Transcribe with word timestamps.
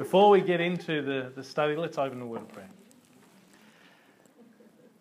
Before 0.00 0.30
we 0.30 0.40
get 0.40 0.62
into 0.62 1.02
the, 1.02 1.30
the 1.36 1.44
study, 1.44 1.76
let's 1.76 1.98
open 1.98 2.20
the 2.20 2.24
word 2.24 2.40
of 2.40 2.48
prayer. 2.48 2.70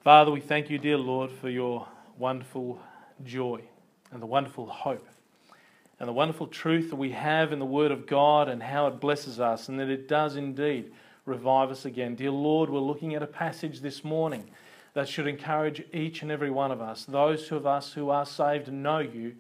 Father, 0.04 0.30
we 0.30 0.42
thank 0.42 0.70
you, 0.70 0.78
dear 0.78 0.98
Lord, 0.98 1.32
for 1.32 1.48
your 1.48 1.88
wonderful 2.18 2.82
joy 3.24 3.62
and 4.12 4.22
the 4.22 4.26
wonderful 4.26 4.66
hope 4.66 5.08
and 6.00 6.10
the 6.10 6.12
wonderful 6.12 6.48
truth 6.48 6.90
that 6.90 6.98
we 6.98 7.12
have 7.12 7.54
in 7.54 7.60
the 7.60 7.66
Word 7.66 7.94
of 7.94 8.08
God 8.08 8.50
and 8.50 8.62
how 8.62 8.88
it 8.88 9.00
blesses 9.00 9.40
us 9.40 9.70
and 9.70 9.80
that 9.80 9.88
it 9.88 10.10
does 10.10 10.36
indeed 10.36 10.92
revive 11.26 11.72
us 11.72 11.86
again. 11.86 12.16
Dear 12.16 12.32
Lord, 12.32 12.70
we're 12.70 12.82
looking 12.82 13.16
at 13.16 13.24
a 13.24 13.28
passage 13.28 13.80
this 13.80 14.04
morning 14.04 14.50
that 14.96 15.08
should 15.08 15.28
encourage 15.28 15.82
each 15.94 16.24
and 16.24 16.30
every 16.30 16.52
one 16.52 16.72
of 16.72 16.82
us, 16.82 17.06
those 17.06 17.50
of 17.54 17.66
us 17.66 17.94
who 17.94 18.10
are 18.10 18.26
saved 18.26 18.68
and 18.68 18.84
know 18.84 19.00
you, 19.00 19.38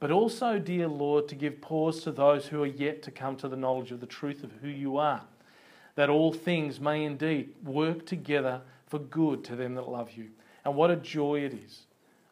but 0.00 0.10
also, 0.10 0.58
dear 0.58 0.86
Lord, 0.86 1.28
to 1.28 1.34
give 1.34 1.60
pause 1.60 2.02
to 2.04 2.12
those 2.12 2.46
who 2.46 2.62
are 2.62 2.66
yet 2.66 3.02
to 3.02 3.10
come 3.10 3.36
to 3.36 3.48
the 3.48 3.56
knowledge 3.56 3.90
of 3.90 4.00
the 4.00 4.06
truth 4.06 4.44
of 4.44 4.52
who 4.62 4.68
you 4.68 4.96
are, 4.96 5.24
that 5.96 6.08
all 6.08 6.32
things 6.32 6.78
may 6.78 7.04
indeed 7.04 7.54
work 7.64 8.06
together 8.06 8.60
for 8.86 8.98
good 8.98 9.42
to 9.44 9.56
them 9.56 9.74
that 9.74 9.88
love 9.88 10.12
you. 10.12 10.28
And 10.64 10.76
what 10.76 10.90
a 10.90 10.96
joy 10.96 11.40
it 11.40 11.52
is. 11.52 11.86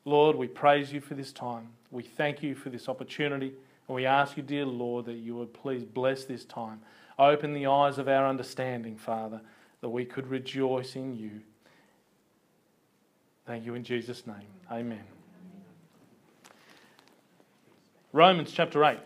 Lord, 0.05 0.37
we 0.37 0.47
praise 0.47 0.93
you 0.93 1.01
for 1.01 1.15
this 1.15 1.33
time. 1.33 1.69
We 1.91 2.05
thank 2.05 2.43
you 2.43 2.55
for 2.55 2.71
this 2.71 2.89
opportunity. 2.89 3.53
And 3.89 3.95
we 3.95 4.07
ask 4.07 4.37
you, 4.37 4.43
dear 4.43 4.65
Lord, 4.65 5.07
that 5.07 5.15
you 5.15 5.35
would 5.37 5.53
please 5.53 5.85
bless 5.85 6.25
this 6.25 6.45
time. 6.45 6.81
Open 7.19 7.53
the 7.53 7.67
eyes 7.67 7.99
of 7.99 8.09
our 8.09 8.27
understanding, 8.27 8.97
Father, 8.97 9.41
that 9.81 9.89
we 9.89 10.05
could 10.05 10.29
rejoice 10.29 10.95
in 10.95 11.17
you. 11.17 11.41
Thank 13.47 13.65
you 13.65 13.75
in 13.75 13.85
Jesus' 13.85 14.27
name. 14.27 14.49
Amen. 14.71 15.16
Romans 18.17 18.51
chapter 18.51 18.83
8. 18.83 18.97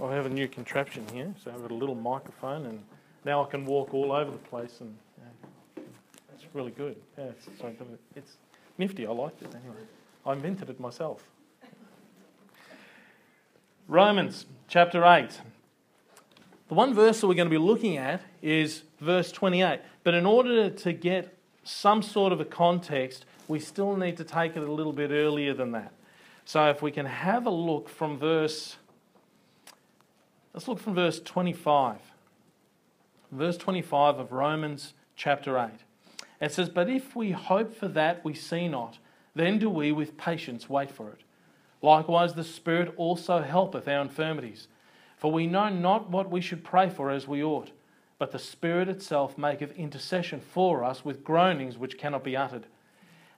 I 0.00 0.14
have 0.14 0.24
a 0.24 0.28
new 0.28 0.46
contraption 0.46 1.04
here, 1.12 1.34
so 1.42 1.50
I've 1.50 1.68
a 1.68 1.74
little 1.74 1.96
microphone, 1.96 2.64
and 2.66 2.80
now 3.24 3.42
I 3.44 3.50
can 3.50 3.66
walk 3.66 3.92
all 3.92 4.12
over 4.12 4.30
the 4.30 4.36
place, 4.36 4.80
and 4.80 4.96
yeah, 5.18 5.82
it's 6.32 6.44
really 6.54 6.70
good. 6.70 6.94
Yeah, 7.18 7.24
it's, 7.24 7.48
it's 8.14 8.36
nifty. 8.78 9.04
I 9.04 9.10
like 9.10 9.42
it 9.42 9.48
anyway. 9.48 9.82
I 10.24 10.34
invented 10.34 10.70
it 10.70 10.78
myself. 10.78 11.24
Romans 13.88 14.46
chapter 14.68 15.04
8. 15.04 15.40
The 16.68 16.74
one 16.74 16.94
verse 16.94 17.20
that 17.20 17.26
we're 17.26 17.34
going 17.34 17.50
to 17.50 17.58
be 17.58 17.58
looking 17.58 17.96
at 17.96 18.22
is 18.42 18.84
verse 19.00 19.32
28. 19.32 19.80
But 20.04 20.14
in 20.14 20.24
order 20.24 20.70
to 20.70 20.92
get 20.92 21.36
some 21.64 22.00
sort 22.00 22.32
of 22.32 22.40
a 22.40 22.44
context, 22.44 23.24
we 23.48 23.58
still 23.58 23.96
need 23.96 24.18
to 24.18 24.24
take 24.24 24.56
it 24.56 24.62
a 24.62 24.70
little 24.70 24.92
bit 24.92 25.10
earlier 25.10 25.52
than 25.52 25.72
that. 25.72 25.92
So 26.46 26.70
if 26.70 26.80
we 26.80 26.92
can 26.92 27.06
have 27.06 27.44
a 27.44 27.50
look 27.50 27.88
from 27.88 28.18
verse, 28.18 28.76
let's 30.54 30.68
look 30.68 30.78
from 30.78 30.94
verse 30.94 31.18
25. 31.18 31.96
Verse 33.32 33.56
25 33.56 34.20
of 34.20 34.30
Romans 34.30 34.94
chapter 35.16 35.58
8. 35.58 35.70
It 36.40 36.52
says, 36.52 36.68
But 36.68 36.88
if 36.88 37.16
we 37.16 37.32
hope 37.32 37.74
for 37.74 37.88
that 37.88 38.24
we 38.24 38.32
see 38.32 38.68
not, 38.68 38.98
then 39.34 39.58
do 39.58 39.68
we 39.68 39.90
with 39.90 40.16
patience 40.16 40.70
wait 40.70 40.92
for 40.92 41.10
it. 41.10 41.24
Likewise, 41.82 42.34
the 42.34 42.44
Spirit 42.44 42.94
also 42.96 43.42
helpeth 43.42 43.88
our 43.88 44.00
infirmities. 44.00 44.68
For 45.16 45.32
we 45.32 45.48
know 45.48 45.68
not 45.68 46.10
what 46.10 46.30
we 46.30 46.40
should 46.40 46.62
pray 46.62 46.88
for 46.88 47.10
as 47.10 47.26
we 47.26 47.42
ought, 47.42 47.72
but 48.20 48.30
the 48.30 48.38
Spirit 48.38 48.88
itself 48.88 49.36
maketh 49.36 49.72
intercession 49.72 50.40
for 50.40 50.84
us 50.84 51.04
with 51.04 51.24
groanings 51.24 51.76
which 51.76 51.98
cannot 51.98 52.22
be 52.22 52.36
uttered. 52.36 52.66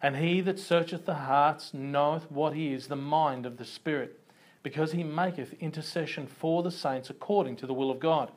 And 0.00 0.16
he 0.16 0.40
that 0.42 0.58
searcheth 0.58 1.06
the 1.06 1.14
hearts 1.14 1.74
knoweth 1.74 2.30
what 2.30 2.56
is 2.56 2.86
the 2.86 2.96
mind 2.96 3.46
of 3.46 3.56
the 3.56 3.64
Spirit, 3.64 4.20
because 4.62 4.92
he 4.92 5.02
maketh 5.02 5.54
intercession 5.60 6.26
for 6.26 6.62
the 6.62 6.70
saints 6.70 7.10
according 7.10 7.56
to 7.56 7.66
the 7.66 7.74
will 7.74 7.90
of 7.90 7.98
God. 7.98 8.30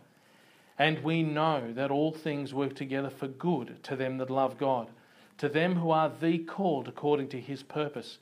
And 0.79 1.03
we 1.03 1.21
know 1.21 1.71
that 1.73 1.91
all 1.91 2.11
things 2.11 2.53
work 2.53 2.75
together 2.75 3.09
for 3.11 3.27
good 3.27 3.83
to 3.83 3.95
them 3.95 4.17
that 4.17 4.31
love 4.31 4.57
God, 4.57 4.87
to 5.37 5.49
them 5.49 5.75
who 5.75 5.91
are 5.91 6.09
the 6.09 6.39
called 6.39 6.87
according 6.87 7.29
to 7.29 7.39
his 7.39 7.61
purpose. 7.61 8.17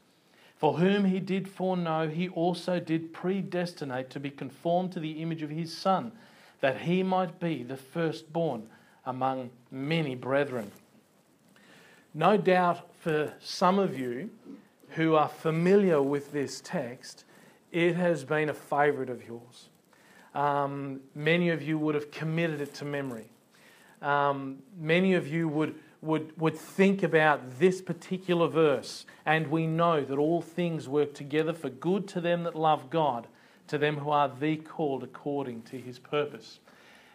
For 0.58 0.77
whom 0.77 1.05
he 1.05 1.21
did 1.21 1.47
foreknow, 1.47 2.09
he 2.09 2.27
also 2.27 2.81
did 2.81 3.14
predestinate 3.14 4.09
to 4.09 4.19
be 4.19 4.30
conformed 4.30 4.91
to 4.91 4.99
the 4.99 5.21
image 5.21 5.41
of 5.41 5.49
his 5.49 5.77
Son, 5.77 6.11
that 6.59 6.81
he 6.81 7.02
might 7.02 7.39
be 7.39 7.64
the 7.64 7.77
firstborn 7.77 8.67
among 9.05 9.52
many 9.71 10.15
brethren. 10.15 10.71
No 12.14 12.37
doubt 12.37 12.89
for 13.02 13.33
some 13.39 13.77
of 13.77 13.97
you 13.97 14.31
who 14.89 15.15
are 15.15 15.27
familiar 15.27 16.02
with 16.02 16.31
this 16.31 16.59
text, 16.59 17.23
it 17.71 17.95
has 17.95 18.23
been 18.23 18.49
a 18.49 18.53
favourite 18.53 19.11
of 19.11 19.27
yours. 19.27 19.70
Um, 20.33 21.02
many 21.14 21.49
of 21.49 21.61
you 21.61 21.77
would 21.77 21.93
have 21.93 22.09
committed 22.09 22.61
it 22.61 22.73
to 22.75 22.86
memory. 22.86 23.30
Um, 24.02 24.58
many 24.80 25.14
of 25.14 25.27
you 25.27 25.47
would, 25.49 25.75
would, 26.02 26.39
would 26.39 26.58
think 26.58 27.03
about 27.03 27.59
this 27.59 27.80
particular 27.80 28.47
verse, 28.47 29.05
and 29.26 29.47
we 29.47 29.67
know 29.67 30.03
that 30.03 30.17
all 30.17 30.41
things 30.41 30.89
work 30.89 31.14
together 31.14 31.53
for 31.53 31.70
good 31.70 32.08
to 32.09 32.21
them 32.21 32.43
that 32.43 32.55
love 32.55 32.89
God, 32.89 33.27
to 33.67 33.77
them 33.77 33.97
who 33.97 34.09
are 34.09 34.30
the 34.30 34.55
called 34.58 35.03
according 35.03 35.61
to 35.64 35.77
his 35.77 35.99
purpose. 35.99 36.59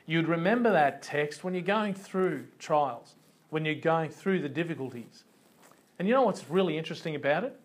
You'd 0.06 0.28
remember 0.28 0.71
that 0.71 1.03
text 1.03 1.43
when 1.43 1.55
you're 1.55 1.62
going 1.62 1.94
through 1.94 2.47
trials 2.61 3.16
when 3.54 3.65
you're 3.65 3.76
going 3.76 4.10
through 4.10 4.41
the 4.41 4.48
difficulties. 4.48 5.22
And 6.00 6.09
you 6.09 6.15
know 6.15 6.22
what's 6.22 6.50
really 6.50 6.76
interesting 6.76 7.15
about 7.15 7.44
it? 7.44 7.56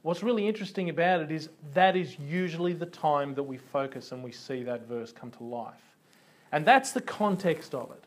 What's 0.00 0.22
really 0.22 0.48
interesting 0.48 0.88
about 0.88 1.20
it 1.20 1.30
is 1.30 1.50
that 1.74 1.96
is 1.96 2.18
usually 2.18 2.72
the 2.72 2.86
time 2.86 3.34
that 3.34 3.42
we 3.42 3.58
focus 3.58 4.12
and 4.12 4.24
we 4.24 4.32
see 4.32 4.62
that 4.62 4.88
verse 4.88 5.12
come 5.12 5.30
to 5.32 5.44
life. 5.44 5.82
And 6.50 6.64
that's 6.64 6.92
the 6.92 7.02
context 7.02 7.74
of 7.74 7.90
it. 7.90 8.02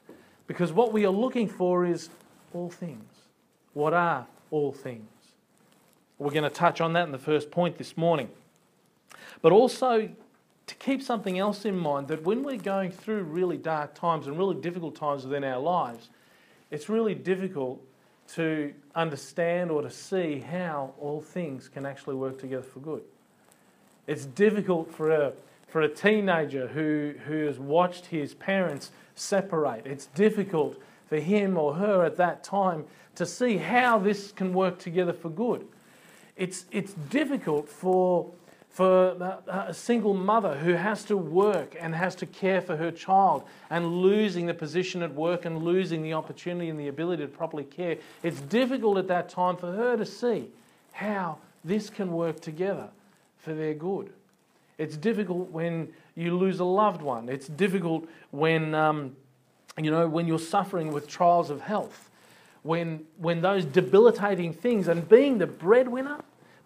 Because 0.48 0.74
what 0.74 0.92
we 0.92 1.06
are 1.06 1.12
looking 1.12 1.48
for 1.48 1.86
is 1.86 2.10
all 2.56 2.72
things. 2.72 3.14
What 3.74 3.94
are 3.94 4.26
all 4.50 4.72
things? 4.72 5.08
We're 6.18 6.32
going 6.32 6.42
to 6.42 6.50
touch 6.50 6.82
on 6.82 6.94
that 6.94 7.04
in 7.04 7.12
the 7.12 7.20
first 7.20 7.52
point 7.52 7.78
this 7.78 7.96
morning. 7.96 8.30
But 9.44 9.52
also 9.52 10.10
to 10.66 10.76
keep 10.80 11.04
something 11.04 11.38
else 11.38 11.66
in 11.66 11.78
mind 11.78 12.08
that 12.08 12.24
when 12.24 12.42
we're 12.42 12.58
going 12.58 12.90
through 12.90 13.22
really 13.22 13.58
dark 13.58 13.94
times 13.94 14.26
and 14.26 14.40
really 14.40 14.60
difficult 14.60 14.96
times 14.96 15.24
within 15.24 15.44
our 15.44 15.60
lives, 15.60 16.10
it's 16.72 16.90
really 16.90 17.16
difficult 17.16 17.82
to 18.30 18.74
understand 18.96 19.72
or 19.72 19.82
to 19.82 19.90
see 19.90 20.40
how 20.40 20.94
all 21.00 21.22
things 21.22 21.70
can 21.70 21.86
actually 21.86 22.16
work 22.16 22.40
together 22.40 22.64
for 22.64 22.80
good. 22.80 23.04
It's 24.06 24.26
difficult 24.26 24.94
for 24.94 25.12
a, 25.12 25.34
for 25.68 25.82
a 25.82 25.90
teenager 25.90 26.68
who, 26.68 27.14
who 27.26 27.46
has 27.46 27.60
watched 27.60 28.08
his 28.08 28.34
parents 28.34 28.92
separate. 29.16 29.86
It's 29.86 30.08
difficult 30.08 30.82
for 31.08 31.20
him 31.20 31.58
or 31.58 31.76
her 31.76 32.04
at 32.04 32.18
that 32.18 32.44
time 32.44 32.86
to 33.16 33.26
see 33.26 33.58
how 33.58 33.98
this 33.98 34.32
can 34.32 34.54
work 34.54 34.78
together 34.78 35.14
for 35.14 35.30
good. 35.30 35.66
It's, 36.36 36.66
it's 36.72 36.94
difficult 37.10 37.68
for 37.68 38.30
for 38.78 39.42
a 39.48 39.74
single 39.74 40.14
mother 40.14 40.56
who 40.56 40.74
has 40.74 41.04
to 41.04 41.18
work 41.18 41.76
and 41.80 41.96
has 41.96 42.14
to 42.14 42.28
care 42.28 42.62
for 42.62 42.78
her 42.78 42.92
child 42.92 43.42
and 43.72 43.88
losing 43.88 44.46
the 44.46 44.54
position 44.54 45.02
at 45.02 45.12
work 45.16 45.46
and 45.46 45.64
losing 45.64 46.04
the 46.04 46.14
opportunity 46.14 46.70
and 46.70 46.80
the 46.80 46.88
ability 46.88 47.24
to 47.24 47.28
properly 47.28 47.64
care, 47.64 47.98
it's 48.22 48.40
difficult 48.40 49.00
at 49.00 49.08
that 49.08 49.30
time 49.30 49.58
for 49.58 49.72
her 49.72 49.98
to 49.98 50.06
see 50.06 50.52
how 50.92 51.40
this 51.66 51.90
can 51.90 52.12
work 52.12 52.40
together 52.40 52.88
for 53.40 53.56
their 53.56 53.74
good. 53.74 54.12
It's 54.78 54.96
difficult 54.96 55.50
when 55.50 55.92
you 56.14 56.38
lose 56.38 56.60
a 56.60 56.64
loved 56.64 57.02
one. 57.02 57.30
It's 57.30 57.48
difficult 57.48 58.08
when, 58.30 58.76
um, 58.76 59.16
you 59.82 59.90
know, 59.90 60.08
when 60.08 60.28
you're 60.28 60.38
suffering 60.38 60.94
with 60.94 61.08
trials 61.08 61.50
of 61.50 61.62
health. 61.62 62.12
When, 62.62 63.08
when 63.18 63.42
those 63.42 63.66
debilitating 63.66 64.54
things 64.54 64.88
and 64.88 65.10
being 65.10 65.40
the 65.40 65.48
breadwinner 65.48 66.20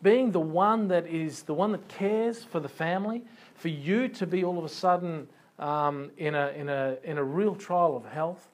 being 0.04 0.32
the 0.32 0.40
one 0.40 0.88
that 0.88 1.08
is 1.08 1.44
the 1.44 1.54
one 1.54 1.72
that 1.72 1.88
cares 1.88 2.44
for 2.44 2.60
the 2.60 2.70
family, 2.70 3.24
for 3.56 3.68
you 3.68 4.08
to 4.08 4.26
be 4.26 4.44
all 4.44 4.58
of 4.58 4.66
a 4.66 4.70
sudden 4.70 5.28
um, 5.60 6.12
in, 6.18 6.36
a, 6.36 6.50
in, 6.50 6.70
a, 6.70 6.98
in 7.04 7.18
a 7.18 7.24
real 7.24 7.56
trial 7.56 7.96
of 7.96 8.06
health, 8.06 8.50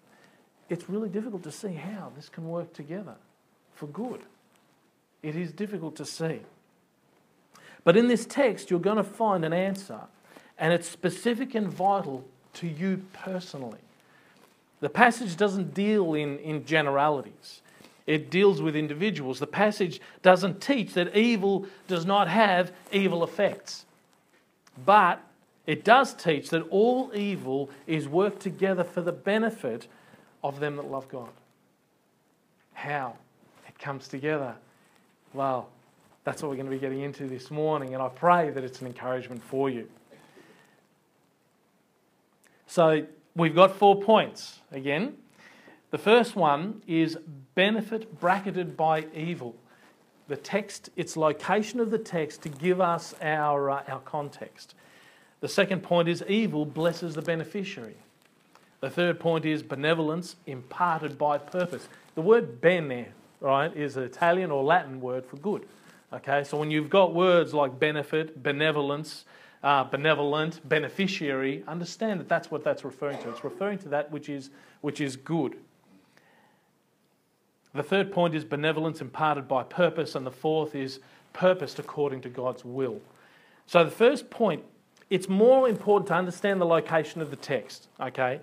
it's 0.69 0.89
really 0.89 1.09
difficult 1.09 1.43
to 1.43 1.51
see 1.51 1.73
how 1.73 2.11
this 2.15 2.27
can 2.27 2.47
work 2.47 2.73
together 2.73 3.15
for 3.73 3.87
good. 3.87 4.21
It 5.23 5.35
is 5.35 5.51
difficult 5.51 5.95
to 5.97 6.05
see. 6.05 6.41
But 7.83 7.95
in 7.95 8.07
this 8.09 8.25
text, 8.25 8.69
you're 8.69 8.79
going 8.81 8.97
to 8.97 9.03
find 9.03 9.45
an 9.45 9.53
answer, 9.53 10.01
and 10.57 10.73
it's 10.73 10.87
specific 10.87 11.55
and 11.55 11.69
vital 11.69 12.25
to 12.55 12.67
you 12.67 13.01
personally. 13.13 13.79
The 14.81 14.89
passage 14.89 15.37
doesn't 15.37 15.73
deal 15.73 16.13
in, 16.13 16.37
in 16.39 16.65
generalities 16.65 17.61
it 18.07 18.31
deals 18.31 18.61
with 18.61 18.75
individuals. 18.75 19.39
The 19.39 19.47
passage 19.47 19.99
doesn't 20.21 20.61
teach 20.61 20.93
that 20.93 21.15
evil 21.15 21.67
does 21.87 22.05
not 22.05 22.29
have 22.29 22.71
evil 22.91 23.23
effects. 23.23 23.85
But 24.85 25.21
it 25.65 25.83
does 25.83 26.13
teach 26.13 26.49
that 26.51 26.61
all 26.69 27.11
evil 27.13 27.69
is 27.85 28.07
worked 28.07 28.39
together 28.39 28.85
for 28.85 29.01
the 29.01 29.11
benefit 29.11 29.87
of 30.43 30.61
them 30.61 30.77
that 30.77 30.89
love 30.89 31.09
God. 31.09 31.29
How 32.73 33.17
it 33.67 33.77
comes 33.77 34.07
together? 34.07 34.55
Well, 35.33 35.67
that's 36.23 36.41
what 36.41 36.49
we're 36.49 36.55
going 36.55 36.67
to 36.67 36.71
be 36.71 36.79
getting 36.79 37.01
into 37.01 37.27
this 37.27 37.51
morning, 37.51 37.93
and 37.93 38.01
I 38.01 38.07
pray 38.07 38.49
that 38.51 38.63
it's 38.63 38.81
an 38.81 38.87
encouragement 38.87 39.43
for 39.43 39.69
you. 39.69 39.89
So, 42.67 43.05
we've 43.35 43.55
got 43.55 43.75
four 43.75 44.01
points 44.01 44.59
again. 44.71 45.15
The 45.89 45.97
first 45.97 46.35
one 46.35 46.81
is 46.85 47.17
benefit 47.55 48.19
bracketed 48.19 48.75
by 48.75 49.05
evil. 49.13 49.55
The 50.27 50.35
text, 50.35 50.89
its 50.97 51.15
location 51.15 51.79
of 51.79 51.91
the 51.91 51.97
text 51.97 52.41
to 52.41 52.49
give 52.49 52.81
us 52.81 53.15
our, 53.21 53.69
uh, 53.69 53.83
our 53.87 54.01
context. 54.01 54.75
The 55.39 55.47
second 55.47 55.83
point 55.83 56.09
is 56.09 56.23
evil 56.27 56.65
blesses 56.65 57.15
the 57.15 57.21
beneficiary. 57.21 57.95
The 58.81 58.89
third 58.89 59.19
point 59.19 59.45
is 59.45 59.63
benevolence 59.63 60.35
imparted 60.45 61.17
by 61.17 61.37
purpose. 61.37 61.87
The 62.15 62.21
word 62.21 62.59
bene, 62.59 63.07
right, 63.39 63.75
is 63.75 63.95
an 63.95 64.03
Italian 64.03 64.51
or 64.51 64.63
Latin 64.63 64.99
word 64.99 65.25
for 65.25 65.37
good. 65.37 65.67
Okay, 66.11 66.43
so 66.43 66.57
when 66.57 66.69
you've 66.69 66.89
got 66.89 67.13
words 67.13 67.53
like 67.53 67.79
benefit, 67.79 68.43
benevolence, 68.43 69.25
uh, 69.63 69.83
benevolent, 69.85 70.67
beneficiary, 70.67 71.63
understand 71.67 72.19
that 72.19 72.27
that's 72.27 72.51
what 72.51 72.63
that's 72.63 72.83
referring 72.83 73.21
to. 73.23 73.29
It's 73.29 73.43
referring 73.43 73.79
to 73.79 73.89
that 73.89 74.11
which 74.11 74.29
is, 74.29 74.49
which 74.81 74.99
is 75.01 75.15
good. 75.15 75.57
The 77.73 77.83
third 77.83 78.11
point 78.11 78.33
is 78.33 78.43
benevolence 78.43 79.01
imparted 79.01 79.47
by 79.47 79.63
purpose, 79.63 80.15
and 80.15 80.25
the 80.25 80.31
fourth 80.31 80.73
is 80.75 80.99
purposed 81.33 81.79
according 81.79 82.21
to 82.21 82.29
God's 82.29 82.65
will. 82.65 83.01
So 83.65 83.83
the 83.83 83.91
first 83.91 84.29
point, 84.29 84.63
it's 85.09 85.29
more 85.29 85.69
important 85.69 86.07
to 86.07 86.15
understand 86.15 86.59
the 86.59 86.65
location 86.65 87.21
of 87.21 87.29
the 87.29 87.35
text, 87.35 87.87
okay? 87.99 88.39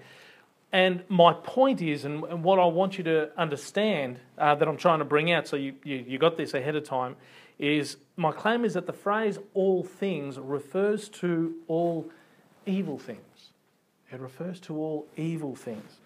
And 0.72 1.02
my 1.08 1.32
point 1.32 1.80
is, 1.82 2.04
and, 2.04 2.24
and 2.24 2.42
what 2.42 2.58
I 2.58 2.66
want 2.66 2.98
you 2.98 3.04
to 3.04 3.30
understand 3.38 4.18
uh, 4.38 4.54
that 4.56 4.66
I'm 4.66 4.76
trying 4.76 4.98
to 4.98 5.04
bring 5.04 5.30
out, 5.30 5.46
so 5.46 5.56
you, 5.56 5.74
you, 5.84 6.04
you 6.06 6.18
got 6.18 6.36
this 6.36 6.52
ahead 6.52 6.76
of 6.76 6.84
time, 6.84 7.16
is 7.58 7.96
my 8.16 8.32
claim 8.32 8.64
is 8.64 8.74
that 8.74 8.86
the 8.86 8.92
phrase 8.92 9.38
all 9.54 9.84
things 9.84 10.38
refers 10.38 11.08
to 11.08 11.54
all 11.68 12.10
evil 12.66 12.98
things. 12.98 13.52
It 14.10 14.20
refers 14.20 14.60
to 14.60 14.76
all 14.76 15.06
evil 15.16 15.54
things. 15.54 15.98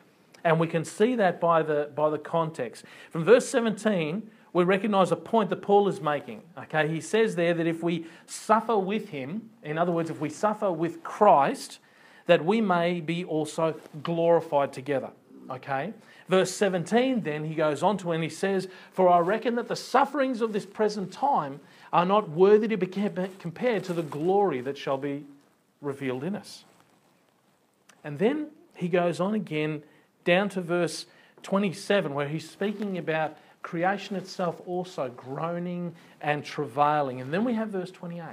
And 0.44 0.60
we 0.60 0.66
can 0.66 0.84
see 0.84 1.14
that 1.16 1.40
by 1.40 1.62
the, 1.62 1.90
by 1.94 2.10
the 2.10 2.18
context. 2.18 2.84
From 3.10 3.24
verse 3.24 3.48
17, 3.48 4.30
we 4.52 4.64
recognize 4.64 5.12
a 5.12 5.16
point 5.16 5.50
that 5.50 5.62
Paul 5.62 5.88
is 5.88 6.00
making. 6.00 6.42
Okay, 6.56 6.88
he 6.88 7.00
says 7.00 7.36
there 7.36 7.54
that 7.54 7.66
if 7.66 7.82
we 7.82 8.06
suffer 8.26 8.78
with 8.78 9.10
him, 9.10 9.50
in 9.62 9.78
other 9.78 9.92
words, 9.92 10.10
if 10.10 10.20
we 10.20 10.30
suffer 10.30 10.72
with 10.72 11.02
Christ, 11.02 11.78
that 12.26 12.44
we 12.44 12.60
may 12.60 13.00
be 13.00 13.24
also 13.24 13.74
glorified 14.02 14.72
together. 14.72 15.10
Okay? 15.50 15.92
Verse 16.28 16.50
17, 16.54 17.22
then 17.22 17.44
he 17.44 17.54
goes 17.54 17.82
on 17.82 17.96
to 17.98 18.12
and 18.12 18.22
he 18.22 18.28
says, 18.28 18.68
For 18.92 19.08
I 19.08 19.18
reckon 19.20 19.54
that 19.54 19.68
the 19.68 19.76
sufferings 19.76 20.42
of 20.42 20.52
this 20.52 20.66
present 20.66 21.10
time 21.10 21.60
are 21.90 22.04
not 22.04 22.28
worthy 22.28 22.68
to 22.68 22.76
be 22.76 22.86
compared 22.86 23.84
to 23.84 23.92
the 23.94 24.02
glory 24.02 24.60
that 24.60 24.76
shall 24.76 24.98
be 24.98 25.24
revealed 25.80 26.22
in 26.22 26.36
us. 26.36 26.64
And 28.04 28.18
then 28.18 28.48
he 28.74 28.88
goes 28.88 29.20
on 29.20 29.34
again 29.34 29.82
down 30.28 30.50
to 30.50 30.60
verse 30.60 31.06
27, 31.42 32.12
where 32.12 32.28
he's 32.28 32.48
speaking 32.48 32.98
about 32.98 33.38
creation 33.62 34.14
itself 34.14 34.60
also 34.66 35.08
groaning 35.16 35.94
and 36.20 36.44
travailing. 36.44 37.22
And 37.22 37.32
then 37.32 37.44
we 37.44 37.54
have 37.54 37.70
verse 37.70 37.90
28. 37.90 38.26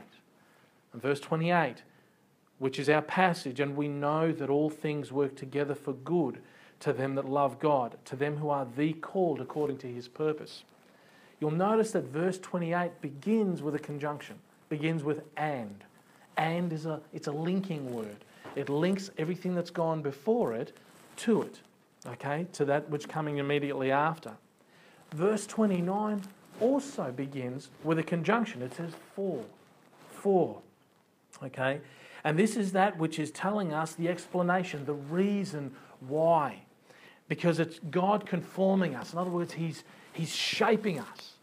And 0.91 1.01
verse 1.01 1.21
28, 1.21 1.83
which 2.59 2.79
is 2.79 2.89
our 2.89 3.01
passage, 3.01 3.61
and 3.61 3.77
we 3.77 3.87
know 3.87 4.33
that 4.33 4.49
all 4.49 4.69
things 4.69 5.13
work 5.13 5.37
together 5.37 5.73
for 5.73 5.93
good 5.93 6.39
to 6.81 6.91
them 6.91 7.15
that 7.15 7.29
love 7.29 7.59
God, 7.59 7.95
to 8.03 8.17
them 8.17 8.35
who 8.35 8.49
are 8.49 8.67
the 8.75 8.91
called 8.91 9.39
according 9.39 9.77
to 9.77 9.87
his 9.87 10.09
purpose. 10.09 10.65
You'll 11.39 11.51
notice 11.51 11.91
that 11.91 12.03
verse 12.03 12.37
28 12.39 12.99
begins 12.99 13.61
with 13.61 13.73
a 13.73 13.79
conjunction, 13.79 14.35
begins 14.67 15.01
with 15.01 15.21
and. 15.37 15.81
And 16.35 16.73
is 16.73 16.85
a 16.85 16.99
it's 17.13 17.27
a 17.27 17.31
linking 17.31 17.93
word. 17.93 18.17
It 18.57 18.67
links 18.67 19.11
everything 19.17 19.55
that's 19.55 19.69
gone 19.69 20.01
before 20.01 20.53
it 20.53 20.75
to 21.17 21.41
it, 21.43 21.59
okay, 22.07 22.47
to 22.53 22.65
that 22.65 22.89
which 22.89 23.07
coming 23.07 23.37
immediately 23.37 23.91
after. 23.91 24.33
Verse 25.13 25.45
29 25.47 26.21
also 26.59 27.11
begins 27.11 27.69
with 27.83 27.99
a 27.99 28.03
conjunction. 28.03 28.61
It 28.61 28.73
says 28.73 28.91
for. 29.15 29.43
For. 30.11 30.61
Okay? 31.43 31.81
And 32.23 32.39
this 32.39 32.55
is 32.55 32.71
that 32.71 32.97
which 32.97 33.19
is 33.19 33.31
telling 33.31 33.73
us 33.73 33.93
the 33.93 34.09
explanation, 34.09 34.85
the 34.85 34.93
reason 34.93 35.75
why 35.99 36.61
because 37.27 37.59
it's 37.59 37.79
God 37.89 38.25
conforming 38.25 38.95
us. 38.95 39.13
In 39.13 39.19
other 39.19 39.29
words, 39.29 39.53
He's, 39.53 39.83
he's 40.13 40.35
shaping 40.35 40.99
us 40.99 41.33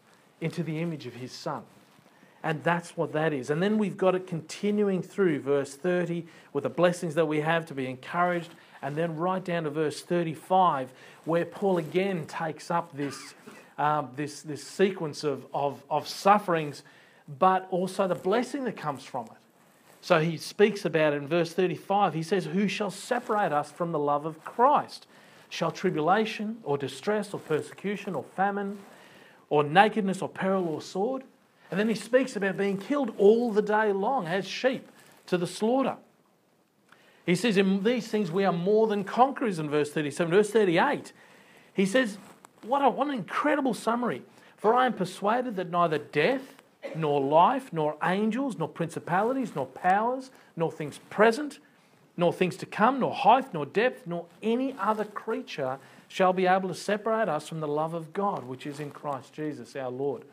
into 0.41 0.63
the 0.63 0.79
image 0.79 1.05
of 1.05 1.13
His 1.15 1.31
Son. 1.31 1.63
And 2.43 2.63
that's 2.63 2.97
what 2.97 3.13
that 3.13 3.31
is. 3.31 3.49
And 3.49 3.63
then 3.63 3.77
we've 3.77 3.97
got 3.97 4.15
it 4.15 4.27
continuing 4.27 5.01
through 5.01 5.39
verse 5.39 5.75
30 5.75 6.25
with 6.51 6.63
the 6.63 6.69
blessings 6.69 7.15
that 7.15 7.25
we 7.25 7.39
have 7.39 7.65
to 7.67 7.73
be 7.73 7.87
encouraged. 7.87 8.49
And 8.83 8.95
then 8.97 9.15
right 9.15 9.43
down 9.43 9.63
to 9.63 9.69
verse 9.69 10.01
35, 10.01 10.91
where 11.25 11.45
Paul 11.45 11.77
again 11.77 12.25
takes 12.25 12.69
up 12.69 12.95
this, 12.95 13.33
um, 13.77 14.09
this, 14.15 14.41
this 14.41 14.63
sequence 14.63 15.23
of, 15.23 15.45
of, 15.53 15.81
of 15.89 16.07
sufferings, 16.07 16.83
but 17.39 17.65
also 17.71 18.07
the 18.07 18.15
blessing 18.15 18.65
that 18.65 18.75
comes 18.75 19.03
from 19.03 19.25
it. 19.25 19.37
So 20.01 20.19
he 20.19 20.35
speaks 20.35 20.83
about 20.83 21.13
it 21.13 21.17
in 21.17 21.29
verse 21.29 21.53
35. 21.53 22.13
He 22.13 22.23
says, 22.23 22.43
Who 22.45 22.67
shall 22.67 22.91
separate 22.91 23.53
us 23.53 23.71
from 23.71 23.93
the 23.93 23.99
love 23.99 24.25
of 24.25 24.43
Christ? 24.43 25.07
Shall 25.47 25.71
tribulation 25.71 26.57
or 26.63 26.77
distress 26.77 27.33
or 27.33 27.39
persecution 27.39 28.15
or 28.15 28.23
famine 28.35 28.79
or 29.49 29.63
nakedness 29.63 30.21
or 30.21 30.27
peril 30.27 30.67
or 30.67 30.81
sword? 30.81 31.23
And 31.71 31.79
then 31.79 31.87
he 31.87 31.95
speaks 31.95 32.35
about 32.35 32.57
being 32.57 32.77
killed 32.77 33.13
all 33.17 33.53
the 33.53 33.61
day 33.61 33.93
long 33.93 34.27
as 34.27 34.45
sheep 34.45 34.89
to 35.27 35.37
the 35.37 35.47
slaughter. 35.47 35.95
He 37.25 37.35
says, 37.35 37.57
In 37.57 37.83
these 37.83 38.07
things 38.07 38.31
we 38.31 38.45
are 38.45 38.53
more 38.53 38.87
than 38.87 39.03
conquerors 39.03 39.59
in 39.59 39.69
verse 39.69 39.91
37. 39.91 40.31
Verse 40.31 40.49
38, 40.49 41.13
he 41.73 41.85
says, 41.85 42.17
What, 42.63 42.83
a, 42.83 42.89
what 42.89 43.07
an 43.07 43.13
incredible 43.13 43.73
summary. 43.73 44.23
For 44.57 44.73
I 44.73 44.85
am 44.85 44.93
persuaded 44.93 45.55
that 45.57 45.69
neither 45.69 45.97
death, 45.97 46.55
nor 46.95 47.21
life, 47.21 47.71
nor 47.73 47.97
angels, 48.03 48.57
nor 48.57 48.67
principalities, 48.67 49.55
nor 49.55 49.65
powers, 49.65 50.31
nor 50.55 50.71
things 50.71 50.99
present, 51.09 51.59
nor 52.15 52.31
things 52.31 52.55
to 52.57 52.65
come, 52.65 52.99
nor 52.99 53.13
height, 53.13 53.53
nor 53.53 53.65
depth, 53.65 54.05
nor 54.05 54.25
any 54.41 54.75
other 54.79 55.05
creature 55.05 55.79
shall 56.07 56.31
be 56.31 56.45
able 56.45 56.69
to 56.69 56.75
separate 56.75 57.27
us 57.27 57.49
from 57.49 57.59
the 57.59 57.67
love 57.67 57.93
of 57.93 58.13
God, 58.13 58.43
which 58.45 58.67
is 58.67 58.79
in 58.79 58.91
Christ 58.91 59.33
Jesus 59.33 59.75
our 59.75 59.89
Lord. 59.89 60.23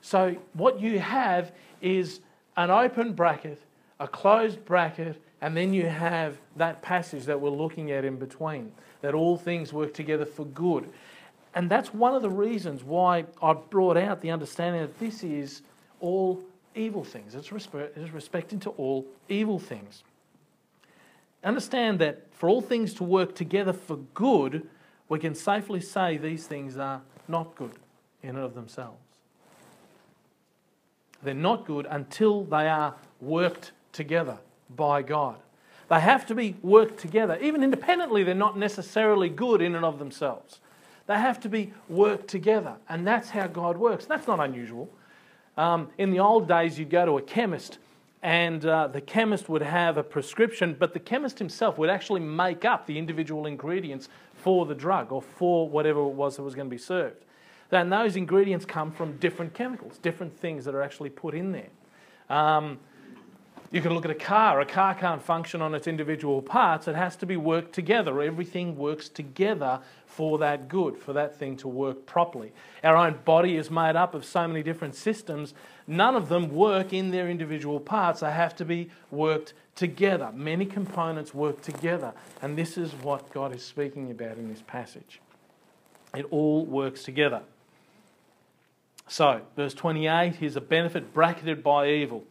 So, 0.00 0.36
what 0.52 0.80
you 0.80 0.98
have 1.00 1.52
is 1.82 2.20
an 2.56 2.70
open 2.70 3.12
bracket, 3.12 3.60
a 3.98 4.06
closed 4.06 4.64
bracket, 4.64 5.20
and 5.40 5.56
then 5.56 5.72
you 5.72 5.86
have 5.86 6.36
that 6.56 6.82
passage 6.82 7.24
that 7.24 7.40
we're 7.40 7.50
looking 7.50 7.90
at 7.90 8.04
in 8.04 8.16
between 8.16 8.72
that 9.00 9.14
all 9.14 9.36
things 9.36 9.72
work 9.72 9.94
together 9.94 10.26
for 10.26 10.44
good. 10.46 10.88
And 11.54 11.70
that's 11.70 11.94
one 11.94 12.14
of 12.14 12.22
the 12.22 12.30
reasons 12.30 12.84
why 12.84 13.24
I 13.42 13.54
brought 13.54 13.96
out 13.96 14.20
the 14.20 14.30
understanding 14.30 14.82
that 14.82 14.98
this 15.00 15.22
is 15.24 15.62
all 16.00 16.42
evil 16.74 17.02
things. 17.02 17.34
It's, 17.34 17.50
respecting 17.50 18.60
to 18.60 18.70
all 18.70 19.06
evil 19.28 19.58
things. 19.58 20.04
Understand 21.42 21.98
that 22.00 22.26
for 22.32 22.48
all 22.48 22.60
things 22.60 22.92
to 22.94 23.04
work 23.04 23.34
together 23.34 23.72
for 23.72 23.96
good, 24.14 24.68
we 25.08 25.18
can 25.18 25.34
safely 25.34 25.80
say 25.80 26.18
these 26.18 26.46
things 26.46 26.76
are 26.76 27.00
not 27.26 27.56
good 27.56 27.72
in 28.22 28.30
and 28.30 28.44
of 28.44 28.54
themselves. 28.54 28.98
They're 31.22 31.34
not 31.34 31.66
good 31.66 31.86
until 31.90 32.44
they 32.44 32.68
are 32.68 32.94
worked 33.20 33.72
together 33.92 34.38
by 34.74 35.02
God. 35.02 35.36
They 35.88 36.00
have 36.00 36.26
to 36.26 36.34
be 36.34 36.56
worked 36.62 36.98
together. 36.98 37.36
Even 37.40 37.64
independently, 37.64 38.22
they're 38.22 38.34
not 38.34 38.56
necessarily 38.56 39.28
good 39.28 39.60
in 39.60 39.74
and 39.74 39.84
of 39.84 39.98
themselves. 39.98 40.60
They 41.06 41.18
have 41.18 41.40
to 41.40 41.48
be 41.48 41.72
worked 41.88 42.28
together. 42.28 42.76
And 42.88 43.04
that's 43.06 43.30
how 43.30 43.48
God 43.48 43.76
works. 43.76 44.06
That's 44.06 44.28
not 44.28 44.38
unusual. 44.38 44.88
Um, 45.56 45.88
in 45.98 46.12
the 46.12 46.20
old 46.20 46.46
days, 46.46 46.78
you'd 46.78 46.90
go 46.90 47.04
to 47.04 47.18
a 47.18 47.22
chemist 47.22 47.78
and 48.22 48.64
uh, 48.66 48.86
the 48.86 49.00
chemist 49.00 49.48
would 49.48 49.62
have 49.62 49.96
a 49.96 50.02
prescription, 50.02 50.76
but 50.78 50.92
the 50.92 51.00
chemist 51.00 51.38
himself 51.38 51.78
would 51.78 51.88
actually 51.88 52.20
make 52.20 52.64
up 52.64 52.86
the 52.86 52.98
individual 52.98 53.46
ingredients 53.46 54.08
for 54.34 54.66
the 54.66 54.74
drug 54.74 55.10
or 55.10 55.22
for 55.22 55.68
whatever 55.68 56.00
it 56.00 56.12
was 56.12 56.36
that 56.36 56.42
was 56.42 56.54
going 56.54 56.68
to 56.68 56.70
be 56.70 56.78
served. 56.78 57.24
And 57.72 57.90
those 57.90 58.16
ingredients 58.16 58.64
come 58.64 58.90
from 58.90 59.16
different 59.18 59.54
chemicals, 59.54 59.96
different 59.98 60.36
things 60.38 60.64
that 60.64 60.74
are 60.74 60.82
actually 60.82 61.10
put 61.10 61.34
in 61.34 61.52
there. 61.52 61.68
Um, 62.28 62.78
you 63.72 63.80
can 63.80 63.94
look 63.94 64.04
at 64.04 64.10
a 64.10 64.16
car. 64.16 64.60
A 64.60 64.66
car 64.66 64.94
can't 64.94 65.22
function 65.22 65.62
on 65.62 65.74
its 65.74 65.86
individual 65.86 66.42
parts. 66.42 66.88
It 66.88 66.96
has 66.96 67.14
to 67.16 67.26
be 67.26 67.36
worked 67.36 67.72
together. 67.72 68.20
Everything 68.20 68.76
works 68.76 69.08
together 69.08 69.80
for 70.06 70.38
that 70.38 70.68
good, 70.68 70.98
for 70.98 71.12
that 71.12 71.36
thing 71.36 71.56
to 71.58 71.68
work 71.68 72.04
properly. 72.04 72.52
Our 72.82 72.96
own 72.96 73.20
body 73.24 73.56
is 73.56 73.70
made 73.70 73.94
up 73.94 74.12
of 74.12 74.24
so 74.24 74.48
many 74.48 74.64
different 74.64 74.96
systems. 74.96 75.54
None 75.86 76.16
of 76.16 76.28
them 76.28 76.48
work 76.48 76.92
in 76.92 77.12
their 77.12 77.28
individual 77.28 77.78
parts. 77.78 78.20
They 78.20 78.32
have 78.32 78.56
to 78.56 78.64
be 78.64 78.90
worked 79.12 79.54
together. 79.76 80.32
Many 80.34 80.66
components 80.66 81.32
work 81.32 81.62
together. 81.62 82.12
And 82.42 82.58
this 82.58 82.76
is 82.76 82.92
what 82.94 83.32
God 83.32 83.54
is 83.54 83.64
speaking 83.64 84.10
about 84.10 84.36
in 84.36 84.48
this 84.48 84.62
passage. 84.66 85.20
It 86.16 86.26
all 86.32 86.66
works 86.66 87.04
together. 87.04 87.42
So, 89.06 89.42
verse 89.54 89.74
28 89.74 90.42
is 90.42 90.56
a 90.56 90.60
benefit 90.60 91.12
bracketed 91.12 91.62
by 91.62 91.88
evil. 91.88 92.24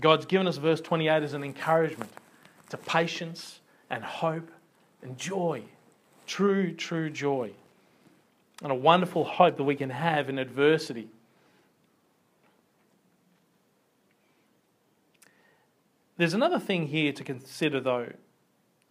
God's 0.00 0.26
given 0.26 0.46
us 0.46 0.56
verse 0.56 0.80
28 0.80 1.22
as 1.22 1.34
an 1.34 1.44
encouragement 1.44 2.10
to 2.70 2.76
patience 2.76 3.60
and 3.90 4.02
hope 4.02 4.50
and 5.02 5.18
joy. 5.18 5.62
True, 6.26 6.72
true 6.72 7.10
joy. 7.10 7.50
And 8.62 8.72
a 8.72 8.74
wonderful 8.74 9.24
hope 9.24 9.56
that 9.56 9.64
we 9.64 9.74
can 9.74 9.90
have 9.90 10.28
in 10.28 10.38
adversity. 10.38 11.08
There's 16.16 16.34
another 16.34 16.60
thing 16.60 16.86
here 16.86 17.12
to 17.12 17.24
consider, 17.24 17.80
though, 17.80 18.12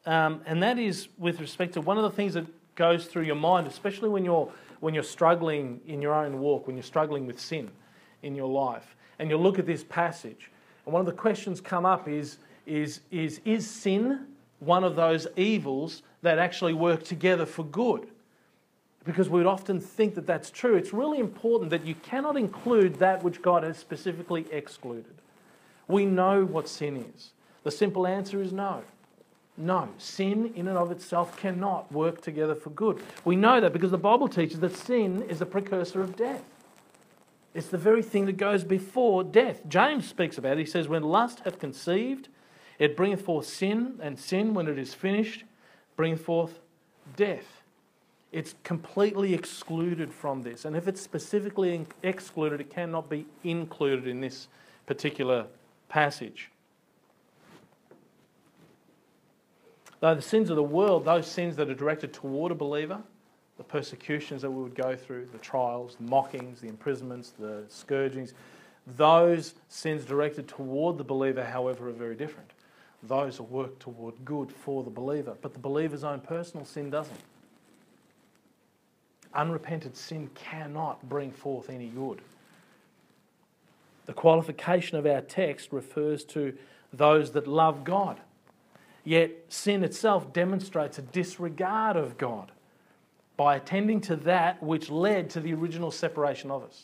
um, 0.06 0.42
and 0.46 0.62
that 0.64 0.78
is 0.78 1.08
with 1.18 1.40
respect 1.40 1.74
to 1.74 1.82
one 1.82 1.98
of 1.98 2.04
the 2.04 2.12
things 2.12 2.34
that 2.34 2.46
goes 2.76 3.06
through 3.06 3.24
your 3.24 3.36
mind, 3.36 3.68
especially 3.68 4.10
when 4.10 4.26
you're 4.26 4.52
when 4.82 4.94
you're 4.96 5.04
struggling 5.04 5.80
in 5.86 6.02
your 6.02 6.14
own 6.14 6.40
walk, 6.40 6.68
when 6.68 6.76
you're 6.76 6.84
struggling 6.84 7.28
with 7.28 7.40
sin 7.40 7.70
in 8.24 8.36
your 8.36 8.50
life, 8.50 8.96
and 9.20 9.30
you 9.30 9.38
look 9.38 9.60
at 9.60 9.66
this 9.66 9.84
passage, 9.84 10.51
and 10.86 10.94
one 10.94 11.00
of 11.00 11.06
the 11.06 11.12
questions 11.12 11.62
come 11.62 11.86
up 11.86 12.08
is 12.08 12.38
is 12.66 13.02
is 13.12 13.42
is 13.46 13.70
sin 13.70 14.28
one 14.60 14.84
of 14.84 14.96
those 14.96 15.28
evils 15.36 16.04
that 16.22 16.38
actually 16.38 16.74
work 16.74 17.04
together 17.04 17.46
for 17.46 17.64
good? 17.64 18.08
Because 19.04 19.30
we 19.30 19.40
would 19.40 19.48
often 19.48 19.80
think 19.80 20.14
that 20.16 20.28
that's 20.28 20.52
true. 20.52 20.76
It's 20.76 20.94
really 20.94 21.20
important 21.20 21.72
that 21.72 21.86
you 21.86 21.96
cannot 21.96 22.38
include 22.38 22.96
that 22.96 23.24
which 23.24 23.42
God 23.42 23.64
has 23.64 23.78
specifically 23.78 24.46
excluded. 24.52 25.16
We 25.88 26.06
know 26.06 26.46
what 26.46 26.70
sin 26.70 26.98
is. 27.16 27.32
The 27.64 27.72
simple 27.72 28.06
answer 28.06 28.42
is 28.42 28.54
no. 28.54 28.84
No, 29.58 29.90
sin 29.98 30.54
in 30.56 30.68
and 30.68 30.78
of 30.78 30.92
itself 30.92 31.38
cannot 31.38 31.92
work 31.92 32.22
together 32.22 32.56
for 32.56 32.70
good. 32.70 33.02
We 33.26 33.36
know 33.36 33.60
that 33.60 33.74
because 33.74 33.92
the 33.92 33.98
Bible 33.98 34.28
teaches 34.28 34.60
that 34.62 34.76
sin 34.76 35.24
is 35.24 35.42
a 35.42 35.46
precursor 35.46 36.02
of 36.02 36.16
death. 36.16 36.44
It's 37.54 37.68
the 37.68 37.78
very 37.78 38.02
thing 38.02 38.26
that 38.28 38.38
goes 38.38 38.64
before 38.64 39.24
death. 39.24 39.62
James 39.68 40.08
speaks 40.08 40.38
about 40.38 40.54
it. 40.54 40.60
He 40.60 40.66
says, 40.66 40.88
When 40.88 41.04
lust 41.04 41.42
hath 41.42 41.60
conceived, 41.60 42.30
it 42.80 42.96
bringeth 42.96 43.22
forth 43.22 43.46
sin, 43.46 44.00
and 44.02 44.18
sin, 44.18 44.54
when 44.54 44.68
it 44.68 44.80
is 44.80 44.94
finished, 44.94 45.44
bringeth 45.96 46.22
forth 46.22 46.60
death. 47.16 47.62
It's 48.32 48.56
completely 48.64 49.34
excluded 49.34 50.14
from 50.14 50.44
this. 50.44 50.64
And 50.64 50.78
if 50.78 50.88
it's 50.88 51.02
specifically 51.02 51.86
excluded, 52.02 52.62
it 52.62 52.70
cannot 52.70 53.10
be 53.10 53.26
included 53.44 54.08
in 54.08 54.22
this 54.22 54.48
particular 54.86 55.48
passage. 55.90 56.50
Though 60.00 60.16
the 60.16 60.22
sins 60.22 60.50
of 60.50 60.56
the 60.56 60.64
world, 60.64 61.06
those 61.06 61.28
sins 61.28 61.58
that 61.58 61.70
are 61.70 61.76
directed 61.76 62.14
toward 62.14 62.52
a 62.52 62.56
believer, 62.56 63.02
the 63.62 63.68
persecutions 63.72 64.42
that 64.42 64.50
we 64.50 64.64
would 64.64 64.74
go 64.74 64.96
through, 64.96 65.28
the 65.32 65.38
trials, 65.38 65.96
the 65.96 66.10
mockings, 66.10 66.62
the 66.62 66.68
imprisonments, 66.68 67.30
the 67.38 67.64
scourgings, 67.70 68.34
those 68.98 69.54
sins 69.70 70.04
directed 70.04 70.48
toward 70.48 70.98
the 70.98 71.04
believer, 71.04 71.44
however, 71.44 71.90
are 71.90 71.94
very 71.94 72.16
different. 72.16 72.50
Those 73.04 73.40
are 73.40 73.44
worked 73.44 73.80
toward 73.80 74.16
good 74.26 74.52
for 74.52 74.84
the 74.84 74.90
believer, 74.90 75.36
but 75.44 75.54
the 75.54 75.60
believer's 75.60 76.04
own 76.04 76.22
personal 76.22 76.66
sin 76.66 76.90
doesn't. 76.90 77.20
Unrepented 79.36 79.96
sin 79.96 80.32
cannot 80.34 81.08
bring 81.08 81.32
forth 81.32 81.70
any 81.70 81.88
good. 81.90 82.24
The 84.08 84.14
qualification 84.14 84.98
of 84.98 85.06
our 85.06 85.22
text 85.22 85.72
refers 85.72 86.24
to 86.26 86.58
those 86.92 87.32
that 87.34 87.46
love 87.46 87.84
God. 87.84 88.20
Yet 89.04 89.32
sin 89.50 89.84
itself 89.84 90.34
demonstrates 90.34 90.98
a 90.98 91.04
disregard 91.04 91.96
of 91.96 92.18
God 92.18 92.52
by 93.42 93.56
attending 93.56 94.00
to 94.00 94.16
that 94.16 94.62
which 94.62 94.92
led 94.92 95.28
to 95.28 95.40
the 95.40 95.52
original 95.52 95.90
separation 95.90 96.52
of 96.52 96.62
us. 96.62 96.84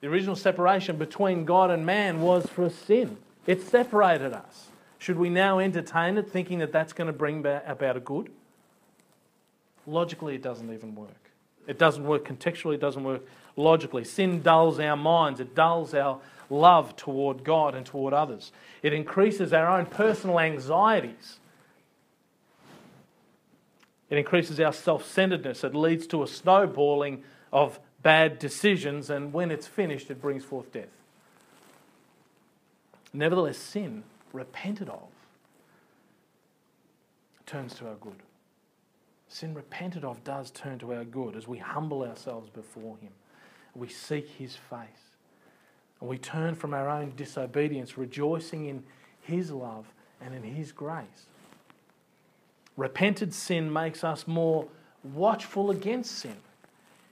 The 0.00 0.06
original 0.06 0.36
separation 0.36 0.96
between 0.96 1.44
God 1.44 1.72
and 1.72 1.84
man 1.84 2.20
was 2.20 2.46
for 2.46 2.70
sin, 2.70 3.16
it 3.44 3.60
separated 3.60 4.32
us. 4.32 4.68
Should 4.98 5.18
we 5.18 5.30
now 5.30 5.58
entertain 5.58 6.18
it 6.18 6.30
thinking 6.30 6.60
that 6.60 6.70
that's 6.70 6.92
going 6.92 7.08
to 7.08 7.12
bring 7.12 7.44
about 7.44 7.96
a 7.96 8.00
good? 8.00 8.30
Logically, 9.88 10.36
it 10.36 10.42
doesn't 10.42 10.72
even 10.72 10.94
work. 10.94 11.30
It 11.66 11.80
doesn't 11.80 12.04
work 12.04 12.24
contextually, 12.24 12.74
it 12.74 12.80
doesn't 12.80 13.02
work 13.02 13.22
logically. 13.56 14.04
Sin 14.04 14.40
dulls 14.40 14.78
our 14.78 14.96
minds, 14.96 15.40
it 15.40 15.52
dulls 15.56 15.94
our 15.94 16.20
love 16.48 16.94
toward 16.94 17.42
God 17.42 17.74
and 17.74 17.84
toward 17.84 18.14
others. 18.14 18.52
It 18.84 18.92
increases 18.92 19.52
our 19.52 19.66
own 19.66 19.86
personal 19.86 20.38
anxieties. 20.38 21.40
It 24.14 24.18
increases 24.18 24.60
our 24.60 24.72
self 24.72 25.04
centeredness. 25.04 25.64
It 25.64 25.74
leads 25.74 26.06
to 26.06 26.22
a 26.22 26.28
snowballing 26.28 27.24
of 27.52 27.80
bad 28.00 28.38
decisions, 28.38 29.10
and 29.10 29.32
when 29.32 29.50
it's 29.50 29.66
finished, 29.66 30.08
it 30.08 30.20
brings 30.20 30.44
forth 30.44 30.70
death. 30.70 30.86
Nevertheless, 33.12 33.58
sin, 33.58 34.04
repented 34.32 34.88
of, 34.88 35.08
turns 37.44 37.74
to 37.74 37.88
our 37.88 37.96
good. 37.96 38.22
Sin 39.26 39.52
repented 39.52 40.04
of 40.04 40.22
does 40.22 40.52
turn 40.52 40.78
to 40.78 40.94
our 40.94 41.04
good 41.04 41.34
as 41.34 41.48
we 41.48 41.58
humble 41.58 42.04
ourselves 42.04 42.48
before 42.48 42.96
Him. 42.98 43.10
We 43.74 43.88
seek 43.88 44.28
His 44.28 44.54
face. 44.54 45.16
And 46.00 46.08
we 46.08 46.18
turn 46.18 46.54
from 46.54 46.72
our 46.72 46.88
own 46.88 47.14
disobedience, 47.16 47.98
rejoicing 47.98 48.66
in 48.66 48.84
His 49.22 49.50
love 49.50 49.92
and 50.20 50.36
in 50.36 50.44
His 50.44 50.70
grace. 50.70 51.26
Repented 52.76 53.32
sin 53.32 53.72
makes 53.72 54.02
us 54.02 54.26
more 54.26 54.66
watchful 55.02 55.70
against 55.70 56.18
sin. 56.18 56.36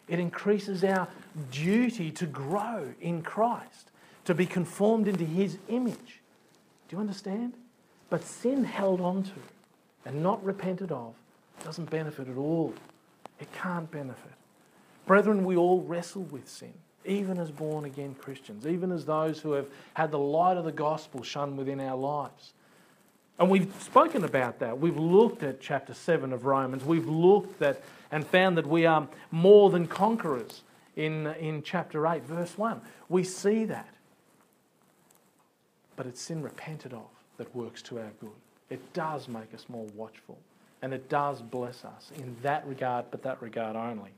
It 0.08 0.18
increases 0.18 0.82
our 0.82 1.08
duty 1.50 2.10
to 2.12 2.26
grow 2.26 2.92
in 3.00 3.22
Christ, 3.22 3.90
to 4.24 4.34
be 4.34 4.46
conformed 4.46 5.08
into 5.08 5.24
His 5.24 5.58
image. 5.68 6.20
Do 6.88 6.96
you 6.96 7.00
understand? 7.00 7.54
But 8.10 8.24
sin 8.24 8.64
held 8.64 9.00
on 9.00 9.22
to 9.22 9.32
and 10.04 10.22
not 10.22 10.44
repented 10.44 10.90
of 10.92 11.14
doesn't 11.64 11.90
benefit 11.90 12.28
at 12.28 12.36
all. 12.36 12.74
It 13.38 13.52
can't 13.52 13.90
benefit. 13.90 14.32
Brethren, 15.06 15.44
we 15.44 15.56
all 15.56 15.80
wrestle 15.82 16.22
with 16.22 16.48
sin 16.48 16.74
even 17.04 17.38
as 17.38 17.50
born 17.50 17.84
again 17.84 18.14
Christians, 18.14 18.66
even 18.66 18.92
as 18.92 19.04
those 19.04 19.40
who 19.40 19.52
have 19.52 19.66
had 19.94 20.10
the 20.10 20.18
light 20.18 20.56
of 20.56 20.64
the 20.64 20.72
gospel 20.72 21.22
shone 21.22 21.56
within 21.56 21.80
our 21.80 21.96
lives. 21.96 22.52
And 23.42 23.50
we've 23.50 23.74
spoken 23.82 24.22
about 24.22 24.60
that. 24.60 24.78
We've 24.78 24.96
looked 24.96 25.42
at 25.42 25.60
chapter 25.60 25.94
7 25.94 26.32
of 26.32 26.44
Romans. 26.44 26.84
We've 26.84 27.08
looked 27.08 27.60
at 27.60 27.82
and 28.12 28.24
found 28.24 28.56
that 28.56 28.68
we 28.68 28.86
are 28.86 29.08
more 29.32 29.68
than 29.68 29.88
conquerors 29.88 30.62
in, 30.94 31.26
in 31.40 31.64
chapter 31.64 32.06
8, 32.06 32.22
verse 32.22 32.56
1. 32.56 32.80
We 33.08 33.24
see 33.24 33.64
that. 33.64 33.88
But 35.96 36.06
it's 36.06 36.20
sin 36.20 36.40
repented 36.40 36.92
of 36.92 37.08
that 37.36 37.52
works 37.52 37.82
to 37.82 37.98
our 37.98 38.12
good. 38.20 38.30
It 38.70 38.92
does 38.92 39.26
make 39.26 39.52
us 39.52 39.64
more 39.68 39.86
watchful. 39.96 40.38
And 40.80 40.94
it 40.94 41.08
does 41.08 41.42
bless 41.42 41.84
us 41.84 42.12
in 42.16 42.36
that 42.42 42.64
regard, 42.64 43.06
but 43.10 43.24
that 43.24 43.42
regard 43.42 43.74
only. 43.74 44.12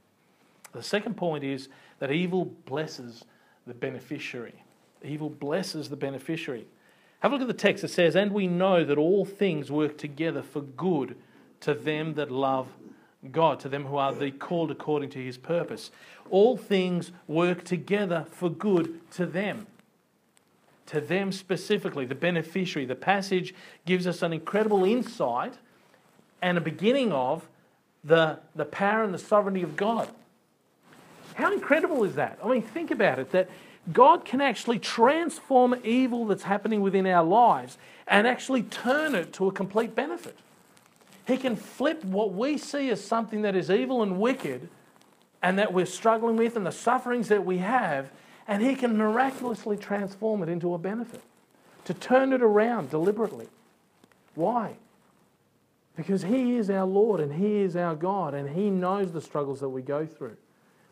The 0.72 0.82
second 0.82 1.16
point 1.16 1.44
is 1.44 1.70
that 1.98 2.12
evil 2.12 2.44
blesses 2.66 3.24
the 3.66 3.72
beneficiary. 3.72 4.62
Evil 5.02 5.30
blesses 5.30 5.88
the 5.88 5.96
beneficiary. 5.96 6.66
Have 7.24 7.32
a 7.32 7.36
look 7.36 7.40
at 7.40 7.48
the 7.48 7.54
text. 7.54 7.82
It 7.82 7.88
says, 7.88 8.16
And 8.16 8.32
we 8.32 8.46
know 8.46 8.84
that 8.84 8.98
all 8.98 9.24
things 9.24 9.70
work 9.72 9.96
together 9.96 10.42
for 10.42 10.60
good 10.60 11.16
to 11.60 11.72
them 11.72 12.12
that 12.16 12.30
love 12.30 12.68
God, 13.32 13.60
to 13.60 13.70
them 13.70 13.86
who 13.86 13.96
are 13.96 14.12
the 14.12 14.30
called 14.30 14.70
according 14.70 15.08
to 15.12 15.24
his 15.24 15.38
purpose. 15.38 15.90
All 16.28 16.58
things 16.58 17.12
work 17.26 17.64
together 17.64 18.26
for 18.30 18.50
good 18.50 19.10
to 19.12 19.24
them. 19.24 19.66
To 20.88 21.00
them 21.00 21.32
specifically, 21.32 22.04
the 22.04 22.14
beneficiary. 22.14 22.84
The 22.84 22.94
passage 22.94 23.54
gives 23.86 24.06
us 24.06 24.20
an 24.20 24.34
incredible 24.34 24.84
insight 24.84 25.54
and 26.42 26.58
a 26.58 26.60
beginning 26.60 27.10
of 27.10 27.48
the, 28.04 28.38
the 28.54 28.66
power 28.66 29.02
and 29.02 29.14
the 29.14 29.18
sovereignty 29.18 29.62
of 29.62 29.76
God. 29.76 30.10
How 31.36 31.54
incredible 31.54 32.04
is 32.04 32.16
that? 32.16 32.38
I 32.44 32.48
mean, 32.48 32.60
think 32.60 32.90
about 32.90 33.18
it 33.18 33.30
that 33.30 33.48
God 33.92 34.24
can 34.24 34.40
actually 34.40 34.78
transform 34.78 35.74
evil 35.84 36.26
that's 36.26 36.44
happening 36.44 36.80
within 36.80 37.06
our 37.06 37.24
lives 37.24 37.76
and 38.06 38.26
actually 38.26 38.62
turn 38.62 39.14
it 39.14 39.32
to 39.34 39.46
a 39.48 39.52
complete 39.52 39.94
benefit. 39.94 40.38
He 41.26 41.36
can 41.36 41.56
flip 41.56 42.04
what 42.04 42.32
we 42.32 42.58
see 42.58 42.90
as 42.90 43.02
something 43.02 43.42
that 43.42 43.54
is 43.54 43.70
evil 43.70 44.02
and 44.02 44.18
wicked 44.18 44.68
and 45.42 45.58
that 45.58 45.72
we're 45.72 45.86
struggling 45.86 46.36
with 46.36 46.56
and 46.56 46.64
the 46.64 46.72
sufferings 46.72 47.28
that 47.28 47.44
we 47.44 47.58
have, 47.58 48.10
and 48.48 48.62
He 48.62 48.74
can 48.74 48.96
miraculously 48.96 49.76
transform 49.76 50.42
it 50.42 50.48
into 50.48 50.72
a 50.72 50.78
benefit, 50.78 51.22
to 51.84 51.92
turn 51.92 52.32
it 52.32 52.42
around 52.42 52.90
deliberately. 52.90 53.48
Why? 54.34 54.76
Because 55.96 56.22
He 56.22 56.56
is 56.56 56.70
our 56.70 56.86
Lord 56.86 57.20
and 57.20 57.34
He 57.34 57.56
is 57.56 57.76
our 57.76 57.94
God 57.94 58.32
and 58.32 58.50
He 58.50 58.70
knows 58.70 59.12
the 59.12 59.20
struggles 59.20 59.60
that 59.60 59.68
we 59.68 59.82
go 59.82 60.06
through. 60.06 60.36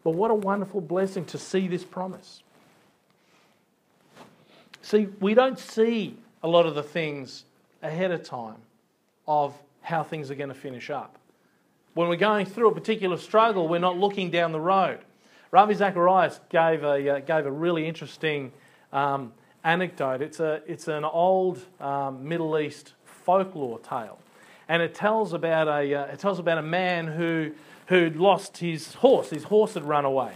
But 0.05 0.11
what 0.11 0.31
a 0.31 0.35
wonderful 0.35 0.83
blessing 0.83 1.25
to 1.27 1.39
see 1.39 1.69
this 1.69 1.85
promise. 1.85 2.43
See, 4.83 5.09
we 5.21 5.35
don't 5.35 5.59
see 5.59 6.17
a 6.43 6.49
lot 6.49 6.67
of 6.67 6.75
the 6.75 6.83
things 6.83 7.45
ahead 7.83 8.11
of 8.11 8.23
time 8.25 8.57
of 9.27 9.55
how 9.81 10.03
things 10.03 10.31
are 10.31 10.35
going 10.35 10.49
to 10.49 10.55
finish 10.55 10.91
up. 10.91 11.19
When 11.95 12.09
we're 12.09 12.17
going 12.17 12.47
through 12.47 12.71
a 12.71 12.75
particular 12.75 13.17
struggle, 13.17 13.69
we're 13.69 13.79
not 13.79 13.97
looking 13.97 14.31
down 14.31 14.53
the 14.53 14.61
road. 14.61 14.99
Ravi 15.51 15.75
Zacharias 15.75 16.41
gave 16.49 16.83
a, 16.83 17.17
uh, 17.17 17.19
gave 17.21 17.47
a 17.47 17.51
really 17.51 17.87
interesting 17.87 18.53
um, 18.93 19.33
anecdote. 19.63 20.23
It's, 20.23 20.41
a, 20.41 20.63
it's 20.67 20.89
an 20.89 21.05
old 21.05 21.61
um, 21.81 22.27
Middle 22.27 22.59
East 22.59 22.95
folklore 23.05 23.79
tale. 23.81 24.19
and 24.69 24.83
it 24.83 24.95
tells 24.95 25.33
about 25.33 25.69
a, 25.69 25.95
uh, 25.95 26.05
it 26.07 26.19
tells 26.19 26.39
about 26.39 26.59
a 26.59 26.63
man 26.63 27.07
who, 27.07 27.53
who'd 27.87 28.17
lost 28.17 28.57
his 28.57 28.95
horse. 28.95 29.31
His 29.31 29.45
horse 29.45 29.75
had 29.75 29.85
run 29.85 30.05
away. 30.05 30.33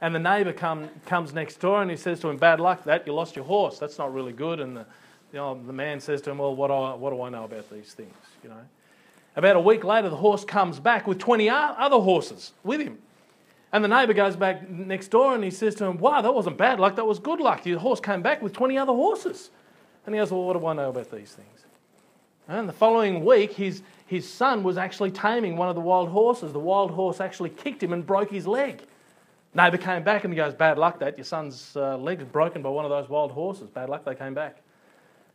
And 0.00 0.14
the 0.14 0.18
neighbour 0.18 0.52
come, 0.52 0.88
comes 1.06 1.34
next 1.34 1.60
door 1.60 1.82
and 1.82 1.90
he 1.90 1.96
says 1.96 2.20
to 2.20 2.28
him, 2.28 2.36
Bad 2.36 2.60
luck 2.60 2.84
that, 2.84 3.06
you 3.06 3.12
lost 3.12 3.36
your 3.36 3.44
horse. 3.44 3.78
That's 3.78 3.98
not 3.98 4.12
really 4.14 4.32
good. 4.32 4.60
And 4.60 4.76
the, 4.76 4.86
you 5.32 5.38
know, 5.38 5.60
the 5.66 5.72
man 5.72 6.00
says 6.00 6.22
to 6.22 6.30
him, 6.30 6.38
Well, 6.38 6.54
what 6.54 6.68
do, 6.68 6.74
I, 6.74 6.94
what 6.94 7.10
do 7.10 7.22
I 7.22 7.28
know 7.28 7.44
about 7.44 7.70
these 7.70 7.92
things? 7.92 8.14
You 8.42 8.50
know? 8.50 8.62
About 9.36 9.56
a 9.56 9.60
week 9.60 9.84
later, 9.84 10.08
the 10.08 10.16
horse 10.16 10.44
comes 10.44 10.80
back 10.80 11.06
with 11.06 11.18
20 11.18 11.48
other 11.48 11.98
horses 11.98 12.52
with 12.64 12.80
him. 12.80 12.98
And 13.72 13.84
the 13.84 13.88
neighbour 13.88 14.14
goes 14.14 14.34
back 14.34 14.68
next 14.68 15.08
door 15.08 15.34
and 15.34 15.44
he 15.44 15.50
says 15.50 15.74
to 15.76 15.84
him, 15.84 15.98
Wow, 15.98 16.22
that 16.22 16.34
wasn't 16.34 16.56
bad 16.56 16.80
luck, 16.80 16.96
that 16.96 17.06
was 17.06 17.18
good 17.18 17.40
luck. 17.40 17.64
Your 17.66 17.78
horse 17.78 18.00
came 18.00 18.22
back 18.22 18.42
with 18.42 18.52
20 18.52 18.78
other 18.78 18.92
horses. 18.92 19.50
And 20.06 20.14
he 20.14 20.20
goes, 20.20 20.32
Well, 20.32 20.44
what 20.44 20.58
do 20.58 20.66
I 20.66 20.72
know 20.72 20.88
about 20.88 21.10
these 21.10 21.32
things? 21.32 21.46
And 22.48 22.68
the 22.68 22.72
following 22.72 23.24
week, 23.24 23.52
his, 23.52 23.82
his 24.06 24.28
son 24.28 24.64
was 24.64 24.76
actually 24.76 25.12
taming 25.12 25.56
one 25.56 25.68
of 25.68 25.76
the 25.76 25.80
wild 25.80 26.08
horses. 26.08 26.52
The 26.52 26.58
wild 26.58 26.90
horse 26.90 27.20
actually 27.20 27.50
kicked 27.50 27.80
him 27.80 27.92
and 27.92 28.04
broke 28.04 28.30
his 28.30 28.44
leg. 28.44 28.82
Neighbour 29.52 29.78
came 29.78 30.04
back 30.04 30.24
and 30.24 30.32
he 30.32 30.36
goes, 30.36 30.54
Bad 30.54 30.78
luck 30.78 31.00
that. 31.00 31.18
Your 31.18 31.24
son's 31.24 31.76
uh, 31.76 31.96
leg 31.96 32.20
is 32.20 32.26
broken 32.26 32.62
by 32.62 32.68
one 32.68 32.84
of 32.84 32.90
those 32.90 33.08
wild 33.08 33.32
horses. 33.32 33.68
Bad 33.68 33.88
luck 33.88 34.04
they 34.04 34.14
came 34.14 34.34
back. 34.34 34.58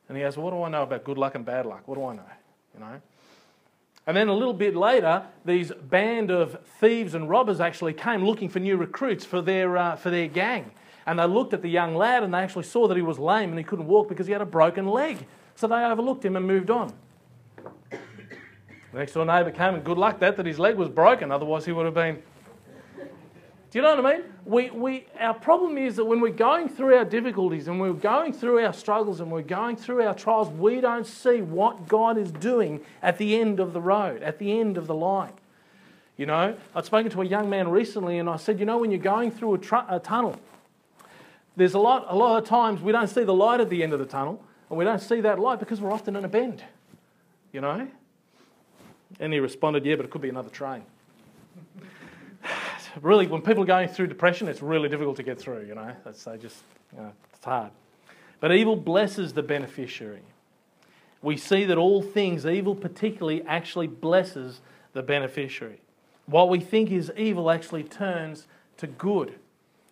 And 0.07 0.17
he 0.17 0.23
goes, 0.23 0.37
well, 0.37 0.45
What 0.45 0.51
do 0.51 0.63
I 0.63 0.69
know 0.69 0.83
about 0.83 1.03
good 1.03 1.17
luck 1.17 1.35
and 1.35 1.45
bad 1.45 1.65
luck? 1.65 1.87
What 1.87 1.95
do 1.95 2.05
I 2.05 2.15
know? 2.15 2.23
You 2.73 2.79
know? 2.79 3.01
And 4.07 4.15
then 4.15 4.27
a 4.27 4.33
little 4.33 4.53
bit 4.53 4.75
later, 4.75 5.25
these 5.43 5.71
band 5.71 6.29
of 6.29 6.59
thieves 6.79 7.15
and 7.15 7.27
robbers 7.27 7.59
actually 7.59 7.93
came 7.93 8.23
looking 8.23 8.49
for 8.49 8.59
new 8.59 8.77
recruits 8.77 9.25
for 9.25 9.41
their, 9.41 9.77
uh, 9.77 9.95
for 9.95 10.11
their 10.11 10.27
gang. 10.27 10.71
And 11.07 11.19
they 11.19 11.25
looked 11.25 11.53
at 11.53 11.61
the 11.61 11.69
young 11.69 11.95
lad 11.95 12.23
and 12.23 12.33
they 12.33 12.37
actually 12.39 12.63
saw 12.63 12.87
that 12.87 12.95
he 12.95 13.03
was 13.03 13.19
lame 13.19 13.49
and 13.49 13.57
he 13.57 13.63
couldn't 13.63 13.87
walk 13.87 14.07
because 14.07 14.27
he 14.27 14.33
had 14.33 14.41
a 14.41 14.45
broken 14.45 14.87
leg. 14.87 15.25
So 15.55 15.67
they 15.67 15.83
overlooked 15.83 16.23
him 16.23 16.35
and 16.35 16.45
moved 16.45 16.69
on. 16.69 16.93
The 17.91 17.97
next 18.93 19.13
door 19.13 19.25
neighbour 19.25 19.51
came 19.51 19.73
and 19.73 19.83
good 19.83 19.97
luck 19.97 20.19
that, 20.19 20.37
that 20.37 20.45
his 20.45 20.59
leg 20.59 20.75
was 20.75 20.89
broken, 20.89 21.31
otherwise 21.31 21.65
he 21.65 21.71
would 21.71 21.85
have 21.85 21.95
been 21.95 22.21
do 23.75 23.81
you 23.81 23.85
know 23.85 24.01
what 24.01 24.05
I 24.05 24.15
mean? 24.15 24.25
We, 24.45 24.69
we, 24.69 25.05
our 25.19 25.33
problem 25.33 25.77
is 25.77 25.97
that 25.97 26.05
when 26.05 26.21
we're 26.21 26.29
going 26.29 26.69
through 26.69 26.95
our 26.95 27.03
difficulties 27.03 27.67
and 27.67 27.77
we're 27.77 27.91
going 27.91 28.31
through 28.31 28.63
our 28.63 28.71
struggles 28.71 29.19
and 29.19 29.29
we're 29.29 29.41
going 29.41 29.75
through 29.75 30.01
our 30.01 30.13
trials, 30.13 30.47
we 30.47 30.79
don't 30.79 31.05
see 31.05 31.41
what 31.41 31.85
God 31.89 32.17
is 32.17 32.31
doing 32.31 32.79
at 33.01 33.17
the 33.17 33.37
end 33.37 33.59
of 33.59 33.73
the 33.73 33.81
road, 33.81 34.23
at 34.23 34.39
the 34.39 34.57
end 34.57 34.77
of 34.77 34.87
the 34.87 34.95
line. 34.95 35.33
You 36.15 36.25
know, 36.25 36.55
I'd 36.73 36.85
spoken 36.85 37.11
to 37.11 37.21
a 37.21 37.25
young 37.25 37.49
man 37.49 37.67
recently 37.67 38.17
and 38.17 38.29
I 38.29 38.37
said, 38.37 38.61
you 38.61 38.65
know, 38.65 38.77
when 38.77 38.91
you're 38.91 38.97
going 38.97 39.29
through 39.29 39.55
a, 39.55 39.57
tr- 39.57 39.89
a 39.89 39.99
tunnel, 39.99 40.39
there's 41.57 41.73
a 41.73 41.79
lot, 41.79 42.05
a 42.07 42.15
lot 42.15 42.41
of 42.41 42.47
times 42.47 42.79
we 42.79 42.93
don't 42.93 43.09
see 43.09 43.25
the 43.25 43.33
light 43.33 43.59
at 43.59 43.69
the 43.69 43.83
end 43.83 43.91
of 43.91 43.99
the 43.99 44.05
tunnel 44.05 44.41
and 44.69 44.79
we 44.79 44.85
don't 44.85 45.01
see 45.01 45.19
that 45.19 45.37
light 45.37 45.59
because 45.59 45.81
we're 45.81 45.91
often 45.91 46.15
in 46.15 46.23
a 46.23 46.29
bend. 46.29 46.63
You 47.51 47.59
know? 47.59 47.89
And 49.19 49.33
he 49.33 49.41
responded, 49.41 49.85
yeah, 49.85 49.97
but 49.97 50.05
it 50.05 50.11
could 50.11 50.21
be 50.21 50.29
another 50.29 50.49
train 50.49 50.83
really, 53.01 53.27
when 53.27 53.41
people 53.41 53.63
are 53.63 53.67
going 53.67 53.89
through 53.89 54.07
depression, 54.07 54.47
it's 54.47 54.61
really 54.61 54.89
difficult 54.89 55.17
to 55.17 55.23
get 55.23 55.39
through, 55.39 55.65
you 55.65 55.75
know. 55.75 55.95
They 56.03 56.37
just, 56.37 56.63
you 56.93 57.01
know, 57.01 57.11
it's 57.33 57.45
hard. 57.45 57.71
But 58.39 58.51
evil 58.51 58.75
blesses 58.75 59.33
the 59.33 59.43
beneficiary. 59.43 60.21
We 61.21 61.37
see 61.37 61.65
that 61.65 61.77
all 61.77 62.01
things, 62.01 62.45
evil 62.45 62.75
particularly, 62.75 63.43
actually 63.47 63.87
blesses 63.87 64.61
the 64.93 65.01
beneficiary. 65.01 65.81
What 66.27 66.49
we 66.49 66.59
think 66.59 66.91
is 66.91 67.11
evil 67.17 67.49
actually 67.49 67.83
turns 67.83 68.47
to 68.77 68.87
good. 68.87 69.35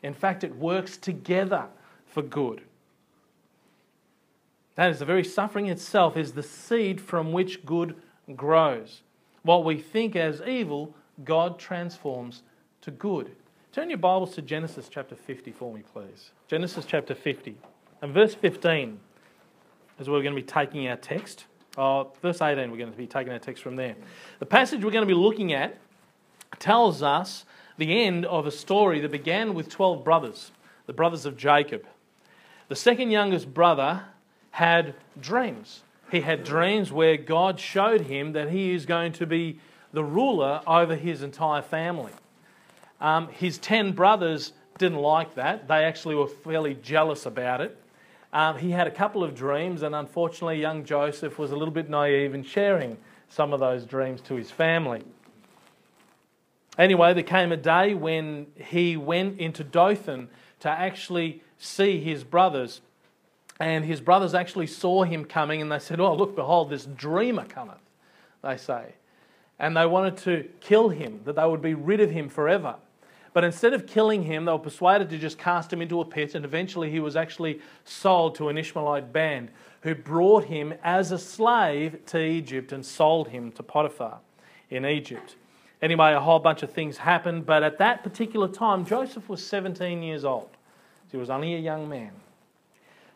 In 0.01 0.13
fact, 0.13 0.43
it 0.43 0.55
works 0.55 0.97
together 0.97 1.67
for 2.05 2.21
good. 2.21 2.61
That 4.75 4.89
is, 4.89 4.99
the 4.99 5.05
very 5.05 5.23
suffering 5.23 5.67
itself 5.67 6.17
is 6.17 6.33
the 6.33 6.43
seed 6.43 6.99
from 6.99 7.31
which 7.31 7.65
good 7.65 7.95
grows. 8.35 9.01
What 9.43 9.63
we 9.63 9.77
think 9.77 10.15
as 10.15 10.41
evil, 10.41 10.95
God 11.23 11.59
transforms 11.59 12.41
to 12.83 12.91
good. 12.91 13.33
Turn 13.71 13.89
your 13.89 13.97
Bibles 13.97 14.35
to 14.35 14.41
Genesis 14.41 14.89
chapter 14.89 15.15
50 15.15 15.53
for 15.53 15.73
me, 15.73 15.83
please. 15.93 16.31
Genesis 16.49 16.83
chapter 16.85 17.15
50. 17.15 17.55
And 18.01 18.13
verse 18.13 18.35
15 18.35 18.99
is 19.99 20.09
where 20.09 20.17
we're 20.17 20.23
going 20.23 20.35
to 20.35 20.41
be 20.41 20.45
taking 20.45 20.89
our 20.89 20.97
text. 20.97 21.45
Uh, 21.77 22.03
verse 22.21 22.41
18, 22.41 22.69
we're 22.69 22.77
going 22.77 22.91
to 22.91 22.97
be 22.97 23.07
taking 23.07 23.31
our 23.31 23.39
text 23.39 23.63
from 23.63 23.77
there. 23.77 23.95
The 24.39 24.45
passage 24.45 24.83
we're 24.83 24.91
going 24.91 25.07
to 25.07 25.13
be 25.15 25.17
looking 25.17 25.53
at 25.53 25.77
tells 26.59 27.01
us 27.01 27.45
the 27.77 28.03
end 28.03 28.25
of 28.25 28.45
a 28.45 28.51
story 28.51 28.99
that 28.99 29.11
began 29.11 29.53
with 29.53 29.69
12 29.69 30.03
brothers, 30.03 30.51
the 30.85 30.93
brothers 30.93 31.25
of 31.25 31.37
Jacob. 31.37 31.85
The 32.67 32.75
second 32.75 33.11
youngest 33.11 33.53
brother 33.53 34.03
had 34.51 34.93
dreams. 35.21 35.83
He 36.11 36.19
had 36.19 36.43
dreams 36.43 36.91
where 36.91 37.15
God 37.15 37.61
showed 37.61 38.01
him 38.01 38.33
that 38.33 38.49
he 38.49 38.73
is 38.73 38.85
going 38.85 39.13
to 39.13 39.25
be 39.25 39.61
the 39.93 40.03
ruler 40.03 40.61
over 40.67 40.97
his 40.97 41.23
entire 41.23 41.61
family. 41.61 42.11
Um, 43.01 43.27
his 43.27 43.57
10 43.57 43.93
brothers 43.93 44.53
didn't 44.77 44.99
like 44.99 45.35
that. 45.35 45.67
They 45.67 45.83
actually 45.83 46.15
were 46.15 46.27
fairly 46.27 46.75
jealous 46.75 47.25
about 47.25 47.61
it. 47.61 47.77
Um, 48.31 48.57
he 48.57 48.71
had 48.71 48.87
a 48.87 48.91
couple 48.91 49.23
of 49.23 49.35
dreams, 49.35 49.83
and 49.83 49.93
unfortunately, 49.93 50.59
young 50.59 50.83
Joseph 50.85 51.37
was 51.37 51.51
a 51.51 51.55
little 51.55 51.73
bit 51.73 51.89
naive 51.89 52.33
in 52.33 52.43
sharing 52.43 52.97
some 53.29 53.53
of 53.53 53.59
those 53.59 53.85
dreams 53.85 54.21
to 54.21 54.35
his 54.35 54.49
family. 54.49 55.03
Anyway, 56.77 57.13
there 57.13 57.23
came 57.23 57.51
a 57.51 57.57
day 57.57 57.93
when 57.93 58.47
he 58.55 58.97
went 58.97 59.39
into 59.39 59.63
Dothan 59.63 60.29
to 60.61 60.69
actually 60.69 61.43
see 61.59 61.99
his 61.99 62.23
brothers. 62.23 62.81
And 63.59 63.85
his 63.85 64.01
brothers 64.01 64.33
actually 64.33 64.67
saw 64.67 65.03
him 65.03 65.25
coming 65.25 65.61
and 65.61 65.71
they 65.71 65.79
said, 65.79 65.99
Oh, 65.99 66.15
look, 66.15 66.35
behold, 66.35 66.69
this 66.69 66.85
dreamer 66.85 67.45
cometh, 67.45 67.81
they 68.41 68.57
say. 68.57 68.93
And 69.59 69.77
they 69.77 69.85
wanted 69.85 70.17
to 70.17 70.49
kill 70.59 70.89
him, 70.89 71.21
that 71.25 71.35
they 71.35 71.45
would 71.45 71.61
be 71.61 71.73
rid 71.73 72.01
of 72.01 72.11
him 72.11 72.29
forever. 72.29 72.75
But 73.33 73.43
instead 73.43 73.73
of 73.73 73.87
killing 73.87 74.23
him, 74.23 74.45
they 74.45 74.51
were 74.51 74.59
persuaded 74.59 75.09
to 75.09 75.17
just 75.17 75.37
cast 75.37 75.73
him 75.73 75.81
into 75.81 76.01
a 76.01 76.05
pit, 76.05 76.35
and 76.35 76.45
eventually 76.45 76.91
he 76.91 76.99
was 76.99 77.15
actually 77.15 77.61
sold 77.83 78.35
to 78.35 78.49
an 78.49 78.57
Ishmaelite 78.57 79.11
band 79.11 79.49
who 79.81 79.95
brought 79.95 80.45
him 80.45 80.73
as 80.83 81.11
a 81.11 81.17
slave 81.17 82.05
to 82.07 82.19
Egypt 82.19 82.71
and 82.71 82.85
sold 82.85 83.29
him 83.29 83.51
to 83.53 83.63
Potiphar 83.63 84.19
in 84.69 84.85
Egypt. 84.85 85.35
Anyway, 85.81 86.13
a 86.13 86.19
whole 86.19 86.39
bunch 86.39 86.63
of 86.63 86.71
things 86.71 86.97
happened, 86.97 87.45
but 87.45 87.63
at 87.63 87.77
that 87.79 88.03
particular 88.03 88.47
time, 88.47 88.85
Joseph 88.85 89.27
was 89.27 89.45
17 89.45 90.01
years 90.01 90.23
old. 90.23 90.49
He 91.11 91.17
was 91.17 91.29
only 91.29 91.55
a 91.55 91.59
young 91.59 91.89
man. 91.89 92.11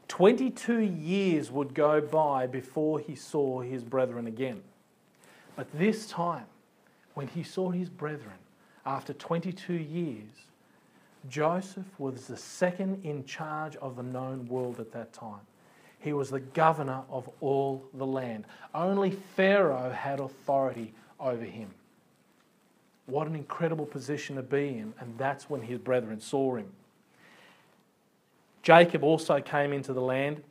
22 0.08 0.80
years 0.80 1.52
would 1.52 1.74
go 1.74 2.02
by 2.02 2.48
before 2.48 3.00
he 3.00 3.16
saw 3.16 3.62
his 3.62 3.84
brethren 3.84 4.28
again. 4.28 4.62
But 5.58 5.68
this 5.74 6.08
time, 6.08 6.46
when 7.16 7.28
he 7.28 7.44
saw 7.44 7.72
his 7.72 7.90
brethren, 7.90 8.38
after 8.86 9.12
22 9.12 9.74
years, 9.74 10.30
Joseph 11.28 11.88
was 11.98 12.28
the 12.28 12.38
second 12.38 13.04
in 13.04 13.26
charge 13.26 13.76
of 13.78 13.96
the 13.96 14.04
known 14.04 14.48
world 14.48 14.80
at 14.80 14.94
that 14.94 15.12
time. 15.12 15.42
He 16.00 16.14
was 16.14 16.30
the 16.30 16.40
governor 16.40 17.02
of 17.10 17.28
all 17.42 17.84
the 17.96 18.06
land. 18.06 18.46
Only 18.74 19.12
Pharaoh 19.36 19.90
had 19.90 20.20
authority 20.20 20.94
over 21.20 21.44
him. 21.44 21.72
What 23.08 23.26
an 23.26 23.36
incredible 23.36 23.88
position 23.88 24.36
to 24.36 24.44
be 24.44 24.78
in, 24.78 24.94
and 25.00 25.18
that's 25.18 25.50
when 25.50 25.64
his 25.64 25.80
brethren 25.80 26.22
saw 26.22 26.56
him. 26.56 26.72
Jacob 28.62 29.04
also 29.04 29.42
came 29.42 29.74
into 29.74 29.92
the 29.92 30.02
land 30.02 30.44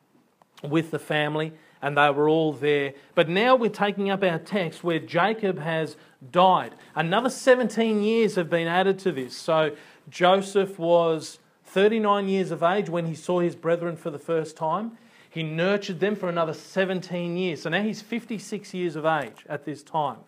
with 0.64 0.90
the 0.90 0.98
family, 0.98 1.52
and 1.82 1.96
they 1.96 2.10
were 2.10 2.28
all 2.28 2.52
there. 2.52 2.94
But 3.14 3.28
now 3.28 3.56
we're 3.56 3.70
taking 3.70 4.10
up 4.10 4.22
our 4.22 4.38
text 4.38 4.82
where 4.82 4.98
Jacob 4.98 5.58
has 5.58 5.96
died. 6.30 6.74
Another 6.94 7.30
17 7.30 8.02
years 8.02 8.34
have 8.34 8.50
been 8.50 8.66
added 8.66 8.98
to 9.00 9.12
this. 9.12 9.36
So 9.36 9.76
Joseph 10.08 10.78
was 10.78 11.38
39 11.64 12.28
years 12.28 12.50
of 12.50 12.62
age 12.62 12.88
when 12.88 13.06
he 13.06 13.14
saw 13.14 13.40
his 13.40 13.54
brethren 13.54 13.96
for 13.96 14.10
the 14.10 14.18
first 14.18 14.56
time. 14.56 14.98
He 15.28 15.42
nurtured 15.42 16.00
them 16.00 16.16
for 16.16 16.28
another 16.28 16.54
17 16.54 17.36
years. 17.36 17.62
So 17.62 17.70
now 17.70 17.82
he's 17.82 18.00
56 18.00 18.72
years 18.72 18.96
of 18.96 19.04
age 19.04 19.44
at 19.48 19.64
this 19.64 19.82
time. 19.82 20.18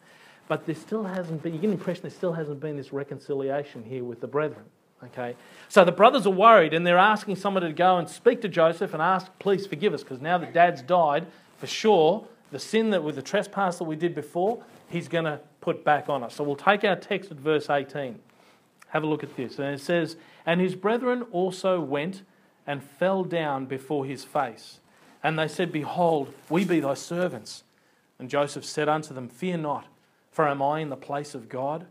But 0.49 0.67
there 0.67 0.75
still 0.75 1.05
hasn't 1.05 1.43
been, 1.43 1.55
you 1.55 1.61
get 1.61 1.69
the 1.69 1.75
impression 1.75 2.03
there 2.03 2.11
still 2.11 2.33
hasn't 2.33 2.61
been 2.61 2.77
this 2.77 2.93
reconciliation 2.93 3.85
here 3.85 4.05
with 4.05 4.21
the 4.21 4.27
brethren. 4.27 4.65
Okay? 5.05 5.37
So 5.69 5.85
the 5.85 5.93
brothers 5.93 6.27
are 6.27 6.31
worried 6.31 6.75
and 6.75 6.87
they're 6.87 6.99
asking 6.99 7.37
someone 7.37 7.63
to 7.63 7.73
go 7.73 7.99
and 7.99 8.09
speak 8.09 8.41
to 8.43 8.49
Joseph 8.49 8.93
and 8.93 9.03
ask, 9.03 9.31
please 9.39 9.67
forgive 9.67 9.95
us, 9.95 10.03
because 10.03 10.21
now 10.21 10.39
that 10.39 10.53
dad's 10.53 10.83
died, 10.83 11.27
for 11.59 11.67
sure, 11.67 12.27
the 12.51 12.59
sin 12.59 12.91
that 12.91 13.03
with 13.03 13.17
the 13.17 13.23
trespass 13.23 13.79
that 13.79 13.85
we 13.85 13.97
did 13.97 14.15
before, 14.15 14.63
he's 14.89 15.09
going 15.09 15.25
to 15.25 15.41
put 15.61 15.85
back 15.85 16.09
on 16.09 16.23
us. 16.23 16.35
So 16.35 16.45
we'll 16.45 16.57
take 16.57 16.85
our 16.85 16.97
text 16.97 17.31
at 17.31 17.37
verse 17.37 17.69
18. 17.69 18.19
Have 18.89 19.03
a 19.03 19.07
look 19.07 19.23
at 19.23 19.37
this. 19.37 19.59
And 19.59 19.75
it 19.75 19.81
says, 19.81 20.17
And 20.47 20.61
his 20.61 20.75
brethren 20.75 21.27
also 21.31 21.81
went 21.81 22.23
and 22.67 22.83
fell 22.83 23.25
down 23.25 23.67
before 23.67 24.07
his 24.07 24.25
face. 24.25 24.81
And 25.23 25.39
they 25.39 25.49
said, 25.49 25.73
Behold, 25.73 26.33
we 26.49 26.65
be 26.65 26.81
thy 26.81 26.95
servants. 26.95 27.65
And 28.19 28.31
Joseph 28.31 28.65
said 28.65 28.89
unto 28.89 29.13
them, 29.15 29.29
Fear 29.29 29.59
not, 29.59 29.87
for 30.31 30.49
am 30.49 30.63
I 30.63 30.81
in 30.81 30.89
the 30.89 30.97
place 30.97 31.35
of 31.35 31.49
God? 31.49 31.87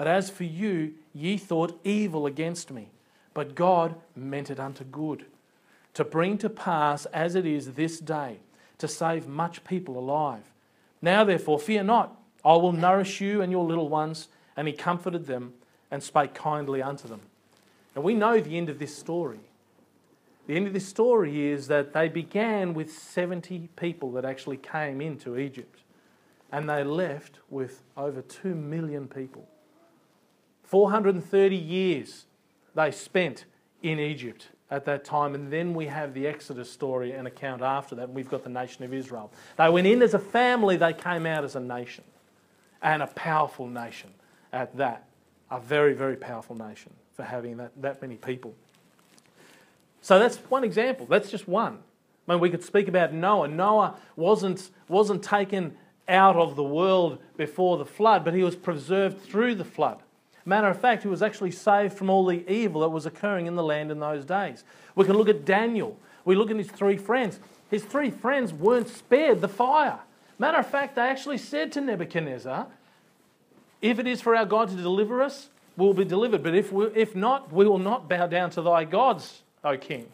But 0.00 0.06
as 0.06 0.30
for 0.30 0.44
you, 0.44 0.94
ye 1.12 1.36
thought 1.36 1.78
evil 1.84 2.24
against 2.24 2.70
me, 2.70 2.88
but 3.34 3.54
God 3.54 3.96
meant 4.16 4.48
it 4.48 4.58
unto 4.58 4.82
good, 4.82 5.26
to 5.92 6.04
bring 6.04 6.38
to 6.38 6.48
pass 6.48 7.04
as 7.04 7.34
it 7.34 7.44
is 7.44 7.72
this 7.72 7.98
day, 7.98 8.38
to 8.78 8.88
save 8.88 9.28
much 9.28 9.62
people 9.62 9.98
alive. 9.98 10.44
Now 11.02 11.22
therefore, 11.24 11.58
fear 11.58 11.82
not 11.82 12.16
I 12.42 12.54
will 12.54 12.72
nourish 12.72 13.20
you 13.20 13.42
and 13.42 13.52
your 13.52 13.66
little 13.66 13.90
ones. 13.90 14.28
And 14.56 14.66
he 14.66 14.72
comforted 14.72 15.26
them 15.26 15.52
and 15.90 16.02
spake 16.02 16.32
kindly 16.32 16.80
unto 16.80 17.06
them. 17.06 17.20
And 17.94 18.02
we 18.02 18.14
know 18.14 18.40
the 18.40 18.56
end 18.56 18.70
of 18.70 18.78
this 18.78 18.96
story. 18.96 19.40
The 20.46 20.56
end 20.56 20.66
of 20.66 20.72
this 20.72 20.88
story 20.88 21.48
is 21.48 21.68
that 21.68 21.92
they 21.92 22.08
began 22.08 22.72
with 22.72 22.90
70 22.90 23.68
people 23.76 24.12
that 24.12 24.24
actually 24.24 24.56
came 24.56 25.02
into 25.02 25.36
Egypt, 25.36 25.80
and 26.50 26.70
they 26.70 26.82
left 26.82 27.38
with 27.50 27.82
over 27.98 28.22
2 28.22 28.54
million 28.54 29.06
people. 29.06 29.46
430 30.70 31.56
years 31.56 32.26
they 32.76 32.92
spent 32.92 33.44
in 33.82 33.98
Egypt 33.98 34.50
at 34.70 34.84
that 34.84 35.04
time, 35.04 35.34
and 35.34 35.52
then 35.52 35.74
we 35.74 35.86
have 35.86 36.14
the 36.14 36.28
Exodus 36.28 36.70
story 36.70 37.10
and 37.10 37.26
account 37.26 37.60
after 37.60 37.96
that, 37.96 38.04
and 38.04 38.14
we've 38.14 38.30
got 38.30 38.44
the 38.44 38.50
nation 38.50 38.84
of 38.84 38.94
Israel. 38.94 39.32
They 39.56 39.68
went 39.68 39.88
in 39.88 40.00
as 40.00 40.14
a 40.14 40.18
family, 40.20 40.76
they 40.76 40.92
came 40.92 41.26
out 41.26 41.42
as 41.42 41.56
a 41.56 41.60
nation, 41.60 42.04
and 42.82 43.02
a 43.02 43.08
powerful 43.08 43.66
nation 43.66 44.10
at 44.52 44.76
that. 44.76 45.08
A 45.50 45.58
very, 45.58 45.92
very 45.92 46.14
powerful 46.14 46.54
nation 46.56 46.92
for 47.14 47.24
having 47.24 47.56
that, 47.56 47.72
that 47.82 48.00
many 48.00 48.14
people. 48.14 48.54
So 50.02 50.20
that's 50.20 50.36
one 50.36 50.62
example. 50.62 51.04
That's 51.06 51.32
just 51.32 51.48
one. 51.48 51.80
I 52.28 52.32
mean, 52.32 52.40
we 52.40 52.48
could 52.48 52.62
speak 52.62 52.86
about 52.86 53.12
Noah. 53.12 53.48
Noah 53.48 53.96
wasn't, 54.14 54.70
wasn't 54.86 55.24
taken 55.24 55.76
out 56.08 56.36
of 56.36 56.54
the 56.54 56.62
world 56.62 57.18
before 57.36 57.76
the 57.76 57.84
flood, 57.84 58.24
but 58.24 58.34
he 58.34 58.44
was 58.44 58.54
preserved 58.54 59.20
through 59.20 59.56
the 59.56 59.64
flood. 59.64 60.00
Matter 60.44 60.68
of 60.68 60.80
fact, 60.80 61.02
he 61.02 61.08
was 61.08 61.22
actually 61.22 61.50
saved 61.50 61.94
from 61.94 62.10
all 62.10 62.24
the 62.24 62.50
evil 62.50 62.80
that 62.80 62.88
was 62.88 63.06
occurring 63.06 63.46
in 63.46 63.56
the 63.56 63.62
land 63.62 63.90
in 63.90 64.00
those 64.00 64.24
days. 64.24 64.64
We 64.94 65.04
can 65.04 65.16
look 65.16 65.28
at 65.28 65.44
Daniel. 65.44 65.98
We 66.24 66.34
look 66.34 66.50
at 66.50 66.56
his 66.56 66.70
three 66.70 66.96
friends. 66.96 67.40
His 67.70 67.84
three 67.84 68.10
friends 68.10 68.52
weren't 68.52 68.88
spared 68.88 69.40
the 69.40 69.48
fire. 69.48 69.98
Matter 70.38 70.58
of 70.58 70.66
fact, 70.66 70.96
they 70.96 71.02
actually 71.02 71.38
said 71.38 71.72
to 71.72 71.80
Nebuchadnezzar, 71.80 72.66
If 73.82 73.98
it 73.98 74.06
is 74.06 74.20
for 74.20 74.34
our 74.34 74.46
God 74.46 74.70
to 74.70 74.76
deliver 74.76 75.22
us, 75.22 75.50
we'll 75.76 75.94
be 75.94 76.04
delivered. 76.04 76.42
But 76.42 76.54
if, 76.54 76.72
we, 76.72 76.86
if 76.86 77.14
not, 77.14 77.52
we 77.52 77.66
will 77.66 77.78
not 77.78 78.08
bow 78.08 78.26
down 78.26 78.50
to 78.50 78.62
thy 78.62 78.84
gods, 78.84 79.42
O 79.62 79.76
king. 79.76 80.06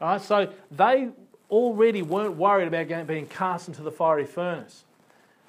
All 0.00 0.08
right, 0.08 0.20
so 0.20 0.52
they 0.70 1.08
already 1.50 2.02
weren't 2.02 2.36
worried 2.36 2.68
about 2.68 3.06
being 3.06 3.26
cast 3.26 3.68
into 3.68 3.82
the 3.82 3.90
fiery 3.90 4.26
furnace. 4.26 4.84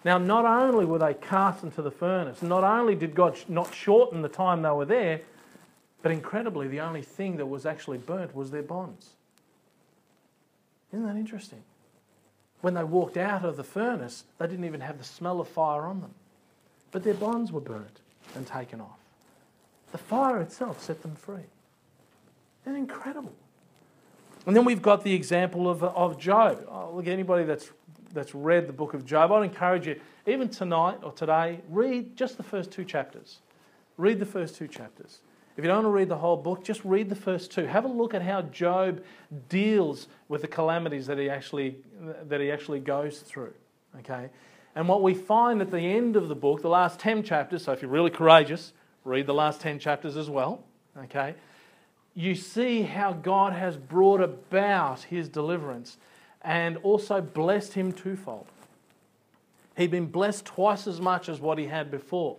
Now, 0.04 0.18
not 0.18 0.46
only 0.46 0.86
were 0.86 0.98
they 0.98 1.14
cast 1.14 1.64
into 1.64 1.82
the 1.82 1.92
furnace, 1.92 2.42
not 2.42 2.64
only 2.64 2.96
did 2.96 3.14
God 3.14 3.38
not 3.48 3.74
shorten 3.74 4.22
the 4.22 4.30
time 4.30 4.64
they 4.64 4.70
were 4.70 4.86
there, 4.86 5.22
but 6.02 6.12
incredibly, 6.12 6.68
the 6.68 6.80
only 6.80 7.04
thing 7.04 7.38
that 7.38 7.46
was 7.46 7.66
actually 7.66 8.00
burnt 8.00 8.36
was 8.36 8.50
their 8.50 8.64
bonds. 8.64 9.12
Isn't 10.92 11.06
that 11.06 11.16
interesting? 11.16 11.62
When 12.62 12.74
they 12.74 12.84
walked 12.84 13.18
out 13.18 13.46
of 13.46 13.58
the 13.58 13.64
furnace, 13.64 14.24
they 14.38 14.48
didn't 14.48 14.66
even 14.66 14.82
have 14.82 14.98
the 14.98 15.04
smell 15.04 15.40
of 15.40 15.48
fire 15.48 15.84
on 15.84 16.02
them. 16.02 16.14
But 16.92 17.04
their 17.04 17.14
bonds 17.14 17.52
were 17.52 17.62
burnt 17.62 18.00
and 18.36 18.46
taken 18.46 18.82
off. 18.82 18.98
The 19.92 19.98
fire 19.98 20.42
itself 20.42 20.82
set 20.82 21.02
them 21.02 21.16
free. 21.16 21.46
Isn't 22.66 22.78
incredible? 22.78 23.34
And 24.46 24.56
then 24.56 24.66
we've 24.66 24.82
got 24.82 25.04
the 25.04 25.14
example 25.14 25.70
of, 25.70 25.84
of 25.84 26.20
Job. 26.20 26.66
Oh, 26.68 26.94
look, 26.96 27.08
anybody 27.08 27.44
that's 27.44 27.70
that's 28.14 28.36
read 28.36 28.68
the 28.68 28.74
book 28.74 28.94
of 28.94 29.06
Job, 29.06 29.32
I'd 29.32 29.44
encourage 29.44 29.88
you, 29.88 30.00
even 30.26 30.50
tonight 30.50 31.00
or 31.04 31.12
today, 31.12 31.60
read 31.70 32.16
just 32.16 32.38
the 32.38 32.44
first 32.44 32.72
two 32.72 32.86
chapters. 32.86 33.40
Read 33.98 34.20
the 34.20 34.26
first 34.26 34.56
two 34.56 34.68
chapters. 34.68 35.20
If 35.58 35.64
you 35.64 35.68
don't 35.68 35.84
want 35.84 35.94
to 35.94 35.98
read 35.98 36.10
the 36.10 36.18
whole 36.18 36.38
book, 36.38 36.64
just 36.64 36.84
read 36.86 37.10
the 37.10 37.16
first 37.16 37.52
two. 37.52 37.66
Have 37.66 37.86
a 37.86 37.90
look 37.90 38.14
at 38.14 38.22
how 38.22 38.44
Job 38.44 39.04
deals 39.50 40.08
with 40.30 40.42
the 40.42 40.48
calamities 40.48 41.08
that 41.08 41.18
he 41.18 41.30
actually, 41.30 41.76
that 42.28 42.40
he 42.40 42.52
actually 42.52 42.80
goes 42.80 43.20
through. 43.20 43.54
Okay? 44.00 44.30
And 44.76 44.88
what 44.88 45.04
we 45.04 45.14
find 45.14 45.62
at 45.62 45.70
the 45.70 45.80
end 45.80 46.16
of 46.16 46.30
the 46.30 46.36
book, 46.36 46.62
the 46.62 46.70
last 46.70 47.00
10 47.00 47.24
chapters, 47.24 47.66
so 47.66 47.74
if 47.74 47.82
you're 47.82 47.92
really 47.92 48.10
courageous, 48.10 48.72
read 49.04 49.26
the 49.26 49.34
last 49.34 49.60
10 49.60 49.80
chapters 49.80 50.16
as 50.16 50.30
well. 50.30 50.64
Okay? 50.98 51.36
You 52.14 52.36
see 52.36 52.84
how 52.84 53.14
God 53.14 53.54
has 53.54 53.76
brought 53.76 54.22
about 54.22 55.04
his 55.04 55.28
deliverance 55.28 55.98
and 56.44 56.78
also 56.78 57.22
blessed 57.22 57.74
him 57.74 57.92
twofold. 57.92 58.48
He'd 59.78 59.92
been 59.92 60.08
blessed 60.08 60.46
twice 60.46 60.88
as 60.88 61.00
much 61.00 61.30
as 61.30 61.40
what 61.40 61.58
he 61.58 61.68
had 61.68 61.90
before, 61.90 62.38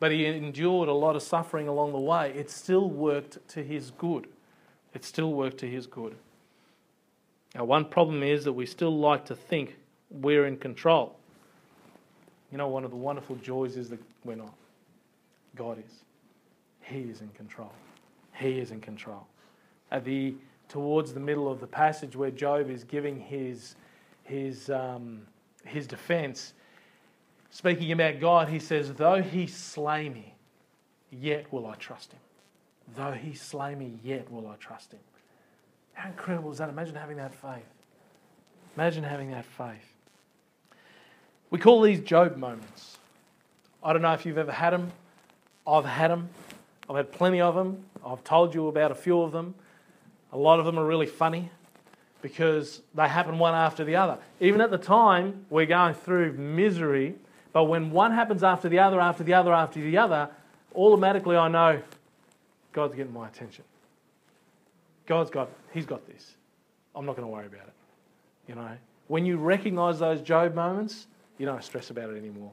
but 0.00 0.10
he 0.10 0.26
endured 0.26 0.88
a 0.88 0.92
lot 0.92 1.16
of 1.16 1.22
suffering 1.22 1.68
along 1.68 1.92
the 1.92 1.98
way. 1.98 2.32
It 2.34 2.50
still 2.50 2.88
worked 2.88 3.46
to 3.50 3.62
his 3.62 3.90
good. 3.92 4.26
It 4.94 5.04
still 5.04 5.32
worked 5.32 5.58
to 5.58 5.68
his 5.68 5.86
good. 5.86 6.16
Now, 7.54 7.64
one 7.64 7.84
problem 7.84 8.22
is 8.22 8.44
that 8.44 8.52
we 8.52 8.66
still 8.66 8.96
like 8.96 9.24
to 9.26 9.34
think 9.34 9.76
we're 10.10 10.46
in 10.46 10.56
control. 10.56 11.16
You 12.50 12.58
know, 12.58 12.68
one 12.68 12.84
of 12.84 12.90
the 12.90 12.96
wonderful 12.96 13.36
joys 13.36 13.76
is 13.76 13.90
that 13.90 14.00
we're 14.24 14.36
not. 14.36 14.54
God 15.54 15.78
is. 15.78 15.92
He 16.82 17.00
is 17.00 17.20
in 17.20 17.28
control. 17.30 17.72
He 18.34 18.58
is 18.58 18.70
in 18.70 18.80
control. 18.80 19.26
At 19.90 20.04
the 20.04 20.34
towards 20.68 21.12
the 21.12 21.20
middle 21.20 21.50
of 21.50 21.60
the 21.60 21.66
passage 21.66 22.14
where 22.14 22.30
Job 22.30 22.70
is 22.70 22.84
giving 22.84 23.18
his, 23.18 23.74
his, 24.24 24.70
um, 24.70 25.22
his 25.64 25.86
defense, 25.86 26.52
speaking 27.50 27.92
about 27.92 28.20
God, 28.20 28.48
he 28.48 28.58
says, 28.58 28.92
Though 28.92 29.22
he 29.22 29.46
slay 29.46 30.08
me, 30.08 30.34
yet 31.10 31.50
will 31.52 31.66
I 31.66 31.74
trust 31.74 32.12
him. 32.12 32.20
Though 32.96 33.12
he 33.12 33.34
slay 33.34 33.74
me, 33.74 33.98
yet 34.02 34.30
will 34.30 34.46
I 34.46 34.56
trust 34.56 34.92
him. 34.92 35.00
How 35.94 36.10
incredible 36.10 36.52
is 36.52 36.58
that? 36.58 36.68
Imagine 36.68 36.94
having 36.94 37.16
that 37.16 37.34
faith. 37.34 37.64
Imagine 38.76 39.02
having 39.02 39.30
that 39.32 39.44
faith. 39.44 39.94
We 41.50 41.58
call 41.58 41.82
these 41.82 42.00
Job 42.00 42.36
moments. 42.36 42.98
I 43.82 43.92
don't 43.92 44.02
know 44.02 44.12
if 44.12 44.26
you've 44.26 44.38
ever 44.38 44.52
had 44.52 44.70
them. 44.70 44.92
I've 45.66 45.84
had 45.84 46.10
them. 46.10 46.28
I've 46.88 46.96
had 46.96 47.12
plenty 47.12 47.40
of 47.40 47.54
them. 47.54 47.84
I've 48.04 48.22
told 48.22 48.54
you 48.54 48.68
about 48.68 48.90
a 48.90 48.94
few 48.94 49.20
of 49.20 49.32
them. 49.32 49.54
A 50.32 50.36
lot 50.36 50.60
of 50.60 50.66
them 50.66 50.78
are 50.78 50.84
really 50.84 51.06
funny 51.06 51.50
because 52.20 52.82
they 52.94 53.08
happen 53.08 53.38
one 53.38 53.54
after 53.54 53.84
the 53.84 53.96
other. 53.96 54.18
Even 54.40 54.60
at 54.60 54.70
the 54.70 54.78
time, 54.78 55.46
we're 55.50 55.66
going 55.66 55.94
through 55.94 56.32
misery, 56.32 57.14
but 57.52 57.64
when 57.64 57.90
one 57.90 58.12
happens 58.12 58.42
after 58.42 58.68
the 58.68 58.78
other, 58.78 59.00
after 59.00 59.22
the 59.24 59.34
other, 59.34 59.52
after 59.52 59.80
the 59.80 59.96
other, 59.96 60.28
automatically 60.74 61.36
I 61.36 61.48
know 61.48 61.82
God's 62.72 62.94
getting 62.94 63.12
my 63.12 63.28
attention. 63.28 63.64
God's 65.06 65.30
got, 65.30 65.48
He's 65.72 65.86
got 65.86 66.06
this. 66.06 66.36
I'm 66.94 67.06
not 67.06 67.16
going 67.16 67.26
to 67.26 67.32
worry 67.32 67.46
about 67.46 67.66
it. 67.66 67.72
You 68.46 68.54
know, 68.56 68.70
when 69.06 69.24
you 69.24 69.38
recognize 69.38 69.98
those 69.98 70.20
Job 70.20 70.54
moments, 70.54 71.06
you 71.38 71.46
don't 71.46 71.62
stress 71.62 71.90
about 71.90 72.10
it 72.10 72.16
anymore. 72.16 72.52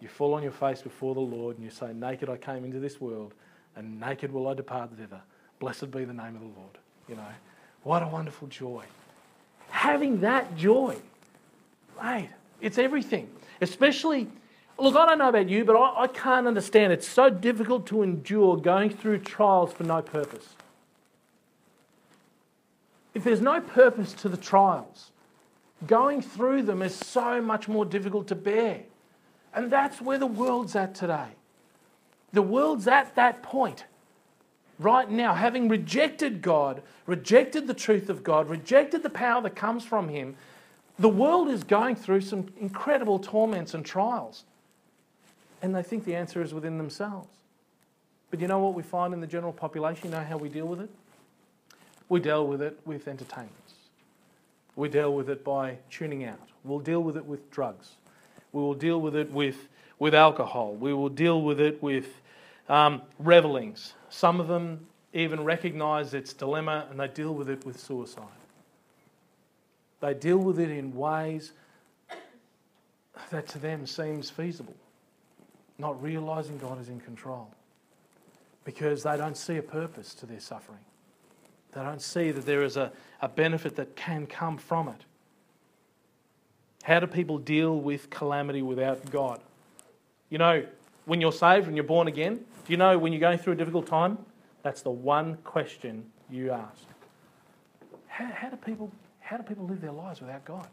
You 0.00 0.08
fall 0.08 0.34
on 0.34 0.42
your 0.42 0.52
face 0.52 0.82
before 0.82 1.14
the 1.14 1.20
Lord 1.20 1.56
and 1.56 1.64
you 1.64 1.70
say, 1.70 1.92
Naked 1.92 2.28
I 2.28 2.36
came 2.36 2.64
into 2.64 2.80
this 2.80 3.00
world, 3.00 3.34
and 3.76 4.00
naked 4.00 4.32
will 4.32 4.48
I 4.48 4.54
depart 4.54 4.90
thither. 4.96 5.20
Blessed 5.58 5.90
be 5.90 6.04
the 6.04 6.12
name 6.12 6.34
of 6.34 6.40
the 6.40 6.60
Lord. 6.60 6.78
You 7.08 7.16
know, 7.16 7.22
what 7.82 8.02
a 8.02 8.08
wonderful 8.08 8.48
joy. 8.48 8.84
Having 9.68 10.20
that 10.20 10.56
joy, 10.56 10.96
mate, 12.02 12.30
it's 12.60 12.78
everything. 12.78 13.30
Especially, 13.60 14.28
look, 14.78 14.96
I 14.96 15.06
don't 15.06 15.18
know 15.18 15.28
about 15.28 15.48
you, 15.48 15.64
but 15.64 15.76
I, 15.76 16.02
I 16.02 16.06
can't 16.08 16.46
understand. 16.46 16.92
It's 16.92 17.08
so 17.08 17.30
difficult 17.30 17.86
to 17.88 18.02
endure 18.02 18.56
going 18.56 18.90
through 18.90 19.18
trials 19.18 19.72
for 19.72 19.84
no 19.84 20.02
purpose. 20.02 20.56
If 23.14 23.24
there's 23.24 23.40
no 23.40 23.60
purpose 23.60 24.12
to 24.14 24.28
the 24.28 24.36
trials, 24.36 25.10
going 25.86 26.20
through 26.20 26.62
them 26.62 26.82
is 26.82 26.94
so 26.94 27.40
much 27.40 27.68
more 27.68 27.84
difficult 27.84 28.28
to 28.28 28.34
bear. 28.34 28.82
And 29.54 29.70
that's 29.70 30.00
where 30.00 30.18
the 30.18 30.26
world's 30.26 30.76
at 30.76 30.94
today. 30.94 31.28
The 32.32 32.42
world's 32.42 32.86
at 32.86 33.14
that 33.14 33.42
point 33.42 33.84
right 34.78 35.10
now, 35.10 35.34
having 35.34 35.68
rejected 35.68 36.42
God, 36.42 36.82
rejected 37.06 37.66
the 37.66 37.74
truth 37.74 38.08
of 38.08 38.22
God, 38.22 38.48
rejected 38.48 39.02
the 39.02 39.10
power 39.10 39.42
that 39.42 39.56
comes 39.56 39.84
from 39.84 40.08
Him, 40.08 40.36
the 40.98 41.08
world 41.08 41.48
is 41.48 41.62
going 41.62 41.96
through 41.96 42.22
some 42.22 42.48
incredible 42.58 43.18
torments 43.18 43.74
and 43.74 43.84
trials. 43.84 44.44
And 45.62 45.74
they 45.74 45.82
think 45.82 46.04
the 46.04 46.14
answer 46.14 46.42
is 46.42 46.54
within 46.54 46.78
themselves. 46.78 47.28
But 48.30 48.40
you 48.40 48.48
know 48.48 48.58
what 48.58 48.74
we 48.74 48.82
find 48.82 49.14
in 49.14 49.20
the 49.20 49.26
general 49.26 49.52
population? 49.52 50.06
You 50.06 50.10
know 50.12 50.24
how 50.24 50.36
we 50.36 50.48
deal 50.48 50.66
with 50.66 50.80
it? 50.80 50.90
We 52.08 52.20
deal 52.20 52.46
with 52.46 52.62
it 52.62 52.78
with 52.84 53.08
entertainments. 53.08 53.74
We 54.74 54.88
deal 54.88 55.14
with 55.14 55.30
it 55.30 55.42
by 55.42 55.78
tuning 55.90 56.24
out. 56.24 56.48
We'll 56.64 56.80
deal 56.80 57.02
with 57.02 57.16
it 57.16 57.24
with 57.24 57.50
drugs. 57.50 57.92
We 58.52 58.60
will 58.60 58.74
deal 58.74 59.00
with 59.00 59.16
it 59.16 59.30
with, 59.30 59.68
with 59.98 60.14
alcohol. 60.14 60.74
We 60.74 60.92
will 60.92 61.08
deal 61.08 61.40
with 61.40 61.60
it 61.60 61.82
with 61.82 62.06
um, 62.68 63.02
revelings. 63.18 63.94
Some 64.16 64.40
of 64.40 64.48
them 64.48 64.86
even 65.12 65.44
recognize 65.44 66.14
its 66.14 66.32
dilemma 66.32 66.86
and 66.90 66.98
they 66.98 67.06
deal 67.06 67.34
with 67.34 67.50
it 67.50 67.66
with 67.66 67.78
suicide. 67.78 68.24
They 70.00 70.14
deal 70.14 70.38
with 70.38 70.58
it 70.58 70.70
in 70.70 70.96
ways 70.96 71.52
that 73.28 73.46
to 73.48 73.58
them 73.58 73.86
seems 73.86 74.30
feasible, 74.30 74.74
not 75.76 76.02
realizing 76.02 76.56
God 76.56 76.80
is 76.80 76.88
in 76.88 76.98
control 76.98 77.50
because 78.64 79.02
they 79.02 79.18
don't 79.18 79.36
see 79.36 79.58
a 79.58 79.62
purpose 79.62 80.14
to 80.14 80.24
their 80.24 80.40
suffering. 80.40 80.80
They 81.72 81.82
don't 81.82 82.00
see 82.00 82.30
that 82.30 82.46
there 82.46 82.62
is 82.62 82.78
a, 82.78 82.92
a 83.20 83.28
benefit 83.28 83.76
that 83.76 83.96
can 83.96 84.26
come 84.26 84.56
from 84.56 84.88
it. 84.88 85.04
How 86.84 87.00
do 87.00 87.06
people 87.06 87.36
deal 87.36 87.78
with 87.78 88.08
calamity 88.08 88.62
without 88.62 89.10
God? 89.10 89.40
You 90.30 90.38
know, 90.38 90.64
when 91.04 91.20
you're 91.20 91.32
saved, 91.32 91.66
when 91.66 91.76
you're 91.76 91.84
born 91.84 92.08
again, 92.08 92.46
do 92.66 92.72
you 92.72 92.76
know 92.76 92.98
when 92.98 93.12
you're 93.12 93.20
going 93.20 93.38
through 93.38 93.52
a 93.52 93.56
difficult 93.56 93.86
time? 93.86 94.18
That's 94.62 94.82
the 94.82 94.90
one 94.90 95.36
question 95.44 96.04
you 96.28 96.50
ask. 96.50 96.82
How, 98.08 98.26
how, 98.26 98.48
do 98.48 98.56
people, 98.56 98.90
how 99.20 99.36
do 99.36 99.44
people 99.44 99.66
live 99.66 99.80
their 99.80 99.92
lives 99.92 100.20
without 100.20 100.44
God? 100.44 100.66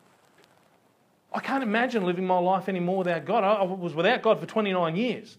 I 1.31 1.39
can't 1.39 1.61
imagine 1.61 2.03
living 2.03 2.25
my 2.25 2.39
life 2.39 2.67
anymore 2.67 2.99
without 2.99 3.25
God. 3.25 3.43
I 3.43 3.63
was 3.63 3.93
without 3.93 4.23
God 4.23 4.39
for 4.39 4.47
29 4.47 4.95
years, 4.95 5.37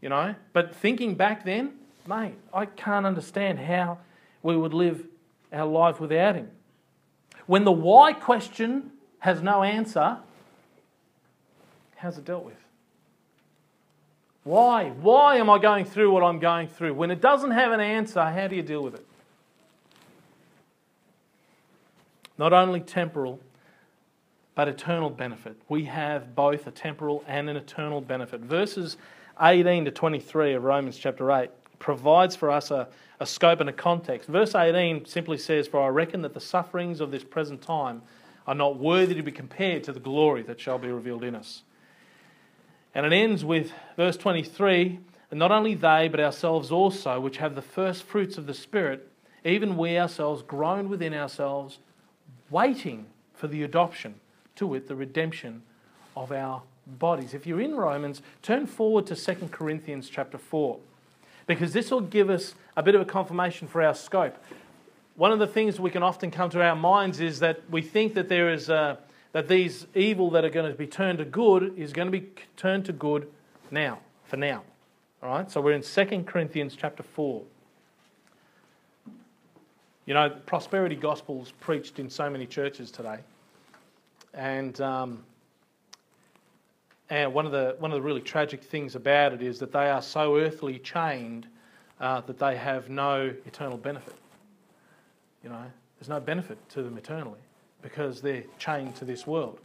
you 0.00 0.08
know. 0.08 0.36
But 0.52 0.74
thinking 0.76 1.16
back 1.16 1.44
then, 1.44 1.72
mate, 2.06 2.34
I 2.54 2.66
can't 2.66 3.04
understand 3.04 3.58
how 3.58 3.98
we 4.42 4.56
would 4.56 4.74
live 4.74 5.04
our 5.52 5.66
life 5.66 5.98
without 5.98 6.36
Him. 6.36 6.50
When 7.46 7.64
the 7.64 7.72
why 7.72 8.12
question 8.12 8.92
has 9.18 9.42
no 9.42 9.64
answer, 9.64 10.18
how's 11.96 12.18
it 12.18 12.24
dealt 12.24 12.44
with? 12.44 12.67
Why? 14.44 14.90
Why 14.90 15.36
am 15.36 15.50
I 15.50 15.58
going 15.58 15.84
through 15.84 16.10
what 16.10 16.22
I'm 16.22 16.38
going 16.38 16.68
through? 16.68 16.94
When 16.94 17.10
it 17.10 17.20
doesn't 17.20 17.50
have 17.50 17.72
an 17.72 17.80
answer, 17.80 18.22
how 18.22 18.48
do 18.48 18.56
you 18.56 18.62
deal 18.62 18.82
with 18.82 18.94
it? 18.94 19.06
Not 22.38 22.52
only 22.52 22.80
temporal, 22.80 23.40
but 24.54 24.68
eternal 24.68 25.10
benefit. 25.10 25.56
We 25.68 25.84
have 25.84 26.34
both 26.34 26.66
a 26.66 26.70
temporal 26.70 27.24
and 27.26 27.48
an 27.48 27.56
eternal 27.56 28.00
benefit. 28.00 28.40
Verses 28.40 28.96
18 29.40 29.84
to 29.84 29.90
23 29.90 30.54
of 30.54 30.64
Romans 30.64 30.98
chapter 30.98 31.30
8 31.30 31.50
provides 31.78 32.34
for 32.34 32.50
us 32.50 32.70
a, 32.70 32.88
a 33.20 33.26
scope 33.26 33.60
and 33.60 33.68
a 33.68 33.72
context. 33.72 34.28
Verse 34.28 34.54
18 34.54 35.06
simply 35.06 35.38
says, 35.38 35.68
For 35.68 35.80
I 35.80 35.88
reckon 35.88 36.22
that 36.22 36.34
the 36.34 36.40
sufferings 36.40 37.00
of 37.00 37.10
this 37.10 37.22
present 37.24 37.62
time 37.62 38.02
are 38.46 38.54
not 38.54 38.78
worthy 38.78 39.14
to 39.14 39.22
be 39.22 39.30
compared 39.30 39.84
to 39.84 39.92
the 39.92 40.00
glory 40.00 40.42
that 40.42 40.60
shall 40.60 40.78
be 40.78 40.88
revealed 40.88 41.22
in 41.22 41.34
us. 41.34 41.62
And 42.98 43.06
it 43.06 43.12
ends 43.12 43.44
with 43.44 43.70
verse 43.96 44.16
23 44.16 44.98
And 45.30 45.38
not 45.38 45.52
only 45.52 45.76
they, 45.76 46.08
but 46.08 46.18
ourselves 46.18 46.72
also, 46.72 47.20
which 47.20 47.36
have 47.36 47.54
the 47.54 47.62
first 47.62 48.02
fruits 48.02 48.36
of 48.36 48.46
the 48.46 48.54
Spirit, 48.54 49.08
even 49.44 49.76
we 49.76 49.96
ourselves 49.96 50.42
groan 50.42 50.88
within 50.88 51.14
ourselves, 51.14 51.78
waiting 52.50 53.06
for 53.34 53.46
the 53.46 53.62
adoption 53.62 54.16
to 54.56 54.66
wit, 54.66 54.88
the 54.88 54.96
redemption 54.96 55.62
of 56.16 56.32
our 56.32 56.62
bodies. 56.88 57.34
If 57.34 57.46
you're 57.46 57.60
in 57.60 57.76
Romans, 57.76 58.20
turn 58.42 58.66
forward 58.66 59.06
to 59.06 59.14
2 59.14 59.48
Corinthians 59.52 60.10
chapter 60.10 60.36
4, 60.36 60.80
because 61.46 61.72
this 61.72 61.92
will 61.92 62.00
give 62.00 62.28
us 62.28 62.56
a 62.76 62.82
bit 62.82 62.96
of 62.96 63.00
a 63.00 63.04
confirmation 63.04 63.68
for 63.68 63.80
our 63.80 63.94
scope. 63.94 64.36
One 65.14 65.30
of 65.30 65.38
the 65.38 65.46
things 65.46 65.78
we 65.78 65.92
can 65.92 66.02
often 66.02 66.32
come 66.32 66.50
to 66.50 66.60
our 66.60 66.74
minds 66.74 67.20
is 67.20 67.38
that 67.38 67.60
we 67.70 67.80
think 67.80 68.14
that 68.14 68.28
there 68.28 68.52
is 68.52 68.68
a, 68.68 68.98
that 69.32 69.48
these 69.48 69.86
evil 69.94 70.30
that 70.30 70.44
are 70.44 70.50
going 70.50 70.70
to 70.70 70.76
be 70.76 70.86
turned 70.86 71.18
to 71.18 71.24
good 71.24 71.74
is 71.76 71.92
going 71.92 72.10
to 72.10 72.12
be 72.12 72.28
turned 72.56 72.84
to 72.86 72.92
good 72.92 73.28
now, 73.70 73.98
for 74.24 74.36
now. 74.36 74.62
All 75.22 75.28
right, 75.28 75.50
so 75.50 75.60
we're 75.60 75.72
in 75.72 75.82
2 75.82 76.24
Corinthians 76.26 76.76
chapter 76.76 77.02
4. 77.02 77.42
You 80.06 80.14
know, 80.14 80.30
prosperity 80.46 80.96
gospel's 80.96 81.52
preached 81.60 81.98
in 81.98 82.08
so 82.08 82.30
many 82.30 82.46
churches 82.46 82.90
today. 82.90 83.18
And, 84.32 84.80
um, 84.80 85.24
and 87.10 87.34
one, 87.34 87.44
of 87.44 87.52
the, 87.52 87.76
one 87.78 87.90
of 87.90 87.96
the 87.96 88.02
really 88.02 88.22
tragic 88.22 88.62
things 88.62 88.94
about 88.94 89.34
it 89.34 89.42
is 89.42 89.58
that 89.58 89.72
they 89.72 89.90
are 89.90 90.00
so 90.00 90.38
earthly 90.38 90.78
chained 90.78 91.46
uh, 92.00 92.22
that 92.22 92.38
they 92.38 92.56
have 92.56 92.88
no 92.88 93.34
eternal 93.44 93.76
benefit. 93.76 94.14
You 95.42 95.50
know, 95.50 95.64
there's 95.98 96.08
no 96.08 96.20
benefit 96.20 96.56
to 96.70 96.82
them 96.82 96.96
eternally 96.96 97.40
because 97.82 98.20
they're 98.20 98.44
chained 98.58 98.96
to 98.96 99.04
this 99.04 99.26
world. 99.26 99.58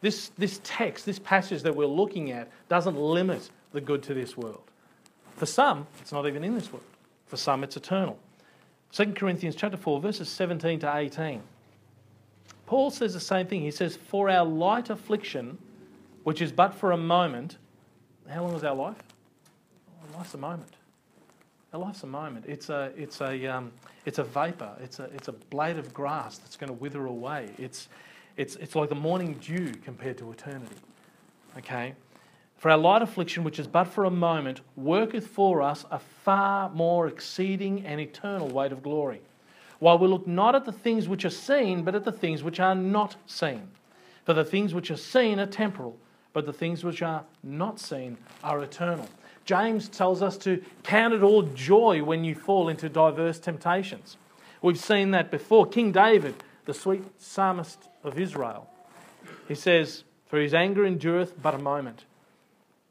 This, 0.00 0.30
this 0.36 0.60
text, 0.64 1.06
this 1.06 1.18
passage 1.18 1.62
that 1.62 1.74
we're 1.74 1.86
looking 1.86 2.32
at, 2.32 2.50
doesn't 2.68 2.96
limit 2.96 3.50
the 3.72 3.80
good 3.80 4.02
to 4.04 4.14
this 4.14 4.36
world. 4.36 4.62
For 5.36 5.46
some, 5.46 5.86
it's 6.00 6.12
not 6.12 6.26
even 6.26 6.44
in 6.44 6.54
this 6.54 6.72
world. 6.72 6.84
For 7.26 7.36
some, 7.36 7.64
it's 7.64 7.76
eternal. 7.76 8.18
2 8.92 9.12
Corinthians 9.12 9.54
chapter 9.54 9.76
4, 9.76 10.00
verses 10.00 10.28
17 10.28 10.80
to 10.80 10.96
18. 10.96 11.40
Paul 12.66 12.90
says 12.90 13.14
the 13.14 13.20
same 13.20 13.46
thing. 13.46 13.62
He 13.62 13.70
says, 13.70 13.96
For 13.96 14.28
our 14.28 14.44
light 14.44 14.90
affliction, 14.90 15.58
which 16.24 16.42
is 16.42 16.52
but 16.52 16.74
for 16.74 16.92
a 16.92 16.96
moment, 16.96 17.58
how 18.28 18.42
long 18.44 18.54
is 18.54 18.64
our 18.64 18.74
life? 18.74 18.96
Our 20.02 20.18
life's 20.18 20.34
a 20.34 20.38
moment. 20.38 20.74
Our 21.72 21.80
life's 21.80 22.02
a 22.02 22.06
moment. 22.06 22.44
It's 22.46 22.68
a, 22.68 22.92
it's 22.96 23.20
a, 23.20 23.46
um, 23.46 23.72
it's 24.04 24.18
a 24.18 24.24
vapor. 24.24 24.76
It's 24.82 24.98
a, 24.98 25.04
it's 25.04 25.28
a 25.28 25.32
blade 25.32 25.78
of 25.78 25.94
grass 25.94 26.38
that's 26.38 26.56
going 26.56 26.68
to 26.68 26.74
wither 26.74 27.06
away. 27.06 27.48
It's, 27.58 27.88
it's, 28.36 28.56
it's 28.56 28.74
like 28.74 28.88
the 28.90 28.94
morning 28.94 29.34
dew 29.40 29.72
compared 29.84 30.18
to 30.18 30.30
eternity. 30.30 30.76
Okay? 31.58 31.94
For 32.58 32.70
our 32.70 32.76
light 32.76 33.02
affliction, 33.02 33.42
which 33.42 33.58
is 33.58 33.66
but 33.66 33.84
for 33.84 34.04
a 34.04 34.10
moment, 34.10 34.60
worketh 34.76 35.26
for 35.26 35.62
us 35.62 35.84
a 35.90 35.98
far 35.98 36.68
more 36.70 37.08
exceeding 37.08 37.86
and 37.86 38.00
eternal 38.00 38.48
weight 38.48 38.72
of 38.72 38.82
glory 38.82 39.20
while 39.82 39.98
we 39.98 40.06
look 40.06 40.28
not 40.28 40.54
at 40.54 40.64
the 40.64 40.70
things 40.70 41.08
which 41.08 41.24
are 41.24 41.30
seen, 41.30 41.82
but 41.82 41.96
at 41.96 42.04
the 42.04 42.12
things 42.12 42.44
which 42.44 42.60
are 42.60 42.76
not 42.76 43.16
seen. 43.26 43.66
For 44.24 44.32
the 44.32 44.44
things 44.44 44.74
which 44.74 44.92
are 44.92 44.96
seen 44.96 45.40
are 45.40 45.46
temporal, 45.46 45.98
but 46.32 46.46
the 46.46 46.52
things 46.52 46.84
which 46.84 47.02
are 47.02 47.24
not 47.42 47.80
seen 47.80 48.16
are 48.44 48.62
eternal. 48.62 49.08
James 49.44 49.88
tells 49.88 50.22
us 50.22 50.36
to 50.38 50.62
count 50.82 51.14
it 51.14 51.22
all 51.22 51.42
joy 51.42 52.02
when 52.02 52.24
you 52.24 52.34
fall 52.34 52.68
into 52.68 52.88
diverse 52.88 53.38
temptations. 53.38 54.16
We've 54.60 54.78
seen 54.78 55.10
that 55.10 55.30
before. 55.30 55.66
King 55.66 55.90
David, 55.90 56.34
the 56.64 56.74
sweet 56.74 57.02
psalmist 57.20 57.88
of 58.04 58.18
Israel, 58.18 58.68
he 59.48 59.54
says, 59.54 60.04
For 60.26 60.38
his 60.40 60.54
anger 60.54 60.86
endureth 60.86 61.40
but 61.42 61.54
a 61.54 61.58
moment. 61.58 62.04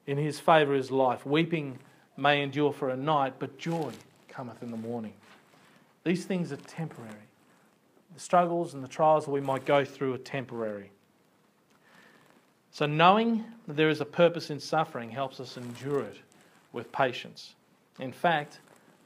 In 0.05 0.17
his 0.17 0.39
favour 0.39 0.75
is 0.75 0.91
life. 0.91 1.25
Weeping 1.25 1.79
may 2.17 2.41
endure 2.41 2.73
for 2.73 2.89
a 2.89 2.97
night, 2.97 3.35
but 3.39 3.57
joy 3.57 3.93
cometh 4.27 4.61
in 4.61 4.71
the 4.71 4.77
morning. 4.77 5.13
These 6.03 6.25
things 6.25 6.51
are 6.51 6.57
temporary. 6.57 7.13
The 8.13 8.19
struggles 8.19 8.73
and 8.73 8.83
the 8.83 8.89
trials 8.89 9.25
that 9.25 9.31
we 9.31 9.39
might 9.39 9.65
go 9.65 9.85
through 9.85 10.13
are 10.15 10.17
temporary. 10.17 10.91
So, 12.71 12.85
knowing 12.85 13.45
that 13.67 13.75
there 13.75 13.89
is 13.89 14.01
a 14.01 14.05
purpose 14.05 14.49
in 14.49 14.59
suffering 14.59 15.11
helps 15.11 15.39
us 15.39 15.55
endure 15.57 16.01
it 16.01 16.17
with 16.73 16.91
patience. 16.91 17.55
In 17.99 18.11
fact, 18.11 18.59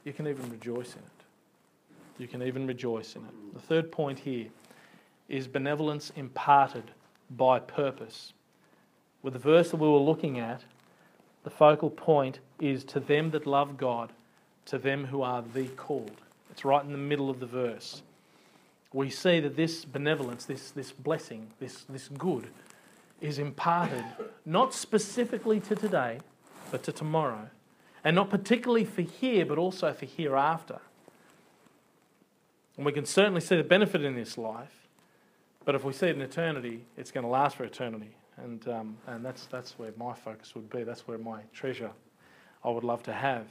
you 0.04 0.12
can 0.12 0.26
even 0.26 0.50
rejoice 0.50 0.94
in 0.94 1.00
it. 1.00 2.18
You 2.18 2.28
can 2.28 2.42
even 2.42 2.66
rejoice 2.66 3.16
in 3.16 3.22
it. 3.22 3.54
The 3.54 3.60
third 3.60 3.92
point 3.92 4.20
here 4.20 4.46
is 5.28 5.48
benevolence 5.48 6.12
imparted 6.16 6.90
by 7.30 7.58
purpose. 7.58 8.32
With 9.22 9.32
the 9.32 9.38
verse 9.38 9.70
that 9.70 9.76
we 9.76 9.88
were 9.88 9.98
looking 9.98 10.38
at, 10.38 10.62
the 11.44 11.50
focal 11.50 11.90
point 11.90 12.38
is 12.60 12.84
to 12.84 13.00
them 13.00 13.30
that 13.30 13.46
love 13.46 13.76
God, 13.76 14.12
to 14.66 14.78
them 14.78 15.06
who 15.06 15.22
are 15.22 15.42
the 15.42 15.68
called. 15.68 16.20
It's 16.50 16.64
right 16.64 16.84
in 16.84 16.92
the 16.92 16.98
middle 16.98 17.28
of 17.28 17.40
the 17.40 17.46
verse. 17.46 18.02
We 18.92 19.10
see 19.10 19.40
that 19.40 19.56
this 19.56 19.84
benevolence, 19.84 20.44
this, 20.44 20.70
this 20.70 20.92
blessing, 20.92 21.48
this, 21.60 21.84
this 21.88 22.08
good, 22.08 22.48
is 23.20 23.38
imparted 23.38 24.04
not 24.44 24.72
specifically 24.72 25.60
to 25.60 25.74
today, 25.74 26.20
but 26.70 26.82
to 26.84 26.92
tomorrow. 26.92 27.48
And 28.06 28.14
not 28.14 28.30
particularly 28.30 28.84
for 28.84 29.02
here, 29.02 29.44
but 29.44 29.58
also 29.58 29.92
for 29.92 30.06
hereafter. 30.06 30.78
And 32.76 32.86
we 32.86 32.92
can 32.92 33.04
certainly 33.04 33.40
see 33.40 33.56
the 33.56 33.64
benefit 33.64 34.04
in 34.04 34.14
this 34.14 34.38
life, 34.38 34.86
but 35.64 35.74
if 35.74 35.82
we 35.82 35.92
see 35.92 36.06
it 36.06 36.14
in 36.14 36.22
eternity, 36.22 36.84
it's 36.96 37.10
going 37.10 37.24
to 37.24 37.28
last 37.28 37.56
for 37.56 37.64
eternity. 37.64 38.14
And, 38.36 38.68
um, 38.68 38.96
and 39.08 39.24
that's, 39.24 39.46
that's 39.46 39.76
where 39.76 39.90
my 39.96 40.14
focus 40.14 40.54
would 40.54 40.70
be. 40.70 40.84
That's 40.84 41.08
where 41.08 41.18
my 41.18 41.40
treasure 41.52 41.90
I 42.62 42.70
would 42.70 42.84
love 42.84 43.02
to 43.02 43.12
have. 43.12 43.48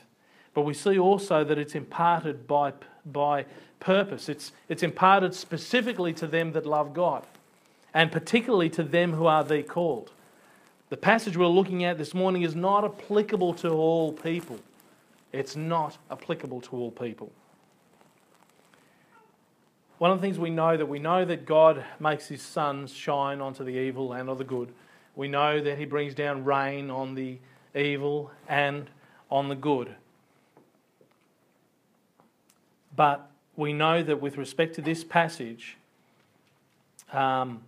But 0.54 0.62
we 0.62 0.74
see 0.74 0.98
also 0.98 1.44
that 1.44 1.58
it's 1.58 1.76
imparted 1.76 2.48
by, 2.48 2.72
by 3.06 3.48
purpose. 3.82 4.30
It's, 4.30 4.54
it's 4.70 4.84
imparted 4.84 5.36
specifically 5.36 6.14
to 6.14 6.28
them 6.28 6.54
that 6.54 6.66
love 6.66 6.94
God, 6.94 7.28
and 7.94 8.10
particularly 8.10 8.70
to 8.70 8.84
them 8.84 9.12
who 9.12 9.26
are 9.26 9.44
the 9.44 9.64
called. 9.64 10.12
The 10.96 11.02
passage 11.02 11.36
we're 11.36 11.48
looking 11.48 11.84
at 11.84 11.98
this 11.98 12.14
morning 12.14 12.44
is 12.44 12.56
not 12.56 12.86
applicable 12.86 13.54
to 13.56 13.70
all 13.72 14.14
people. 14.14 14.62
It's 15.34 15.58
not 15.58 15.98
applicable 16.10 16.62
to 16.62 16.76
all 16.78 16.90
people. 16.90 17.34
One 19.98 20.12
of 20.12 20.22
the 20.22 20.26
things 20.26 20.40
we 20.40 20.52
know 20.52 20.78
that 20.78 20.86
we 20.86 21.00
know 21.00 21.26
that 21.26 21.46
God 21.46 21.84
makes 22.00 22.30
his 22.30 22.42
sun 22.42 22.88
shine 22.88 23.42
onto 23.42 23.66
the 23.66 23.72
evil 23.72 24.14
and 24.14 24.30
on 24.30 24.38
the 24.38 24.46
good. 24.46 24.74
We 25.18 25.28
know 25.28 25.60
that 25.60 25.78
he 25.78 25.84
brings 25.84 26.16
down 26.16 26.46
rain 26.46 26.90
on 26.90 27.14
the 27.14 27.40
evil 27.76 28.32
and 28.48 28.90
on 29.30 29.50
the 29.50 29.56
good. 29.56 29.94
But 32.96 33.30
we 33.58 33.74
know 33.74 34.02
that 34.02 34.22
with 34.22 34.38
respect 34.38 34.76
to 34.76 34.82
this 34.82 35.04
passage, 35.04 35.76
um, 37.12 37.64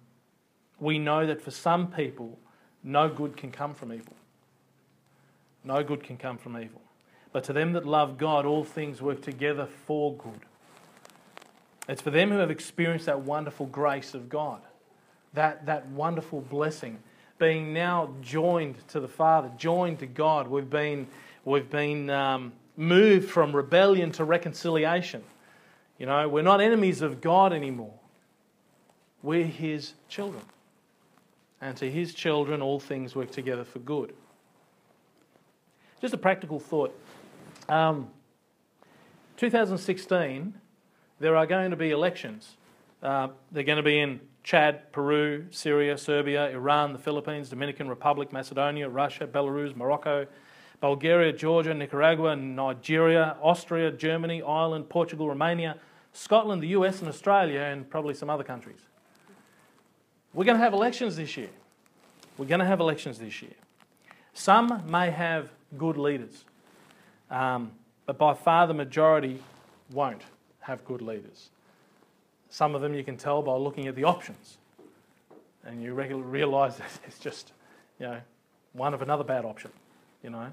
we 0.79 0.97
know 0.97 1.27
that 1.27 1.41
for 1.41 1.51
some 1.51 1.91
people, 1.91 2.39
no 2.87 3.09
good 3.09 3.35
can 3.35 3.51
come 3.51 3.73
from 3.73 3.91
evil. 3.91 4.15
No 5.65 5.83
good 5.83 6.03
can 6.03 6.15
come 6.15 6.37
from 6.37 6.57
evil. 6.57 6.81
But 7.33 7.43
to 7.45 7.53
them 7.53 7.73
that 7.73 7.85
love 7.85 8.17
God, 8.17 8.45
all 8.45 8.63
things 8.63 9.01
work 9.01 9.21
together 9.21 9.67
for 9.85 10.15
good. 10.15 10.39
It's 11.89 12.01
for 12.01 12.11
them 12.11 12.31
who 12.31 12.37
have 12.37 12.49
experienced 12.49 13.05
that 13.07 13.19
wonderful 13.19 13.65
grace 13.65 14.13
of 14.13 14.29
God, 14.29 14.61
that, 15.33 15.65
that 15.65 15.87
wonderful 15.89 16.39
blessing, 16.39 16.99
being 17.37 17.73
now 17.73 18.13
joined 18.21 18.75
to 18.87 19.01
the 19.01 19.07
Father, 19.07 19.51
joined 19.57 19.99
to 19.99 20.07
God. 20.07 20.47
We've 20.47 20.69
been, 20.69 21.07
we've 21.43 21.69
been 21.69 22.09
um, 22.09 22.53
moved 22.77 23.29
from 23.29 23.53
rebellion 23.53 24.13
to 24.13 24.23
reconciliation. 24.23 25.23
You 25.99 26.05
know, 26.05 26.29
we're 26.29 26.41
not 26.41 26.61
enemies 26.61 27.01
of 27.01 27.19
God 27.19 27.51
anymore. 27.51 27.93
We're 29.21 29.45
His 29.45 29.93
children. 30.07 30.43
And 31.61 31.75
to 31.77 31.89
His 31.89 32.13
children, 32.13 32.61
all 32.61 32.79
things 32.79 33.15
work 33.15 33.31
together 33.31 33.63
for 33.63 33.79
good. 33.79 34.13
Just 35.99 36.13
a 36.13 36.17
practical 36.17 36.59
thought. 36.59 36.97
Um, 37.67 38.09
2016, 39.37 40.53
there 41.19 41.35
are 41.35 41.45
going 41.45 41.71
to 41.71 41.77
be 41.77 41.91
elections. 41.91 42.57
Uh, 43.01 43.29
they're 43.51 43.63
going 43.63 43.77
to 43.77 43.83
be 43.83 43.99
in 43.99 44.19
Chad, 44.43 44.91
Peru, 44.91 45.45
Syria, 45.51 45.97
Serbia, 45.97 46.49
Iran, 46.49 46.93
the 46.93 46.99
Philippines, 46.99 47.49
Dominican 47.49 47.89
Republic, 47.89 48.31
Macedonia, 48.31 48.87
Russia, 48.87 49.27
Belarus, 49.27 49.75
Morocco, 49.75 50.25
Bulgaria, 50.79 51.33
Georgia, 51.33 51.73
Nicaragua, 51.73 52.35
Nigeria, 52.35 53.35
Austria, 53.41 53.91
Germany, 53.91 54.41
Ireland, 54.41 54.89
Portugal, 54.89 55.27
Romania, 55.27 55.77
Scotland, 56.13 56.63
the 56.63 56.69
US, 56.69 56.99
and 57.01 57.09
Australia, 57.09 57.59
and 57.59 57.89
probably 57.89 58.13
some 58.13 58.29
other 58.29 58.43
countries. 58.43 58.86
We're 60.37 60.45
going 60.45 60.59
to 60.59 60.63
have 60.63 60.73
elections 60.73 61.15
this 61.15 61.35
year. 61.35 61.49
We're 62.37 62.45
going 62.45 62.59
to 62.59 62.65
have 62.67 62.79
elections 62.79 63.17
this 63.17 63.41
year. 63.41 63.55
Some 64.35 64.83
may 64.85 65.09
have 65.09 65.49
good 65.75 65.97
leaders, 65.97 66.45
um, 67.31 67.71
but 68.05 68.19
by 68.19 68.35
far 68.35 68.67
the 68.67 68.75
majority 68.75 69.41
won't 69.91 70.21
have 70.59 70.85
good 70.85 71.01
leaders. 71.01 71.49
Some 72.51 72.75
of 72.75 72.81
them 72.81 72.93
you 72.93 73.03
can 73.03 73.17
tell 73.17 73.41
by 73.41 73.55
looking 73.55 73.87
at 73.87 73.95
the 73.95 74.03
options. 74.03 74.59
And 75.65 75.81
you 75.81 75.95
realise 75.95 76.75
that 76.77 76.91
it's 77.07 77.17
just, 77.17 77.51
you 77.99 78.05
know, 78.05 78.21
one 78.73 78.93
of 78.93 79.01
another 79.01 79.23
bad 79.23 79.43
option, 79.43 79.71
you 80.21 80.29
know. 80.29 80.51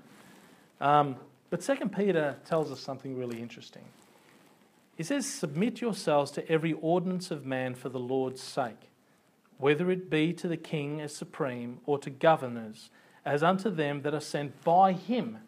Um, 0.80 1.16
but 1.50 1.62
Second 1.62 1.94
Peter 1.94 2.36
tells 2.46 2.72
us 2.72 2.80
something 2.80 3.18
really 3.18 3.38
interesting. 3.38 3.84
He 4.96 5.02
says, 5.02 5.26
Submit 5.26 5.82
yourselves 5.82 6.30
to 6.30 6.50
every 6.50 6.72
ordinance 6.72 7.30
of 7.30 7.44
man 7.44 7.74
for 7.74 7.90
the 7.90 8.00
Lord's 8.00 8.42
sake, 8.42 8.88
whether 9.58 9.90
it 9.90 10.10
be 10.10 10.32
to 10.32 10.48
the 10.48 10.56
king 10.56 11.00
as 11.00 11.14
supreme 11.14 11.78
or 11.86 11.98
to 11.98 12.10
governors, 12.10 12.90
as 13.24 13.42
unto 13.42 13.70
them 13.70 14.02
that 14.02 14.14
are 14.14 14.20
sent 14.20 14.62
by 14.64 14.92
him, 14.92 15.38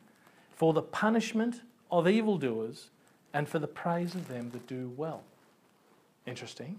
for 0.54 0.72
the 0.72 0.82
punishment 0.82 1.62
of 1.90 2.08
evildoers 2.08 2.90
and 3.32 3.48
for 3.48 3.58
the 3.58 3.66
praise 3.66 4.14
of 4.14 4.28
them 4.28 4.50
that 4.50 4.66
do 4.66 4.92
well. 4.96 5.22
Interesting. 6.26 6.78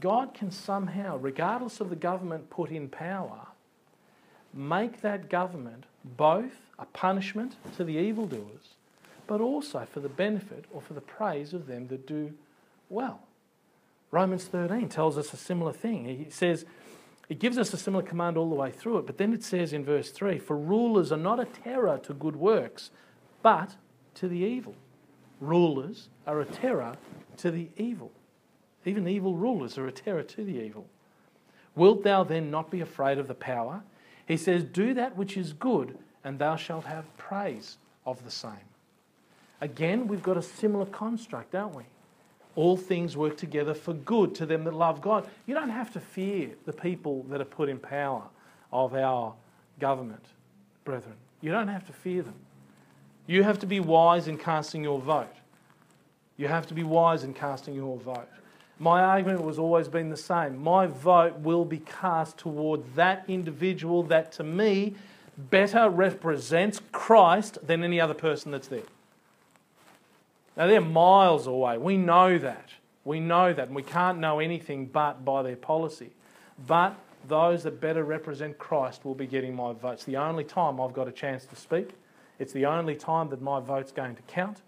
God 0.00 0.34
can 0.34 0.50
somehow, 0.50 1.16
regardless 1.16 1.80
of 1.80 1.90
the 1.90 1.96
government 1.96 2.50
put 2.50 2.70
in 2.70 2.88
power, 2.88 3.46
make 4.52 5.00
that 5.00 5.30
government 5.30 5.84
both 6.04 6.70
a 6.78 6.84
punishment 6.86 7.56
to 7.76 7.84
the 7.84 7.96
evildoers, 7.96 8.74
but 9.26 9.40
also 9.40 9.86
for 9.90 10.00
the 10.00 10.08
benefit 10.08 10.66
or 10.72 10.80
for 10.80 10.94
the 10.94 11.00
praise 11.00 11.52
of 11.52 11.66
them 11.66 11.88
that 11.88 12.06
do 12.06 12.32
well. 12.88 13.20
Romans 14.10 14.44
13 14.44 14.88
tells 14.88 15.18
us 15.18 15.32
a 15.32 15.36
similar 15.36 15.72
thing. 15.72 16.04
He 16.04 16.30
says, 16.30 16.64
it 17.28 17.38
gives 17.38 17.58
us 17.58 17.74
a 17.74 17.76
similar 17.76 18.02
command 18.02 18.38
all 18.38 18.48
the 18.48 18.54
way 18.54 18.70
through 18.70 18.98
it, 18.98 19.06
but 19.06 19.18
then 19.18 19.34
it 19.34 19.44
says 19.44 19.72
in 19.72 19.84
verse 19.84 20.10
3 20.10 20.38
For 20.38 20.56
rulers 20.56 21.12
are 21.12 21.18
not 21.18 21.40
a 21.40 21.44
terror 21.44 21.98
to 22.04 22.14
good 22.14 22.36
works, 22.36 22.90
but 23.42 23.76
to 24.14 24.28
the 24.28 24.38
evil. 24.38 24.74
Rulers 25.40 26.08
are 26.26 26.40
a 26.40 26.46
terror 26.46 26.96
to 27.36 27.50
the 27.50 27.68
evil. 27.76 28.10
Even 28.84 29.06
evil 29.06 29.36
rulers 29.36 29.76
are 29.76 29.86
a 29.86 29.92
terror 29.92 30.22
to 30.22 30.44
the 30.44 30.58
evil. 30.58 30.86
Wilt 31.74 32.02
thou 32.02 32.24
then 32.24 32.50
not 32.50 32.70
be 32.70 32.80
afraid 32.80 33.18
of 33.18 33.28
the 33.28 33.34
power? 33.34 33.82
He 34.26 34.36
says, 34.36 34.64
Do 34.64 34.94
that 34.94 35.16
which 35.16 35.36
is 35.36 35.52
good, 35.52 35.98
and 36.24 36.38
thou 36.38 36.56
shalt 36.56 36.86
have 36.86 37.14
praise 37.18 37.76
of 38.06 38.24
the 38.24 38.30
same. 38.30 38.52
Again, 39.60 40.08
we've 40.08 40.22
got 40.22 40.36
a 40.36 40.42
similar 40.42 40.86
construct, 40.86 41.52
don't 41.52 41.74
we? 41.74 41.84
All 42.58 42.76
things 42.76 43.16
work 43.16 43.36
together 43.36 43.72
for 43.72 43.94
good 43.94 44.34
to 44.34 44.44
them 44.44 44.64
that 44.64 44.74
love 44.74 45.00
God. 45.00 45.28
You 45.46 45.54
don't 45.54 45.70
have 45.70 45.92
to 45.92 46.00
fear 46.00 46.50
the 46.66 46.72
people 46.72 47.22
that 47.30 47.40
are 47.40 47.44
put 47.44 47.68
in 47.68 47.78
power 47.78 48.24
of 48.72 48.94
our 48.94 49.32
government, 49.78 50.24
brethren. 50.84 51.14
You 51.40 51.52
don't 51.52 51.68
have 51.68 51.86
to 51.86 51.92
fear 51.92 52.22
them. 52.22 52.34
You 53.28 53.44
have 53.44 53.60
to 53.60 53.66
be 53.66 53.78
wise 53.78 54.26
in 54.26 54.38
casting 54.38 54.82
your 54.82 54.98
vote. 54.98 55.32
You 56.36 56.48
have 56.48 56.66
to 56.66 56.74
be 56.74 56.82
wise 56.82 57.22
in 57.22 57.32
casting 57.32 57.76
your 57.76 57.96
vote. 57.96 58.28
My 58.80 59.02
argument 59.02 59.44
has 59.44 59.60
always 59.60 59.86
been 59.86 60.10
the 60.10 60.16
same. 60.16 60.60
My 60.60 60.88
vote 60.88 61.38
will 61.38 61.64
be 61.64 61.78
cast 61.78 62.38
toward 62.38 62.96
that 62.96 63.24
individual 63.28 64.02
that 64.04 64.32
to 64.32 64.42
me 64.42 64.96
better 65.36 65.88
represents 65.88 66.82
Christ 66.90 67.64
than 67.64 67.84
any 67.84 68.00
other 68.00 68.14
person 68.14 68.50
that's 68.50 68.66
there. 68.66 68.82
Now, 70.58 70.66
they're 70.66 70.80
miles 70.80 71.46
away. 71.46 71.78
We 71.78 71.96
know 71.96 72.36
that. 72.36 72.70
We 73.04 73.20
know 73.20 73.52
that. 73.54 73.68
And 73.68 73.76
we 73.76 73.84
can't 73.84 74.18
know 74.18 74.40
anything 74.40 74.86
but 74.86 75.24
by 75.24 75.44
their 75.44 75.56
policy. 75.56 76.10
But 76.66 76.96
those 77.28 77.62
that 77.62 77.80
better 77.80 78.02
represent 78.02 78.58
Christ 78.58 79.04
will 79.04 79.14
be 79.14 79.26
getting 79.26 79.54
my 79.54 79.72
votes. 79.72 80.02
The 80.02 80.16
only 80.16 80.42
time 80.42 80.80
I've 80.80 80.92
got 80.92 81.06
a 81.06 81.12
chance 81.12 81.44
to 81.46 81.56
speak, 81.56 81.90
it's 82.40 82.52
the 82.52 82.66
only 82.66 82.96
time 82.96 83.28
that 83.30 83.40
my 83.40 83.60
vote's 83.60 83.92
going 83.92 84.16
to 84.16 84.22
count. 84.22 84.60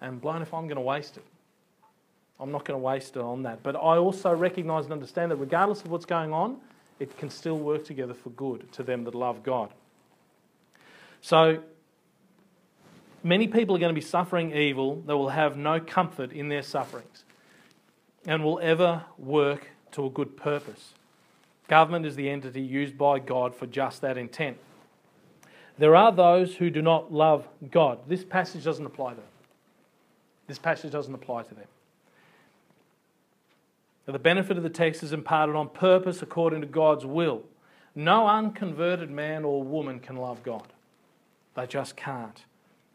And 0.00 0.20
blown 0.20 0.42
if 0.42 0.54
I'm 0.54 0.68
going 0.68 0.76
to 0.76 0.80
waste 0.80 1.16
it. 1.16 1.24
I'm 2.38 2.52
not 2.52 2.64
going 2.64 2.78
to 2.78 2.84
waste 2.84 3.16
it 3.16 3.22
on 3.22 3.42
that. 3.42 3.64
But 3.64 3.74
I 3.76 3.98
also 3.98 4.32
recognize 4.34 4.84
and 4.84 4.92
understand 4.92 5.32
that 5.32 5.36
regardless 5.36 5.82
of 5.82 5.90
what's 5.90 6.06
going 6.06 6.32
on, 6.32 6.58
it 7.00 7.16
can 7.18 7.30
still 7.30 7.58
work 7.58 7.84
together 7.84 8.14
for 8.14 8.30
good 8.30 8.70
to 8.72 8.84
them 8.84 9.04
that 9.04 9.14
love 9.14 9.42
God. 9.42 9.70
So, 11.20 11.62
many 13.22 13.46
people 13.46 13.76
are 13.76 13.78
going 13.78 13.94
to 13.94 14.00
be 14.00 14.04
suffering 14.04 14.54
evil 14.54 15.02
that 15.06 15.16
will 15.16 15.30
have 15.30 15.56
no 15.56 15.80
comfort 15.80 16.32
in 16.32 16.48
their 16.48 16.62
sufferings 16.62 17.24
and 18.26 18.44
will 18.44 18.60
ever 18.60 19.04
work 19.18 19.70
to 19.92 20.06
a 20.06 20.10
good 20.10 20.36
purpose. 20.36 20.94
Government 21.68 22.06
is 22.06 22.16
the 22.16 22.28
entity 22.28 22.60
used 22.60 22.98
by 22.98 23.18
God 23.18 23.54
for 23.54 23.66
just 23.66 24.00
that 24.00 24.18
intent. 24.18 24.58
There 25.78 25.96
are 25.96 26.12
those 26.12 26.56
who 26.56 26.70
do 26.70 26.82
not 26.82 27.12
love 27.12 27.48
God. 27.70 28.00
This 28.06 28.24
passage 28.24 28.64
doesn't 28.64 28.84
apply 28.84 29.10
to 29.10 29.16
them. 29.16 29.24
This 30.46 30.58
passage 30.58 30.92
doesn't 30.92 31.14
apply 31.14 31.44
to 31.44 31.54
them. 31.54 31.66
Now, 34.06 34.12
the 34.12 34.18
benefit 34.18 34.56
of 34.56 34.62
the 34.62 34.70
text 34.70 35.02
is 35.02 35.12
imparted 35.12 35.54
on 35.54 35.68
purpose 35.68 36.22
according 36.22 36.60
to 36.60 36.66
God's 36.66 37.06
will. 37.06 37.42
No 37.94 38.26
unconverted 38.26 39.10
man 39.10 39.44
or 39.44 39.62
woman 39.62 40.00
can 40.00 40.16
love 40.16 40.42
God. 40.42 40.72
They 41.54 41.66
just 41.66 41.96
can't. 41.96 42.44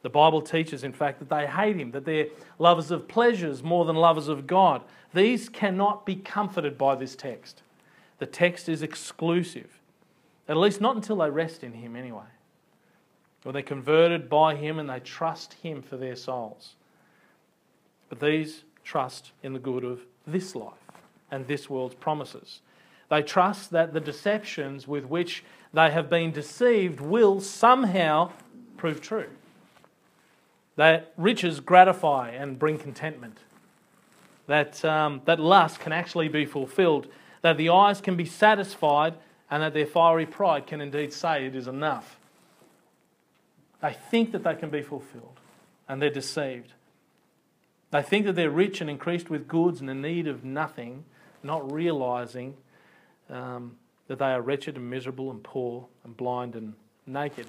The 0.03 0.09
Bible 0.09 0.41
teaches, 0.41 0.83
in 0.83 0.93
fact, 0.93 1.19
that 1.19 1.29
they 1.29 1.47
hate 1.47 1.75
Him, 1.75 1.91
that 1.91 2.05
they're 2.05 2.27
lovers 2.59 2.91
of 2.91 3.07
pleasures 3.07 3.63
more 3.63 3.85
than 3.85 3.95
lovers 3.95 4.27
of 4.27 4.47
God. 4.47 4.83
These 5.13 5.49
cannot 5.49 6.05
be 6.05 6.15
comforted 6.15 6.77
by 6.77 6.95
this 6.95 7.15
text. 7.15 7.61
The 8.19 8.25
text 8.25 8.69
is 8.69 8.81
exclusive, 8.81 9.79
at 10.47 10.57
least 10.57 10.81
not 10.81 10.95
until 10.95 11.17
they 11.17 11.29
rest 11.29 11.63
in 11.63 11.73
Him, 11.73 11.95
anyway. 11.95 12.23
Or 13.45 13.51
they're 13.51 13.61
converted 13.61 14.29
by 14.29 14.55
Him 14.55 14.79
and 14.79 14.89
they 14.89 14.99
trust 14.99 15.53
Him 15.55 15.81
for 15.81 15.97
their 15.97 16.15
souls. 16.15 16.75
But 18.09 18.19
these 18.19 18.63
trust 18.83 19.31
in 19.43 19.53
the 19.53 19.59
good 19.59 19.83
of 19.83 20.01
this 20.25 20.55
life 20.55 20.73
and 21.31 21.47
this 21.47 21.69
world's 21.69 21.95
promises. 21.95 22.61
They 23.09 23.21
trust 23.21 23.71
that 23.71 23.93
the 23.93 23.99
deceptions 23.99 24.87
with 24.87 25.05
which 25.05 25.43
they 25.73 25.91
have 25.91 26.09
been 26.09 26.31
deceived 26.31 26.99
will 26.99 27.39
somehow 27.39 28.31
prove 28.77 29.01
true. 29.01 29.29
That 30.77 31.13
riches 31.17 31.59
gratify 31.59 32.29
and 32.29 32.57
bring 32.57 32.77
contentment. 32.77 33.39
That, 34.47 34.83
um, 34.85 35.21
that 35.25 35.39
lust 35.39 35.79
can 35.81 35.91
actually 35.91 36.29
be 36.29 36.45
fulfilled. 36.45 37.07
That 37.41 37.57
the 37.57 37.69
eyes 37.69 37.99
can 37.99 38.15
be 38.15 38.25
satisfied 38.25 39.15
and 39.51 39.61
that 39.61 39.73
their 39.73 39.85
fiery 39.85 40.25
pride 40.25 40.65
can 40.65 40.79
indeed 40.79 41.11
say 41.11 41.45
it 41.45 41.55
is 41.55 41.67
enough. 41.67 42.17
They 43.81 43.93
think 44.09 44.31
that 44.31 44.43
they 44.43 44.55
can 44.55 44.69
be 44.69 44.81
fulfilled 44.81 45.39
and 45.87 46.01
they're 46.01 46.09
deceived. 46.09 46.73
They 47.91 48.01
think 48.01 48.25
that 48.25 48.33
they're 48.33 48.49
rich 48.49 48.81
and 48.81 48.89
increased 48.89 49.29
with 49.29 49.47
goods 49.47 49.81
and 49.81 49.89
in 49.89 50.01
need 50.01 50.27
of 50.27 50.43
nothing 50.43 51.03
not 51.43 51.71
realizing 51.71 52.55
um, 53.29 53.77
that 54.07 54.19
they 54.19 54.25
are 54.25 54.41
wretched 54.41 54.75
and 54.75 54.89
miserable 54.89 55.31
and 55.31 55.43
poor 55.43 55.87
and 56.03 56.15
blind 56.15 56.55
and 56.55 56.73
naked. 57.05 57.47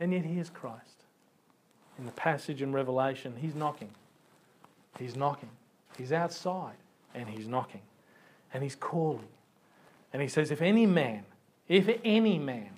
And 0.00 0.12
yet 0.12 0.24
here's 0.24 0.50
Christ. 0.50 0.95
In 1.98 2.06
the 2.06 2.12
passage 2.12 2.62
in 2.62 2.72
Revelation, 2.72 3.34
he's 3.40 3.54
knocking. 3.54 3.90
He's 4.98 5.16
knocking. 5.16 5.50
He's 5.96 6.12
outside 6.12 6.76
and 7.14 7.28
he's 7.28 7.48
knocking. 7.48 7.82
And 8.52 8.62
he's 8.62 8.76
calling. 8.76 9.28
And 10.12 10.22
he 10.22 10.28
says, 10.28 10.50
If 10.50 10.62
any 10.62 10.86
man, 10.86 11.24
if 11.68 11.88
any 12.04 12.38
man 12.38 12.70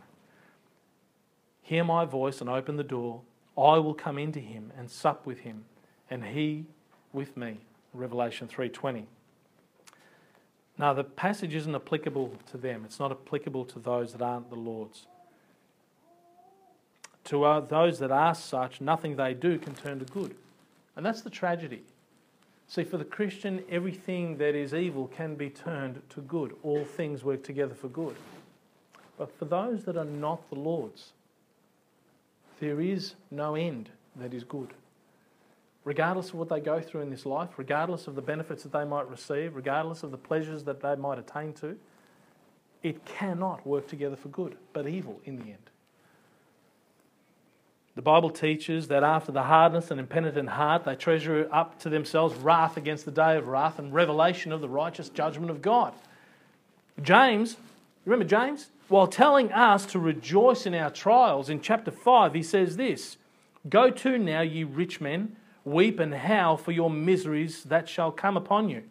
hear 1.62 1.84
my 1.84 2.04
voice 2.04 2.40
and 2.40 2.48
open 2.48 2.76
the 2.76 2.84
door, 2.84 3.20
I 3.56 3.78
will 3.78 3.94
come 3.94 4.18
into 4.18 4.40
him 4.40 4.72
and 4.78 4.90
sup 4.90 5.26
with 5.26 5.40
him, 5.40 5.64
and 6.08 6.24
he 6.24 6.64
with 7.12 7.36
me. 7.36 7.58
Revelation 7.92 8.48
3:20. 8.48 9.06
Now, 10.78 10.94
the 10.94 11.02
passage 11.02 11.54
isn't 11.54 11.74
applicable 11.74 12.34
to 12.52 12.56
them, 12.56 12.84
it's 12.84 13.00
not 13.00 13.10
applicable 13.10 13.64
to 13.66 13.80
those 13.80 14.12
that 14.12 14.22
aren't 14.22 14.48
the 14.48 14.56
Lord's. 14.56 15.06
To 17.28 17.66
those 17.68 17.98
that 17.98 18.10
are 18.10 18.34
such, 18.34 18.80
nothing 18.80 19.16
they 19.16 19.34
do 19.34 19.58
can 19.58 19.74
turn 19.74 19.98
to 19.98 20.06
good. 20.06 20.34
And 20.96 21.04
that's 21.04 21.20
the 21.20 21.28
tragedy. 21.28 21.82
See, 22.68 22.84
for 22.84 22.96
the 22.96 23.04
Christian, 23.04 23.62
everything 23.70 24.38
that 24.38 24.54
is 24.54 24.72
evil 24.72 25.08
can 25.08 25.34
be 25.34 25.50
turned 25.50 26.00
to 26.08 26.22
good. 26.22 26.56
All 26.62 26.86
things 26.86 27.24
work 27.24 27.42
together 27.42 27.74
for 27.74 27.88
good. 27.88 28.16
But 29.18 29.30
for 29.38 29.44
those 29.44 29.84
that 29.84 29.98
are 29.98 30.06
not 30.06 30.48
the 30.48 30.58
Lord's, 30.58 31.12
there 32.60 32.80
is 32.80 33.14
no 33.30 33.54
end 33.54 33.90
that 34.16 34.32
is 34.32 34.44
good. 34.44 34.72
Regardless 35.84 36.30
of 36.30 36.36
what 36.36 36.48
they 36.48 36.60
go 36.60 36.80
through 36.80 37.02
in 37.02 37.10
this 37.10 37.26
life, 37.26 37.50
regardless 37.58 38.06
of 38.06 38.14
the 38.14 38.22
benefits 38.22 38.62
that 38.62 38.72
they 38.72 38.84
might 38.84 39.08
receive, 39.08 39.54
regardless 39.54 40.02
of 40.02 40.12
the 40.12 40.18
pleasures 40.18 40.64
that 40.64 40.80
they 40.80 40.96
might 40.96 41.18
attain 41.18 41.52
to, 41.54 41.78
it 42.82 43.04
cannot 43.04 43.66
work 43.66 43.86
together 43.86 44.16
for 44.16 44.28
good, 44.28 44.56
but 44.72 44.88
evil 44.88 45.20
in 45.26 45.36
the 45.36 45.44
end. 45.44 45.58
The 47.98 48.02
Bible 48.02 48.30
teaches 48.30 48.86
that 48.86 49.02
after 49.02 49.32
the 49.32 49.42
hardness 49.42 49.90
and 49.90 49.98
impenitent 49.98 50.50
heart, 50.50 50.84
they 50.84 50.94
treasure 50.94 51.48
up 51.50 51.80
to 51.80 51.88
themselves 51.88 52.36
wrath 52.36 52.76
against 52.76 53.04
the 53.04 53.10
day 53.10 53.36
of 53.36 53.48
wrath 53.48 53.80
and 53.80 53.92
revelation 53.92 54.52
of 54.52 54.60
the 54.60 54.68
righteous 54.68 55.08
judgment 55.08 55.50
of 55.50 55.60
God. 55.60 55.92
James, 57.02 57.56
remember 58.04 58.24
James? 58.24 58.70
While 58.86 59.08
telling 59.08 59.50
us 59.50 59.84
to 59.86 59.98
rejoice 59.98 60.64
in 60.64 60.74
our 60.74 60.90
trials, 60.90 61.50
in 61.50 61.60
chapter 61.60 61.90
5, 61.90 62.34
he 62.34 62.42
says 62.44 62.76
this 62.76 63.16
Go 63.68 63.90
to 63.90 64.16
now, 64.16 64.42
ye 64.42 64.62
rich 64.62 65.00
men, 65.00 65.34
weep 65.64 65.98
and 65.98 66.14
howl 66.14 66.56
for 66.56 66.70
your 66.70 66.90
miseries 66.90 67.64
that 67.64 67.88
shall 67.88 68.12
come 68.12 68.36
upon 68.36 68.68
you. 68.68 68.84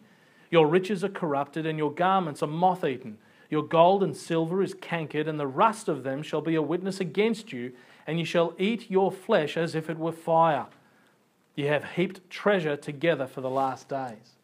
Your 0.50 0.66
riches 0.66 1.02
are 1.02 1.08
corrupted, 1.08 1.64
and 1.64 1.78
your 1.78 1.92
garments 1.92 2.42
are 2.42 2.46
moth 2.46 2.84
eaten. 2.84 3.16
Your 3.48 3.62
gold 3.62 4.02
and 4.02 4.14
silver 4.14 4.62
is 4.62 4.74
cankered, 4.74 5.26
and 5.26 5.40
the 5.40 5.46
rust 5.46 5.88
of 5.88 6.02
them 6.02 6.22
shall 6.22 6.42
be 6.42 6.56
a 6.56 6.60
witness 6.60 7.00
against 7.00 7.54
you 7.54 7.72
and 8.08 8.18
you 8.18 8.24
shall 8.24 8.54
eat 8.58 8.90
your 8.90 9.12
flesh 9.12 9.58
as 9.58 9.74
if 9.74 9.90
it 9.90 9.98
were 9.98 10.10
fire. 10.10 10.64
You 11.54 11.68
have 11.68 11.92
heaped 11.92 12.30
treasure 12.30 12.74
together 12.74 13.26
for 13.26 13.42
the 13.42 13.50
last 13.50 13.90
days. 13.90 14.36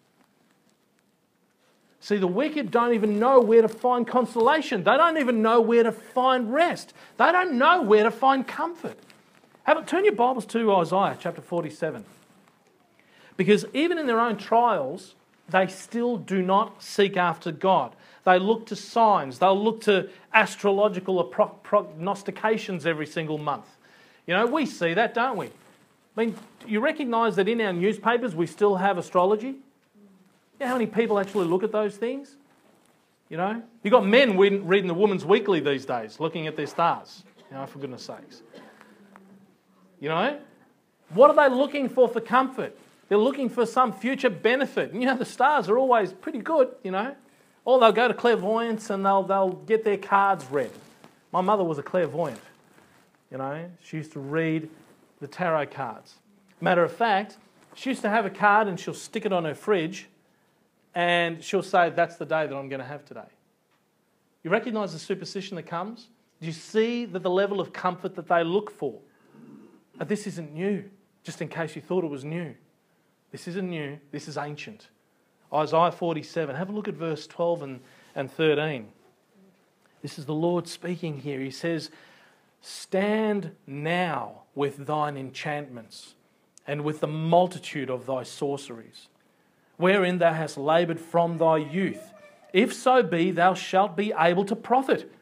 See, 1.98 2.18
the 2.18 2.26
wicked 2.26 2.70
don't 2.70 2.92
even 2.92 3.18
know 3.18 3.40
where 3.40 3.62
to 3.62 3.68
find 3.68 4.06
consolation. 4.06 4.84
They 4.84 4.98
don't 4.98 5.16
even 5.16 5.40
know 5.40 5.62
where 5.62 5.82
to 5.82 5.92
find 5.92 6.52
rest. 6.52 6.92
They 7.16 7.32
don't 7.32 7.54
know 7.54 7.80
where 7.80 8.02
to 8.02 8.10
find 8.10 8.46
comfort. 8.46 8.98
Have, 9.62 9.86
turn 9.86 10.04
your 10.04 10.14
Bibles 10.14 10.44
to 10.46 10.70
Isaiah 10.74 11.16
chapter 11.18 11.40
47. 11.40 12.04
Because 13.38 13.64
even 13.72 13.96
in 13.96 14.06
their 14.06 14.20
own 14.20 14.36
trials, 14.36 15.14
they 15.48 15.68
still 15.68 16.18
do 16.18 16.42
not 16.42 16.82
seek 16.82 17.16
after 17.16 17.50
God. 17.50 17.96
They 18.24 18.38
look 18.38 18.66
to 18.66 18.76
signs. 18.76 19.38
They'll 19.38 19.62
look 19.62 19.82
to 19.82 20.08
astrological 20.32 21.22
prognostications 21.24 22.86
every 22.86 23.06
single 23.06 23.38
month. 23.38 23.66
You 24.26 24.34
know, 24.34 24.46
we 24.46 24.64
see 24.66 24.94
that, 24.94 25.12
don't 25.14 25.36
we? 25.36 25.46
I 25.46 26.24
mean, 26.24 26.36
you 26.66 26.80
recognise 26.80 27.36
that 27.36 27.48
in 27.48 27.60
our 27.60 27.72
newspapers 27.72 28.34
we 28.34 28.46
still 28.46 28.76
have 28.76 28.98
astrology? 28.98 29.48
You 29.48 30.60
know 30.60 30.66
how 30.68 30.74
many 30.74 30.86
people 30.86 31.18
actually 31.18 31.46
look 31.46 31.62
at 31.62 31.72
those 31.72 31.96
things? 31.96 32.36
You 33.28 33.36
know, 33.36 33.62
you've 33.82 33.92
got 33.92 34.06
men 34.06 34.38
reading 34.38 34.86
the 34.86 34.94
Woman's 34.94 35.24
Weekly 35.24 35.60
these 35.60 35.84
days, 35.84 36.20
looking 36.20 36.46
at 36.46 36.56
their 36.56 36.66
stars. 36.66 37.24
You 37.50 37.56
know, 37.56 37.66
for 37.66 37.78
goodness 37.78 38.04
sakes. 38.04 38.42
You 40.00 40.08
know, 40.08 40.38
what 41.10 41.30
are 41.30 41.48
they 41.48 41.54
looking 41.54 41.88
for 41.88 42.08
for 42.08 42.20
comfort? 42.20 42.78
They're 43.08 43.18
looking 43.18 43.48
for 43.48 43.66
some 43.66 43.92
future 43.92 44.30
benefit. 44.30 44.92
And 44.92 45.02
you 45.02 45.08
know, 45.08 45.16
the 45.16 45.24
stars 45.24 45.68
are 45.68 45.78
always 45.78 46.12
pretty 46.12 46.38
good, 46.38 46.68
you 46.82 46.90
know. 46.90 47.14
Or 47.64 47.80
they'll 47.80 47.92
go 47.92 48.08
to 48.08 48.14
clairvoyance 48.14 48.90
and 48.90 49.04
they'll, 49.04 49.22
they'll 49.22 49.52
get 49.52 49.84
their 49.84 49.96
cards 49.96 50.44
read. 50.50 50.70
My 51.32 51.40
mother 51.40 51.64
was 51.64 51.78
a 51.78 51.82
clairvoyant. 51.82 52.40
You 53.30 53.38
know, 53.38 53.70
she 53.82 53.96
used 53.96 54.12
to 54.12 54.20
read 54.20 54.68
the 55.20 55.26
tarot 55.26 55.66
cards. 55.66 56.14
Matter 56.60 56.84
of 56.84 56.92
fact, 56.92 57.38
she 57.74 57.90
used 57.90 58.02
to 58.02 58.10
have 58.10 58.26
a 58.26 58.30
card 58.30 58.68
and 58.68 58.78
she'll 58.78 58.94
stick 58.94 59.26
it 59.26 59.32
on 59.32 59.44
her 59.44 59.54
fridge 59.54 60.08
and 60.94 61.42
she'll 61.42 61.62
say, 61.62 61.90
That's 61.90 62.16
the 62.16 62.26
day 62.26 62.46
that 62.46 62.54
I'm 62.54 62.68
going 62.68 62.80
to 62.80 62.86
have 62.86 63.04
today. 63.04 63.26
You 64.42 64.50
recognize 64.50 64.92
the 64.92 64.98
superstition 64.98 65.56
that 65.56 65.64
comes? 65.64 66.08
Do 66.40 66.46
you 66.46 66.52
see 66.52 67.06
that 67.06 67.22
the 67.22 67.30
level 67.30 67.60
of 67.60 67.72
comfort 67.72 68.14
that 68.16 68.28
they 68.28 68.44
look 68.44 68.70
for? 68.70 69.00
But 69.96 70.08
this 70.08 70.26
isn't 70.26 70.52
new, 70.52 70.84
just 71.22 71.40
in 71.40 71.48
case 71.48 71.74
you 71.74 71.82
thought 71.82 72.04
it 72.04 72.10
was 72.10 72.24
new. 72.24 72.54
This 73.32 73.48
isn't 73.48 73.68
new, 73.68 73.98
this 74.12 74.28
is 74.28 74.36
ancient. 74.36 74.88
Isaiah 75.54 75.92
47. 75.92 76.56
Have 76.56 76.68
a 76.68 76.72
look 76.72 76.88
at 76.88 76.94
verse 76.94 77.26
12 77.26 77.62
and, 77.62 77.80
and 78.14 78.30
13. 78.30 78.88
This 80.02 80.18
is 80.18 80.26
the 80.26 80.34
Lord 80.34 80.66
speaking 80.66 81.20
here. 81.20 81.40
He 81.40 81.50
says, 81.50 81.90
Stand 82.60 83.52
now 83.66 84.42
with 84.54 84.86
thine 84.86 85.16
enchantments 85.16 86.14
and 86.66 86.82
with 86.82 87.00
the 87.00 87.06
multitude 87.06 87.90
of 87.90 88.06
thy 88.06 88.22
sorceries, 88.22 89.08
wherein 89.76 90.18
thou 90.18 90.32
hast 90.32 90.56
laboured 90.56 91.00
from 91.00 91.38
thy 91.38 91.58
youth. 91.58 92.12
If 92.52 92.72
so 92.72 93.02
be, 93.02 93.30
thou 93.30 93.54
shalt 93.54 93.96
be 93.96 94.12
able 94.18 94.44
to 94.46 94.56
profit. 94.56 95.12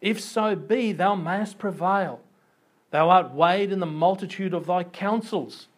If 0.00 0.20
so 0.20 0.56
be, 0.56 0.92
thou 0.92 1.14
mayest 1.14 1.58
prevail. 1.58 2.20
Thou 2.90 3.08
art 3.08 3.32
weighed 3.32 3.72
in 3.72 3.80
the 3.80 3.86
multitude 3.86 4.52
of 4.52 4.66
thy 4.66 4.84
counsels. 4.84 5.68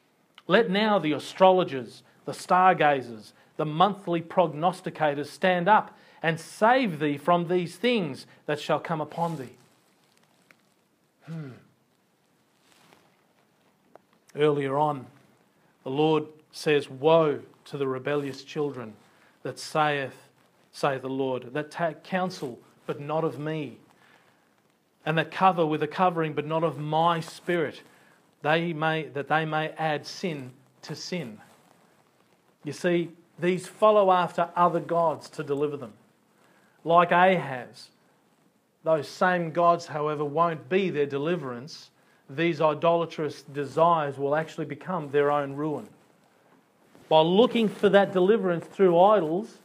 Let 0.46 0.70
now 0.70 0.98
the 0.98 1.12
astrologers, 1.12 2.02
the 2.24 2.32
stargazers, 2.32 3.32
the 3.56 3.64
monthly 3.64 4.20
prognosticators 4.20 5.26
stand 5.26 5.68
up 5.68 5.96
and 6.22 6.40
save 6.40 6.98
thee 6.98 7.16
from 7.18 7.48
these 7.48 7.76
things 7.76 8.26
that 8.46 8.58
shall 8.58 8.80
come 8.80 9.00
upon 9.00 9.36
thee. 9.36 9.56
Hmm. 11.26 11.50
Earlier 14.36 14.76
on, 14.76 15.06
the 15.84 15.90
Lord 15.90 16.24
says, 16.50 16.90
Woe 16.90 17.40
to 17.66 17.76
the 17.76 17.86
rebellious 17.86 18.42
children 18.42 18.94
that 19.42 19.58
saith, 19.58 20.14
saith 20.72 21.02
the 21.02 21.08
Lord, 21.08 21.52
that 21.52 21.70
take 21.70 22.02
counsel, 22.02 22.58
but 22.86 23.00
not 23.00 23.24
of 23.24 23.38
me, 23.38 23.78
and 25.06 25.16
that 25.18 25.30
cover 25.30 25.64
with 25.64 25.82
a 25.82 25.86
covering, 25.88 26.32
but 26.32 26.46
not 26.46 26.64
of 26.64 26.78
my 26.78 27.20
spirit, 27.20 27.82
they 28.42 28.72
may, 28.72 29.04
that 29.08 29.28
they 29.28 29.44
may 29.44 29.68
add 29.70 30.06
sin 30.06 30.50
to 30.82 30.94
sin. 30.96 31.38
You 32.64 32.72
see, 32.72 33.10
these 33.38 33.66
follow 33.66 34.12
after 34.12 34.48
other 34.54 34.80
gods 34.80 35.28
to 35.30 35.42
deliver 35.42 35.76
them. 35.76 35.92
Like 36.84 37.10
Ahaz, 37.10 37.88
those 38.84 39.08
same 39.08 39.50
gods, 39.50 39.86
however, 39.86 40.24
won't 40.24 40.68
be 40.68 40.90
their 40.90 41.06
deliverance. 41.06 41.90
These 42.28 42.60
idolatrous 42.60 43.42
desires 43.42 44.18
will 44.18 44.36
actually 44.36 44.66
become 44.66 45.10
their 45.10 45.30
own 45.30 45.54
ruin. 45.54 45.88
By 47.08 47.20
looking 47.20 47.68
for 47.68 47.88
that 47.88 48.12
deliverance 48.12 48.66
through 48.66 48.98
idols, 48.98 49.58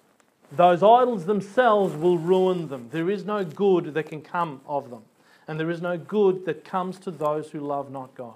those 0.52 0.82
idols 0.82 1.26
themselves 1.26 1.96
will 1.96 2.18
ruin 2.18 2.70
them. 2.70 2.90
There 2.92 3.10
is 3.10 3.24
no 3.26 3.44
good 3.44 3.94
that 3.94 4.04
can 4.04 4.22
come 4.22 4.62
of 4.66 4.90
them, 4.90 5.04
and 5.48 5.60
there 5.60 5.70
is 5.70 5.82
no 5.82 5.98
good 5.98 6.46
that 6.46 6.64
comes 6.64 6.98
to 7.00 7.12
those 7.12 7.52
who 7.52 7.60
love 7.60 7.92
not 7.92 8.16
God. 8.16 8.36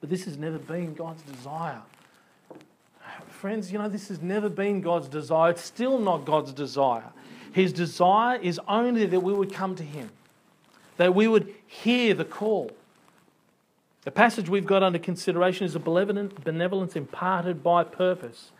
But 0.00 0.10
this 0.10 0.24
has 0.26 0.36
never 0.36 0.58
been 0.58 0.94
God's 0.94 1.22
desire 1.22 1.82
friends, 3.28 3.72
you 3.72 3.78
know, 3.78 3.88
this 3.88 4.08
has 4.08 4.22
never 4.22 4.48
been 4.48 4.80
God's 4.80 5.08
desire. 5.08 5.50
It's 5.50 5.64
still 5.64 5.98
not 5.98 6.24
God's 6.24 6.52
desire. 6.52 7.12
His 7.52 7.72
desire 7.72 8.38
is 8.38 8.60
only 8.66 9.06
that 9.06 9.20
we 9.20 9.32
would 9.32 9.52
come 9.52 9.76
to 9.76 9.82
Him, 9.82 10.10
that 10.96 11.14
we 11.14 11.28
would 11.28 11.54
hear 11.66 12.14
the 12.14 12.24
call. 12.24 12.70
The 14.02 14.10
passage 14.10 14.48
we've 14.48 14.66
got 14.66 14.82
under 14.82 14.98
consideration 14.98 15.64
is 15.64 15.74
a 15.74 15.78
benevolence 15.78 16.96
imparted 16.96 17.62
by 17.62 17.84
purpose, 17.84 18.50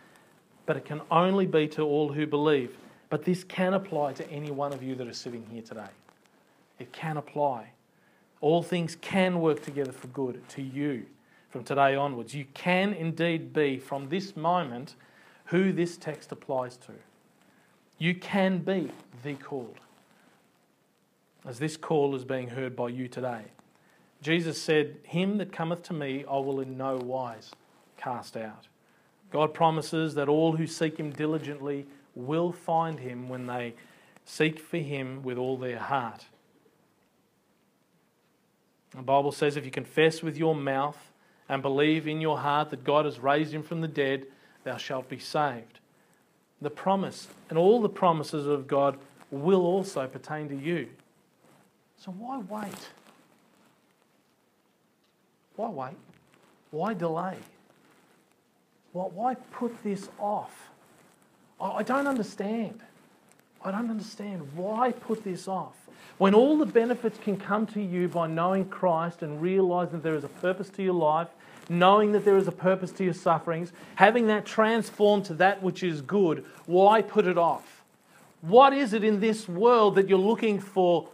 but 0.65 0.77
it 0.77 0.85
can 0.85 1.01
only 1.11 1.45
be 1.45 1.67
to 1.69 1.83
all 1.83 2.13
who 2.13 2.25
believe. 2.25 2.75
But 3.09 3.25
this 3.25 3.43
can 3.43 3.73
apply 3.73 4.13
to 4.13 4.29
any 4.31 4.49
one 4.49 4.73
of 4.73 4.81
you 4.81 4.95
that 4.95 5.07
are 5.07 5.13
sitting 5.13 5.45
here 5.51 5.61
today. 5.61 5.89
It 6.79 6.91
can 6.91 7.17
apply. 7.17 7.71
All 8.41 8.63
things 8.63 8.95
can 8.99 9.39
work 9.39 9.63
together 9.63 9.91
for 9.91 10.07
good 10.07 10.47
to 10.49 10.61
you 10.61 11.05
from 11.55 11.63
today 11.63 11.95
onwards. 11.95 12.35
You 12.35 12.43
can 12.53 12.91
indeed 12.91 13.53
be, 13.53 13.79
from 13.79 14.09
this 14.09 14.35
moment, 14.35 14.95
who 15.45 15.71
this 15.71 15.95
text 15.95 16.33
applies 16.33 16.75
to. 16.75 16.91
You 17.97 18.13
can 18.13 18.57
be 18.57 18.91
the 19.23 19.35
called, 19.35 19.79
as 21.47 21.57
this 21.57 21.77
call 21.77 22.13
is 22.13 22.25
being 22.25 22.49
heard 22.49 22.75
by 22.75 22.89
you 22.89 23.07
today. 23.07 23.43
Jesus 24.21 24.61
said, 24.61 24.97
Him 25.03 25.37
that 25.37 25.53
cometh 25.53 25.81
to 25.83 25.93
me, 25.93 26.25
I 26.29 26.39
will 26.39 26.59
in 26.59 26.75
no 26.75 26.97
wise 26.97 27.51
cast 27.95 28.35
out. 28.35 28.67
God 29.31 29.53
promises 29.53 30.13
that 30.15 30.27
all 30.27 30.57
who 30.57 30.67
seek 30.67 30.97
Him 30.97 31.11
diligently 31.11 31.85
will 32.15 32.51
find 32.51 32.99
Him 32.99 33.29
when 33.29 33.45
they 33.45 33.75
seek 34.25 34.59
for 34.59 34.79
Him 34.79 35.23
with 35.23 35.37
all 35.37 35.55
their 35.55 35.79
heart. 35.79 36.25
The 38.93 39.03
Bible 39.03 39.31
says, 39.31 39.55
if 39.55 39.63
you 39.63 39.71
confess 39.71 40.21
with 40.21 40.35
your 40.35 40.53
mouth 40.53 41.13
and 41.47 41.61
believe 41.61 42.07
in 42.07 42.21
your 42.21 42.39
heart 42.39 42.69
that 42.71 42.83
God 42.83 43.05
has 43.05 43.19
raised 43.19 43.53
him 43.53 43.63
from 43.63 43.81
the 43.81 43.87
dead, 43.87 44.25
thou 44.63 44.77
shalt 44.77 45.09
be 45.09 45.19
saved. 45.19 45.79
the 46.61 46.69
promise 46.69 47.27
and 47.49 47.57
all 47.59 47.81
the 47.81 47.89
promises 47.89 48.47
of 48.47 48.67
God 48.67 48.97
will 49.29 49.65
also 49.65 50.07
pertain 50.07 50.49
to 50.49 50.55
you. 50.55 50.87
So 51.97 52.11
why 52.11 52.39
wait? 52.39 52.89
Why 55.55 55.69
wait? 55.69 55.97
Why 56.71 56.93
delay? 56.93 57.37
Why 58.91 59.35
put 59.51 59.83
this 59.83 60.09
off? 60.19 60.69
I 61.59 61.83
don't 61.83 62.07
understand. 62.07 62.81
I 63.63 63.71
don't 63.71 63.89
understand. 63.89 64.53
Why 64.55 64.91
put 64.91 65.23
this 65.23 65.47
off? 65.47 65.75
When 66.17 66.33
all 66.33 66.57
the 66.57 66.65
benefits 66.65 67.19
can 67.19 67.37
come 67.37 67.67
to 67.67 67.81
you 67.81 68.07
by 68.07 68.27
knowing 68.27 68.65
Christ 68.65 69.21
and 69.21 69.41
realizing 69.41 70.01
there 70.01 70.15
is 70.15 70.23
a 70.23 70.29
purpose 70.29 70.69
to 70.69 70.83
your 70.83 70.93
life, 70.93 71.27
knowing 71.67 72.13
that 72.13 72.23
there 72.23 72.37
is 72.37 72.47
a 72.47 72.53
purpose 72.53 72.91
to 72.93 73.03
your 73.03 73.13
sufferings, 73.13 73.73
having 73.95 74.27
that 74.27 74.45
transformed 74.45 75.25
to 75.25 75.33
that 75.35 75.61
which 75.61 75.83
is 75.83 76.01
good, 76.01 76.45
why 76.65 77.01
put 77.01 77.27
it 77.27 77.37
off? 77.37 77.83
What 78.41 78.73
is 78.73 78.93
it 78.93 79.03
in 79.03 79.19
this 79.19 79.49
world 79.49 79.95
that 79.95 80.07
you're 80.07 80.17
looking 80.17 80.59
for 80.59 81.09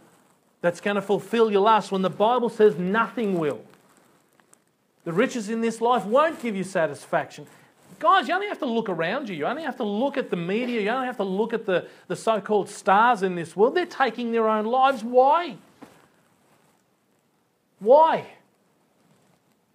that's 0.60 0.80
going 0.80 0.96
to 0.96 1.02
fulfill 1.02 1.50
your 1.50 1.62
lust 1.62 1.90
when 1.90 2.02
the 2.02 2.10
Bible 2.10 2.48
says 2.48 2.76
nothing 2.76 3.38
will? 3.38 3.64
The 5.04 5.12
riches 5.12 5.48
in 5.48 5.62
this 5.62 5.80
life 5.80 6.04
won't 6.04 6.40
give 6.40 6.54
you 6.54 6.62
satisfaction. 6.62 7.46
Guys, 8.02 8.26
you 8.26 8.34
only 8.34 8.48
have 8.48 8.58
to 8.58 8.66
look 8.66 8.88
around 8.88 9.28
you. 9.28 9.36
You 9.36 9.46
only 9.46 9.62
have 9.62 9.76
to 9.76 9.84
look 9.84 10.16
at 10.16 10.28
the 10.28 10.34
media. 10.34 10.80
You 10.80 10.90
only 10.90 11.06
have 11.06 11.18
to 11.18 11.22
look 11.22 11.52
at 11.52 11.66
the, 11.66 11.86
the 12.08 12.16
so 12.16 12.40
called 12.40 12.68
stars 12.68 13.22
in 13.22 13.36
this 13.36 13.54
world. 13.54 13.76
They're 13.76 13.86
taking 13.86 14.32
their 14.32 14.48
own 14.48 14.64
lives. 14.64 15.04
Why? 15.04 15.56
Why? 17.78 18.26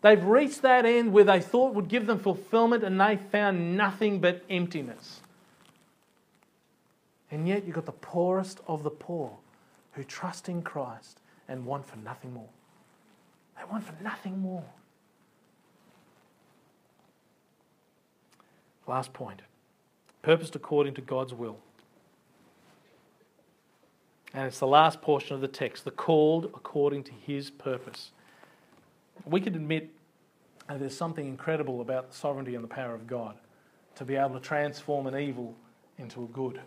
They've 0.01 0.21
reached 0.21 0.61
that 0.63 0.85
end 0.85 1.13
where 1.13 1.23
they 1.23 1.39
thought 1.39 1.73
would 1.73 1.87
give 1.87 2.05
them 2.05 2.19
fulfillment 2.19 2.83
and 2.83 2.99
they 2.99 3.15
found 3.15 3.77
nothing 3.77 4.19
but 4.19 4.43
emptiness. 4.49 5.21
And 7.31 7.47
yet 7.47 7.63
you've 7.63 7.75
got 7.75 7.85
the 7.85 7.93
poorest 7.93 8.59
of 8.67 8.83
the 8.83 8.89
poor 8.89 9.37
who 9.93 10.03
trust 10.03 10.49
in 10.49 10.63
Christ 10.63 11.21
and 11.47 11.65
want 11.65 11.87
for 11.87 11.95
nothing 11.95 12.33
more. 12.33 12.49
They 13.57 13.63
want 13.71 13.85
for 13.85 13.95
nothing 14.03 14.37
more. 14.41 14.65
Last 18.87 19.13
point 19.13 19.41
purposed 20.21 20.57
according 20.57 20.93
to 20.93 21.01
God's 21.01 21.33
will. 21.33 21.57
And 24.33 24.45
it's 24.45 24.59
the 24.59 24.67
last 24.67 25.01
portion 25.01 25.35
of 25.35 25.41
the 25.41 25.47
text 25.47 25.85
the 25.85 25.91
called 25.91 26.45
according 26.53 27.03
to 27.03 27.11
his 27.25 27.49
purpose. 27.49 28.11
We 29.25 29.39
can 29.39 29.55
admit 29.55 29.89
that 30.67 30.79
there's 30.79 30.97
something 30.97 31.25
incredible 31.25 31.79
about 31.79 32.11
the 32.11 32.17
sovereignty 32.17 32.55
and 32.55 32.63
the 32.63 32.67
power 32.67 32.93
of 32.93 33.07
God 33.07 33.37
to 33.95 34.03
be 34.03 34.15
able 34.15 34.33
to 34.33 34.39
transform 34.39 35.07
an 35.07 35.17
evil 35.17 35.55
into 35.97 36.23
a 36.23 36.27
good, 36.27 36.59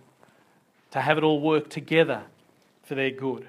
to 0.91 1.01
have 1.01 1.19
it 1.19 1.23
all 1.23 1.41
work 1.41 1.69
together 1.69 2.23
for 2.83 2.95
their 2.95 3.11
good. 3.11 3.47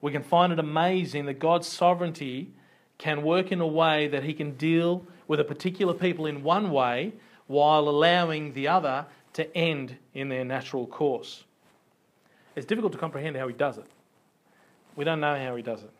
We 0.00 0.12
can 0.12 0.22
find 0.22 0.50
it 0.52 0.58
amazing 0.58 1.26
that 1.26 1.38
God's 1.38 1.68
sovereignty 1.68 2.50
can 2.96 3.22
work 3.22 3.52
in 3.52 3.60
a 3.60 3.66
way 3.66 4.08
that 4.08 4.24
he 4.24 4.32
can 4.32 4.52
deal 4.52 5.04
with 5.28 5.40
a 5.40 5.44
particular 5.44 5.92
people 5.92 6.26
in 6.26 6.42
one 6.42 6.70
way 6.70 7.12
while 7.50 7.88
allowing 7.88 8.52
the 8.52 8.68
other 8.68 9.04
to 9.32 9.56
end 9.56 9.96
in 10.14 10.28
their 10.28 10.44
natural 10.44 10.86
course. 10.86 11.42
It's 12.54 12.64
difficult 12.64 12.92
to 12.92 12.98
comprehend 12.98 13.36
how 13.36 13.48
he 13.48 13.54
does 13.54 13.76
it. 13.76 13.86
We 14.94 15.04
don't 15.04 15.18
know 15.18 15.36
how 15.36 15.56
he 15.56 15.62
does 15.62 15.82
it. 15.82 15.90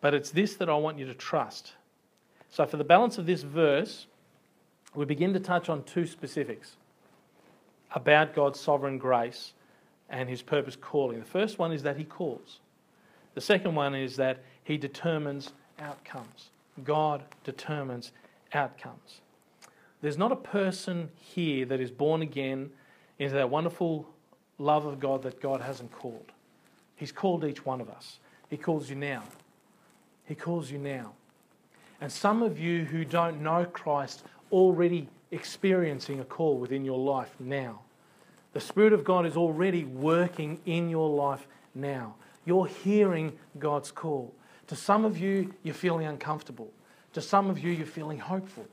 But 0.00 0.12
it's 0.12 0.32
this 0.32 0.56
that 0.56 0.68
I 0.68 0.74
want 0.74 0.98
you 0.98 1.06
to 1.06 1.14
trust. 1.14 1.74
So, 2.50 2.66
for 2.66 2.76
the 2.76 2.82
balance 2.82 3.16
of 3.16 3.26
this 3.26 3.42
verse, 3.42 4.06
we 4.92 5.04
begin 5.04 5.32
to 5.34 5.40
touch 5.40 5.68
on 5.68 5.84
two 5.84 6.04
specifics 6.04 6.74
about 7.92 8.34
God's 8.34 8.58
sovereign 8.58 8.98
grace 8.98 9.52
and 10.10 10.28
his 10.28 10.42
purpose 10.42 10.74
calling. 10.74 11.20
The 11.20 11.24
first 11.24 11.60
one 11.60 11.70
is 11.70 11.84
that 11.84 11.96
he 11.96 12.02
calls, 12.02 12.58
the 13.34 13.40
second 13.40 13.76
one 13.76 13.94
is 13.94 14.16
that 14.16 14.42
he 14.64 14.76
determines 14.78 15.52
outcomes. 15.78 16.50
God 16.82 17.22
determines 17.44 18.10
outcomes. 18.52 19.20
There's 20.04 20.18
not 20.18 20.32
a 20.32 20.36
person 20.36 21.08
here 21.18 21.64
that 21.64 21.80
is 21.80 21.90
born 21.90 22.20
again 22.20 22.68
into 23.18 23.36
that 23.36 23.48
wonderful 23.48 24.06
love 24.58 24.84
of 24.84 25.00
God 25.00 25.22
that 25.22 25.40
God 25.40 25.62
hasn't 25.62 25.92
called. 25.92 26.30
He's 26.94 27.10
called 27.10 27.42
each 27.42 27.64
one 27.64 27.80
of 27.80 27.88
us. 27.88 28.18
He 28.50 28.58
calls 28.58 28.90
you 28.90 28.96
now. 28.96 29.22
He 30.26 30.34
calls 30.34 30.70
you 30.70 30.76
now. 30.76 31.14
And 32.02 32.12
some 32.12 32.42
of 32.42 32.58
you 32.58 32.84
who 32.84 33.06
don't 33.06 33.40
know 33.40 33.64
Christ 33.64 34.24
already 34.52 35.08
experiencing 35.30 36.20
a 36.20 36.24
call 36.24 36.58
within 36.58 36.84
your 36.84 36.98
life 36.98 37.34
now. 37.40 37.80
The 38.52 38.60
Spirit 38.60 38.92
of 38.92 39.04
God 39.04 39.24
is 39.24 39.38
already 39.38 39.86
working 39.86 40.60
in 40.66 40.90
your 40.90 41.08
life 41.08 41.46
now. 41.74 42.16
You're 42.44 42.66
hearing 42.66 43.38
God's 43.58 43.90
call. 43.90 44.34
To 44.66 44.76
some 44.76 45.06
of 45.06 45.16
you, 45.16 45.54
you're 45.62 45.74
feeling 45.74 46.04
uncomfortable. 46.04 46.70
To 47.14 47.22
some 47.22 47.48
of 47.48 47.58
you, 47.58 47.70
you're 47.70 47.86
feeling 47.86 48.18
hopeful. 48.18 48.66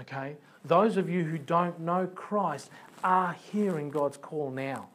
Okay? 0.00 0.36
Those 0.64 0.96
of 0.96 1.08
you 1.08 1.24
who 1.24 1.38
don't 1.38 1.80
know 1.80 2.06
Christ 2.14 2.70
are 3.02 3.36
hearing 3.52 3.90
God's 3.90 4.16
call 4.16 4.50
now. 4.50 4.88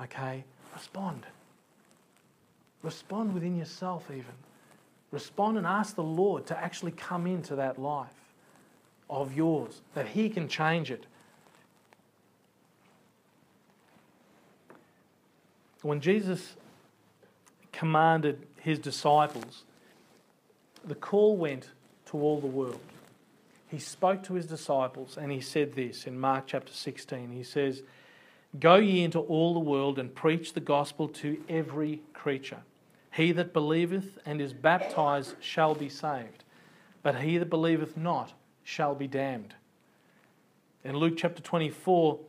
Okay? 0.00 0.44
Respond. 0.74 1.26
Respond 2.82 3.34
within 3.34 3.56
yourself, 3.56 4.10
even. 4.10 4.24
Respond 5.10 5.58
and 5.58 5.66
ask 5.66 5.94
the 5.94 6.02
Lord 6.02 6.46
to 6.46 6.58
actually 6.58 6.92
come 6.92 7.26
into 7.26 7.56
that 7.56 7.78
life 7.78 8.08
of 9.08 9.34
yours, 9.34 9.80
that 9.94 10.08
He 10.08 10.28
can 10.28 10.48
change 10.48 10.90
it. 10.90 11.06
When 15.82 16.00
Jesus 16.00 16.56
commanded 17.72 18.46
His 18.60 18.78
disciples, 18.78 19.64
the 20.84 20.94
call 20.94 21.36
went 21.36 21.68
to 22.06 22.18
all 22.18 22.40
the 22.40 22.46
world 22.46 22.80
he 23.74 23.80
spoke 23.80 24.22
to 24.22 24.34
his 24.34 24.46
disciples 24.46 25.18
and 25.20 25.32
he 25.32 25.40
said 25.40 25.74
this 25.74 26.06
in 26.06 26.16
Mark 26.16 26.44
chapter 26.46 26.72
16. 26.72 27.32
He 27.32 27.42
says, 27.42 27.82
Go 28.60 28.76
ye 28.76 29.02
into 29.02 29.18
all 29.18 29.52
the 29.52 29.58
world 29.58 29.98
and 29.98 30.14
preach 30.14 30.52
the 30.52 30.60
gospel 30.60 31.08
to 31.08 31.42
every 31.48 32.00
creature. 32.12 32.62
He 33.10 33.32
that 33.32 33.52
believeth 33.52 34.16
and 34.24 34.40
is 34.40 34.52
baptized 34.52 35.34
shall 35.40 35.74
be 35.74 35.88
saved, 35.88 36.44
but 37.02 37.16
he 37.16 37.36
that 37.36 37.50
believeth 37.50 37.96
not 37.96 38.32
shall 38.62 38.94
be 38.94 39.08
damned. 39.08 39.56
In 40.84 40.96
Luke 40.96 41.14
chapter 41.16 41.42
24, 41.42 42.20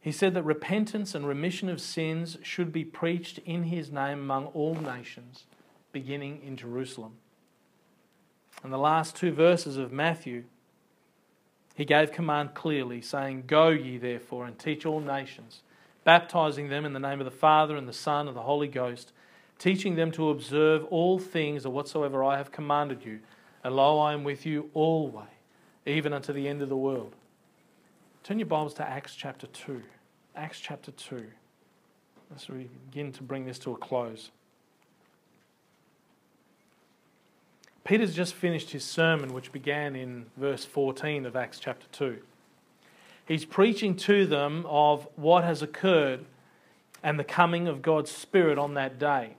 he 0.00 0.12
said 0.12 0.32
that 0.32 0.44
repentance 0.44 1.14
and 1.14 1.28
remission 1.28 1.68
of 1.68 1.78
sins 1.78 2.38
should 2.42 2.72
be 2.72 2.86
preached 2.86 3.36
in 3.40 3.64
his 3.64 3.92
name 3.92 4.20
among 4.20 4.46
all 4.46 4.76
nations, 4.76 5.44
beginning 5.92 6.40
in 6.42 6.56
Jerusalem. 6.56 7.16
In 8.64 8.70
the 8.70 8.78
last 8.78 9.14
two 9.14 9.32
verses 9.32 9.76
of 9.76 9.92
Matthew, 9.92 10.44
he 11.74 11.84
gave 11.84 12.10
command 12.10 12.54
clearly, 12.54 13.00
saying, 13.00 13.44
Go 13.46 13.68
ye 13.68 13.98
therefore 13.98 14.46
and 14.46 14.58
teach 14.58 14.84
all 14.84 15.00
nations, 15.00 15.62
baptizing 16.02 16.68
them 16.68 16.84
in 16.84 16.92
the 16.92 16.98
name 16.98 17.20
of 17.20 17.24
the 17.24 17.30
Father 17.30 17.76
and 17.76 17.88
the 17.88 17.92
Son 17.92 18.26
and 18.26 18.36
the 18.36 18.42
Holy 18.42 18.66
Ghost, 18.66 19.12
teaching 19.60 19.94
them 19.94 20.10
to 20.12 20.30
observe 20.30 20.84
all 20.86 21.20
things 21.20 21.64
or 21.64 21.72
whatsoever 21.72 22.24
I 22.24 22.36
have 22.36 22.50
commanded 22.50 23.04
you. 23.04 23.20
And 23.62 23.76
lo, 23.76 24.00
I 24.00 24.12
am 24.12 24.24
with 24.24 24.44
you 24.44 24.70
always, 24.74 25.26
even 25.86 26.12
unto 26.12 26.32
the 26.32 26.48
end 26.48 26.62
of 26.62 26.68
the 26.68 26.76
world. 26.76 27.14
Turn 28.24 28.40
your 28.40 28.46
Bibles 28.46 28.74
to 28.74 28.88
Acts 28.88 29.14
chapter 29.14 29.46
2. 29.46 29.80
Acts 30.34 30.58
chapter 30.58 30.90
2. 30.90 31.24
As 32.34 32.48
we 32.48 32.68
begin 32.90 33.12
to 33.12 33.22
bring 33.22 33.46
this 33.46 33.58
to 33.60 33.72
a 33.72 33.76
close. 33.76 34.30
Peter's 37.84 38.14
just 38.14 38.34
finished 38.34 38.70
his 38.70 38.84
sermon, 38.84 39.32
which 39.32 39.52
began 39.52 39.96
in 39.96 40.26
verse 40.36 40.64
14 40.64 41.24
of 41.24 41.36
Acts 41.36 41.58
chapter 41.58 41.86
2. 41.92 42.18
He's 43.26 43.44
preaching 43.44 43.94
to 43.96 44.26
them 44.26 44.64
of 44.66 45.06
what 45.16 45.44
has 45.44 45.62
occurred 45.62 46.24
and 47.02 47.18
the 47.18 47.24
coming 47.24 47.68
of 47.68 47.82
God's 47.82 48.10
Spirit 48.10 48.58
on 48.58 48.74
that 48.74 48.98
day. 48.98 49.36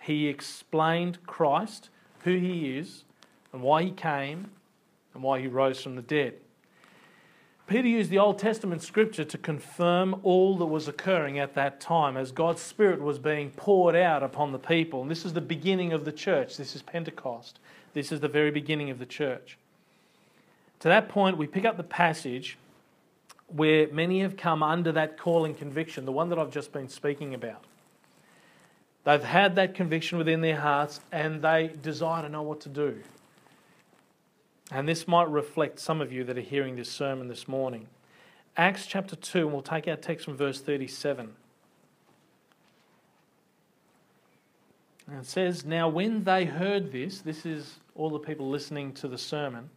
He 0.00 0.28
explained 0.28 1.18
Christ, 1.26 1.90
who 2.24 2.36
he 2.36 2.76
is, 2.78 3.04
and 3.52 3.62
why 3.62 3.82
he 3.82 3.90
came, 3.90 4.50
and 5.12 5.22
why 5.22 5.40
he 5.40 5.46
rose 5.46 5.82
from 5.82 5.96
the 5.96 6.02
dead. 6.02 6.34
Peter 7.66 7.88
used 7.88 8.10
the 8.10 8.18
Old 8.18 8.38
Testament 8.38 8.82
scripture 8.82 9.24
to 9.24 9.38
confirm 9.38 10.20
all 10.22 10.58
that 10.58 10.66
was 10.66 10.86
occurring 10.86 11.38
at 11.38 11.54
that 11.54 11.80
time 11.80 12.16
as 12.16 12.30
God's 12.30 12.60
Spirit 12.60 13.00
was 13.00 13.18
being 13.18 13.50
poured 13.50 13.96
out 13.96 14.22
upon 14.22 14.52
the 14.52 14.58
people. 14.58 15.00
And 15.00 15.10
this 15.10 15.24
is 15.24 15.32
the 15.32 15.40
beginning 15.40 15.92
of 15.94 16.04
the 16.04 16.12
church. 16.12 16.58
This 16.58 16.76
is 16.76 16.82
Pentecost. 16.82 17.58
This 17.94 18.12
is 18.12 18.20
the 18.20 18.28
very 18.28 18.50
beginning 18.50 18.90
of 18.90 18.98
the 18.98 19.06
church. 19.06 19.56
To 20.80 20.88
that 20.88 21.08
point, 21.08 21.38
we 21.38 21.46
pick 21.46 21.64
up 21.64 21.78
the 21.78 21.82
passage 21.82 22.58
where 23.46 23.88
many 23.88 24.20
have 24.20 24.36
come 24.36 24.62
under 24.62 24.92
that 24.92 25.16
calling 25.16 25.54
conviction, 25.54 26.04
the 26.04 26.12
one 26.12 26.28
that 26.28 26.38
I've 26.38 26.50
just 26.50 26.70
been 26.70 26.90
speaking 26.90 27.32
about. 27.32 27.64
They've 29.04 29.22
had 29.22 29.56
that 29.56 29.74
conviction 29.74 30.18
within 30.18 30.42
their 30.42 30.60
hearts 30.60 31.00
and 31.12 31.40
they 31.40 31.70
desire 31.80 32.22
to 32.22 32.28
know 32.28 32.42
what 32.42 32.60
to 32.62 32.68
do. 32.68 33.00
And 34.70 34.88
this 34.88 35.06
might 35.06 35.28
reflect 35.28 35.78
some 35.78 36.00
of 36.00 36.12
you 36.12 36.24
that 36.24 36.38
are 36.38 36.42
hearing 36.42 36.76
this 36.76 36.90
sermon 36.90 37.28
this 37.28 37.46
morning. 37.46 37.88
Acts 38.56 38.86
chapter 38.86 39.16
2, 39.16 39.40
and 39.40 39.52
we'll 39.52 39.62
take 39.62 39.86
our 39.88 39.96
text 39.96 40.24
from 40.24 40.36
verse 40.36 40.60
37. 40.60 41.34
And 45.06 45.18
it 45.18 45.26
says, 45.26 45.64
Now 45.64 45.88
when 45.88 46.24
they 46.24 46.44
heard 46.44 46.92
this, 46.92 47.20
this 47.20 47.44
is 47.44 47.78
all 47.94 48.10
the 48.10 48.18
people 48.18 48.48
listening 48.48 48.92
to 48.94 49.08
the 49.08 49.18
sermon, 49.18 49.70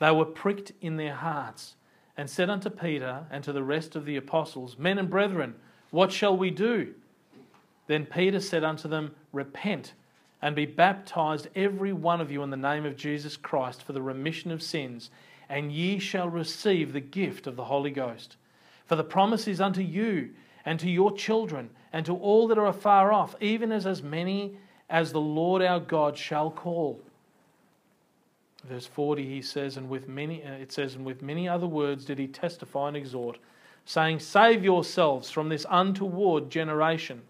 they 0.00 0.10
were 0.10 0.24
pricked 0.24 0.72
in 0.80 0.96
their 0.96 1.14
hearts 1.14 1.76
and 2.16 2.28
said 2.28 2.50
unto 2.50 2.68
Peter 2.68 3.26
and 3.30 3.44
to 3.44 3.52
the 3.52 3.62
rest 3.62 3.94
of 3.94 4.06
the 4.06 4.16
apostles, 4.16 4.76
Men 4.76 4.98
and 4.98 5.08
brethren, 5.08 5.54
what 5.90 6.10
shall 6.10 6.36
we 6.36 6.50
do? 6.50 6.94
Then 7.86 8.06
Peter 8.06 8.40
said 8.40 8.64
unto 8.64 8.88
them, 8.88 9.14
Repent 9.32 9.94
and 10.42 10.56
be 10.56 10.66
baptized, 10.66 11.48
every 11.54 11.92
one 11.92 12.20
of 12.20 12.30
you, 12.30 12.42
in 12.42 12.50
the 12.50 12.56
name 12.56 12.86
of 12.86 12.96
Jesus 12.96 13.36
Christ 13.36 13.82
for 13.82 13.92
the 13.92 14.02
remission 14.02 14.50
of 14.50 14.62
sins, 14.62 15.10
and 15.48 15.72
ye 15.72 15.98
shall 15.98 16.28
receive 16.28 16.92
the 16.92 17.00
gift 17.00 17.46
of 17.46 17.56
the 17.56 17.64
Holy 17.64 17.90
Ghost. 17.90 18.36
For 18.86 18.96
the 18.96 19.04
promise 19.04 19.46
is 19.46 19.60
unto 19.60 19.82
you 19.82 20.30
and 20.64 20.80
to 20.80 20.90
your 20.90 21.12
children 21.12 21.70
and 21.92 22.06
to 22.06 22.14
all 22.14 22.48
that 22.48 22.58
are 22.58 22.66
afar 22.66 23.12
off, 23.12 23.34
even 23.40 23.72
as 23.72 23.86
as 23.86 24.02
many 24.02 24.56
as 24.88 25.12
the 25.12 25.20
Lord 25.20 25.62
our 25.62 25.80
God 25.80 26.16
shall 26.16 26.50
call. 26.50 27.00
Verse 28.64 28.86
40 28.86 29.26
he 29.26 29.42
says, 29.42 29.76
and 29.76 29.88
with 29.88 30.08
many 30.08 30.44
uh, 30.44 30.52
it 30.52 30.72
says, 30.72 30.94
and 30.94 31.04
with 31.04 31.22
many 31.22 31.48
other 31.48 31.66
words 31.66 32.04
did 32.04 32.18
he 32.18 32.26
testify 32.26 32.88
and 32.88 32.96
exhort, 32.96 33.38
saying, 33.84 34.20
Save 34.20 34.62
yourselves 34.62 35.30
from 35.30 35.48
this 35.48 35.66
untoward 35.70 36.50
generation. 36.50 37.22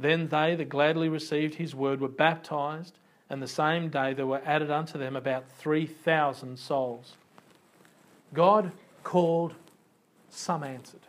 Then 0.00 0.28
they 0.28 0.54
that 0.54 0.68
gladly 0.68 1.08
received 1.08 1.56
his 1.56 1.74
word 1.74 2.00
were 2.00 2.08
baptized, 2.08 2.94
and 3.28 3.42
the 3.42 3.48
same 3.48 3.88
day 3.88 4.14
there 4.14 4.26
were 4.26 4.42
added 4.46 4.70
unto 4.70 4.98
them 4.98 5.14
about 5.14 5.44
3,000 5.58 6.58
souls. 6.58 7.14
God 8.32 8.72
called, 9.04 9.54
some 10.30 10.64
answered. 10.64 11.00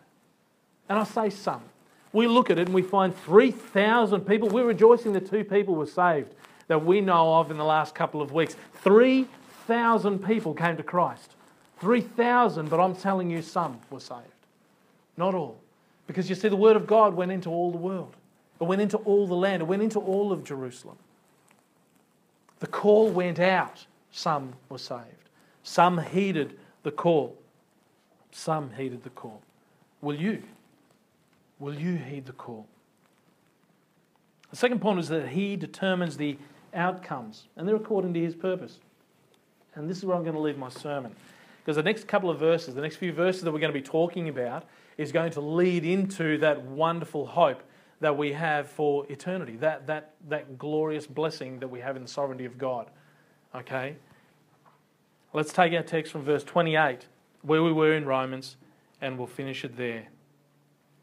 And 0.90 1.00
I 1.00 1.04
say 1.06 1.30
some. 1.30 1.64
We 2.12 2.28
look 2.28 2.50
at 2.50 2.60
it 2.60 2.68
and 2.68 2.76
we 2.76 2.82
find 2.82 3.16
3,000 3.16 4.22
people. 4.22 4.50
We're 4.50 4.66
rejoicing 4.66 5.14
that 5.14 5.30
two 5.30 5.46
people 5.46 5.76
were 5.76 5.86
saved 5.86 6.34
that 6.68 6.86
we 6.86 7.02
know 7.02 7.36
of 7.36 7.52
in 7.52 7.58
the 7.58 7.66
last 7.66 7.96
couple 7.96 8.22
of 8.22 8.32
weeks. 8.32 8.56
3,000 8.76 10.26
people 10.26 10.54
came 10.54 10.78
to 10.78 10.84
Christ. 10.84 11.36
3,000, 11.80 12.70
but 12.70 12.80
I'm 12.80 12.96
telling 12.96 13.30
you, 13.30 13.42
some 13.42 13.80
were 13.90 14.00
saved. 14.00 14.22
Not 15.18 15.34
all. 15.34 15.60
Because 16.08 16.30
you 16.30 16.36
see, 16.36 16.48
the 16.48 16.56
Word 16.56 16.76
of 16.76 16.88
God 16.88 17.14
went 17.14 17.32
into 17.32 17.50
all 17.50 17.72
the 17.72 17.78
world, 17.78 18.16
it 18.62 18.66
went 18.66 18.82
into 18.82 18.98
all 18.98 19.26
the 19.26 19.36
land, 19.36 19.64
it 19.64 19.66
went 19.66 19.82
into 19.82 20.00
all 20.00 20.32
of 20.32 20.44
Jerusalem. 20.44 20.98
The 22.60 22.68
call 22.68 23.10
went 23.10 23.40
out, 23.40 23.86
some 24.12 24.54
were 24.70 24.78
saved. 24.78 25.30
Some 25.64 25.98
heeded 25.98 26.60
the 26.84 26.92
call. 26.92 27.36
Some 28.32 28.72
heeded 28.78 29.04
the 29.04 29.10
call. 29.10 29.42
Will 30.02 30.16
you? 30.16 30.44
Will 31.60 31.74
you 31.74 31.96
heed 31.96 32.28
the 32.28 32.34
call? 32.34 32.68
The 34.52 34.58
second 34.58 34.80
point 34.80 35.00
is 35.00 35.08
that 35.10 35.30
he 35.30 35.56
determines 35.56 36.18
the 36.18 36.38
outcomes, 36.74 37.48
and 37.56 37.68
they're 37.68 37.76
according 37.76 38.14
to 38.14 38.20
his 38.20 38.36
purpose. 38.36 38.80
And 39.74 39.90
this 39.90 39.98
is 39.98 40.06
where 40.06 40.16
I'm 40.16 40.24
going 40.24 40.36
to 40.36 40.42
leave 40.42 40.58
my 40.58 40.70
sermon. 40.70 41.16
Because 41.64 41.78
the 41.78 41.84
next 41.84 42.08
couple 42.08 42.30
of 42.30 42.38
verses, 42.38 42.76
the 42.76 42.82
next 42.82 42.98
few 42.98 43.14
verses 43.14 43.42
that 43.44 43.52
we're 43.52 43.60
going 43.60 43.74
to 43.74 43.80
be 43.80 43.86
talking 43.86 44.30
about, 44.30 44.66
is 44.98 45.12
going 45.12 45.32
to 45.32 45.42
lead 45.42 45.86
into 45.86 46.38
that 46.40 46.62
wonderful 46.64 47.26
hope 47.26 47.64
that 48.02 48.18
we 48.18 48.34
have 48.34 48.68
for 48.68 49.06
eternity, 49.10 49.56
that, 49.58 49.88
that, 49.88 50.16
that 50.28 50.58
glorious 50.58 51.08
blessing 51.08 51.60
that 51.60 51.68
we 51.70 51.80
have 51.80 51.96
in 51.96 52.02
the 52.02 52.08
sovereignty 52.08 52.46
of 52.46 52.58
God. 52.58 52.90
Okay? 53.56 53.96
Let's 55.34 55.54
take 55.54 55.72
our 55.74 55.84
text 55.84 56.12
from 56.12 56.24
verse 56.24 56.44
28, 56.44 57.06
where 57.44 57.64
we 57.64 57.72
were 57.72 57.96
in 57.96 58.06
Romans, 58.06 58.58
and 59.00 59.18
we'll 59.18 59.28
finish 59.28 59.64
it 59.64 59.78
there. 59.78 60.08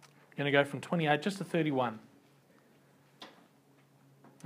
I'm 0.06 0.36
going 0.36 0.46
to 0.46 0.52
go 0.52 0.64
from 0.64 0.80
28 0.80 1.22
just 1.22 1.38
to 1.38 1.44
31. 1.44 2.00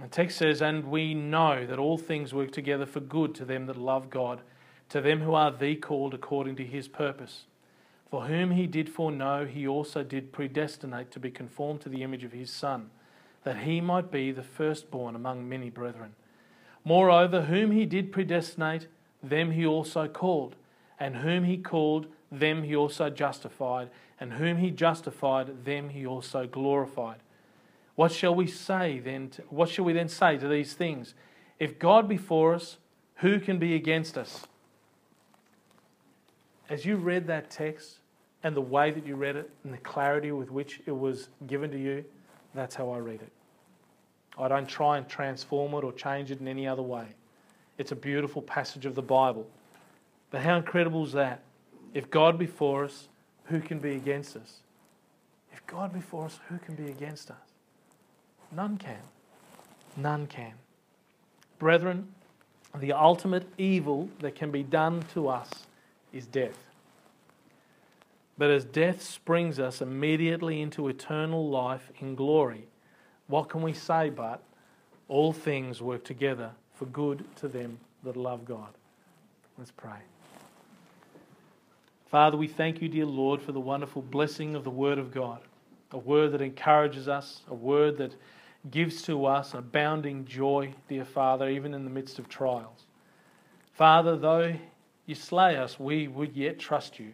The 0.01 0.09
text 0.09 0.39
says, 0.39 0.61
And 0.61 0.85
we 0.85 1.15
know 1.15 1.67
that 1.67 1.79
all 1.79 1.99
things 1.99 2.35
work 2.35 2.53
together 2.53 2.87
for 2.87 3.01
good 3.01 3.35
to 3.37 3.45
them 3.45 3.67
that 3.67 3.77
love 3.79 4.11
God, 4.11 4.43
to 4.91 5.01
them 5.01 5.23
who 5.23 5.35
are 5.35 5.51
the 5.51 5.75
called 5.77 6.13
according 6.13 6.57
to 6.57 6.65
his 6.65 6.87
purpose. 6.87 7.45
For 8.13 8.27
whom 8.27 8.51
he 8.51 8.67
did 8.67 8.91
foreknow, 8.91 9.47
he 9.47 9.67
also 9.67 10.05
did 10.05 10.33
predestinate 10.35 11.11
to 11.13 11.19
be 11.19 11.31
conformed 11.31 11.81
to 11.81 11.89
the 11.89 12.03
image 12.03 12.25
of 12.25 12.33
his 12.33 12.51
Son, 12.51 12.91
that 13.43 13.61
he 13.61 13.81
might 13.81 14.11
be 14.11 14.31
the 14.33 14.43
firstborn 14.43 15.17
among 15.17 15.49
many 15.49 15.71
brethren. 15.71 16.13
Moreover, 16.85 17.41
whom 17.41 17.71
he 17.71 17.87
did 17.87 18.13
predestinate, 18.13 18.87
them 19.23 19.53
he 19.53 19.65
also 19.65 20.09
called, 20.09 20.57
and 21.01 21.17
whom 21.17 21.45
he 21.45 21.57
called, 21.57 22.07
them 22.31 22.65
he 22.65 22.77
also 22.77 23.09
justified, 23.09 23.89
and 24.21 24.35
whom 24.35 24.59
he 24.59 24.71
justified, 24.71 25.65
them 25.65 25.89
he 25.89 26.05
also 26.07 26.47
glorified. 26.47 27.21
What 27.95 28.13
shall 28.13 28.35
we 28.35 28.47
say 28.47 28.99
then? 28.99 29.31
To, 29.31 29.43
what 29.49 29.71
shall 29.71 29.87
we 29.87 29.95
then 29.95 30.11
say 30.11 30.37
to 30.37 30.49
these 30.49 30.75
things? 30.75 31.15
If 31.59 31.79
God 31.79 32.11
be 32.11 32.19
for 32.19 32.55
us, 32.55 32.77
who 33.17 33.41
can 33.41 33.59
be 33.59 33.75
against 33.75 34.19
us? 34.19 34.47
As 36.69 36.85
you 36.85 36.97
read 36.97 37.27
that 37.29 37.51
text 37.51 38.01
and 38.45 38.57
the 38.57 38.61
way 38.61 38.91
that 38.91 39.07
you 39.07 39.17
read 39.17 39.37
it 39.37 39.51
and 39.65 39.73
the 39.73 39.79
clarity 39.79 40.33
with 40.33 40.51
which 40.51 40.81
it 40.87 40.97
was 40.97 41.29
given 41.47 41.71
to 41.71 41.79
you, 41.79 42.05
that's 42.55 42.75
how 42.75 42.91
I 42.91 42.99
read 42.99 43.23
it. 43.23 43.33
I 44.39 44.49
don't 44.49 44.69
try 44.69 44.99
and 44.99 45.09
transform 45.09 45.75
it 45.75 45.85
or 45.85 45.93
change 45.93 46.31
it 46.31 46.41
in 46.41 46.49
any 46.49 46.67
other 46.67 46.83
way. 46.83 47.07
It's 47.79 47.93
a 47.93 47.97
beautiful 47.97 48.43
passage 48.43 48.87
of 48.87 48.95
the 48.95 49.03
Bible. 49.03 49.47
But 50.31 50.43
how 50.43 50.57
incredible 50.57 51.05
is 51.05 51.13
that? 51.13 51.43
If 51.95 52.11
God 52.11 52.39
be 52.39 52.47
for 52.47 52.85
us, 52.85 53.09
who 53.45 53.61
can 53.61 53.79
be 53.79 53.95
against 53.95 54.37
us? 54.37 54.61
If 55.53 55.67
God 55.67 55.93
be 55.93 56.01
for 56.01 56.25
us, 56.25 56.41
who 56.49 56.59
can 56.59 56.75
be 56.75 56.87
against 56.91 57.31
us? 57.31 57.37
None 58.51 58.79
can. 58.79 59.01
None 59.97 60.27
can. 60.27 60.53
Brethren, 61.59 62.09
the 62.79 62.93
ultimate 62.93 63.47
evil 63.59 64.09
that 64.21 64.35
can 64.35 64.51
be 64.51 64.63
done 64.63 65.05
to 65.13 65.29
us 65.29 65.51
is 66.13 66.27
death. 66.27 66.59
But 68.39 68.51
as 68.51 68.65
death 68.65 69.03
springs 69.03 69.59
us 69.59 69.83
immediately 69.83 70.61
into 70.61 70.89
eternal 70.89 71.49
life 71.49 71.91
in 72.01 72.15
glory, 72.15 72.67
what 73.27 73.49
can 73.49 73.63
we 73.63 73.73
say 73.73 74.11
but 74.11 74.43
all 75.09 75.33
things 75.33 75.83
work 75.83 76.05
together 76.05 76.51
for 76.75 76.87
good 76.87 77.25
to 77.37 77.49
them 77.49 77.79
that 78.03 78.17
love 78.17 78.45
God? 78.45 78.69
Let's 79.59 79.71
pray. 79.71 80.01
Father, 82.11 82.37
we 82.37 82.49
thank 82.49 82.83
you, 82.83 82.89
dear 82.89 83.07
Lord, 83.07 83.41
for 83.41 83.53
the 83.53 83.61
wonderful 83.61 84.03
blessing 84.03 84.55
of 84.55 84.65
the 84.65 84.71
Word 84.71 84.99
of 84.99 85.13
God, 85.13 85.41
a 85.93 85.99
word 85.99 86.33
that 86.33 86.43
encourages 86.43 87.09
us, 87.09 87.43
a 87.49 87.55
word 87.55 87.97
that 87.99 88.15
gives 88.71 89.03
to 89.03 89.27
us 89.27 89.55
abounding 89.55 90.25
joy, 90.25 90.75
dear 90.89 91.05
Father, 91.05 91.49
even 91.49 91.75
in 91.75 91.85
the 91.85 91.91
midst 91.91 92.19
of 92.19 92.29
trials. 92.29 92.87
Father, 93.73 94.17
though 94.17 94.55
you 95.07 95.15
slay 95.15 95.57
us, 95.57 95.81
we 95.81 96.07
would 96.07 96.37
yet 96.37 96.59
trust 96.59 96.99
you. 96.99 97.13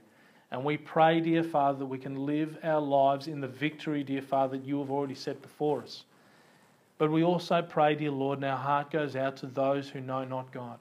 And 0.51 0.65
we 0.65 0.77
pray, 0.77 1.21
dear 1.21 1.43
Father, 1.43 1.81
that 1.81 1.87
we 1.87 1.99
can 1.99 2.27
live 2.27 2.57
our 2.63 2.81
lives 2.81 3.29
in 3.29 3.41
the 3.41 3.49
victory, 3.49 4.03
dear 4.03 4.23
Father, 4.23 4.57
that 4.57 4.67
you 4.67 4.79
have 4.79 4.91
already 4.91 5.15
set 5.15 5.43
before 5.43 5.83
us. 5.83 6.05
But 6.97 7.11
we 7.11 7.23
also 7.23 7.63
pray, 7.63 7.95
dear 7.95 8.11
Lord, 8.11 8.39
and 8.39 8.47
our 8.47 8.57
heart 8.57 8.91
goes 8.91 9.15
out 9.15 9.37
to 9.39 9.47
those 9.47 9.89
who 9.89 10.01
know 10.01 10.25
not 10.25 10.51
God. 10.53 10.79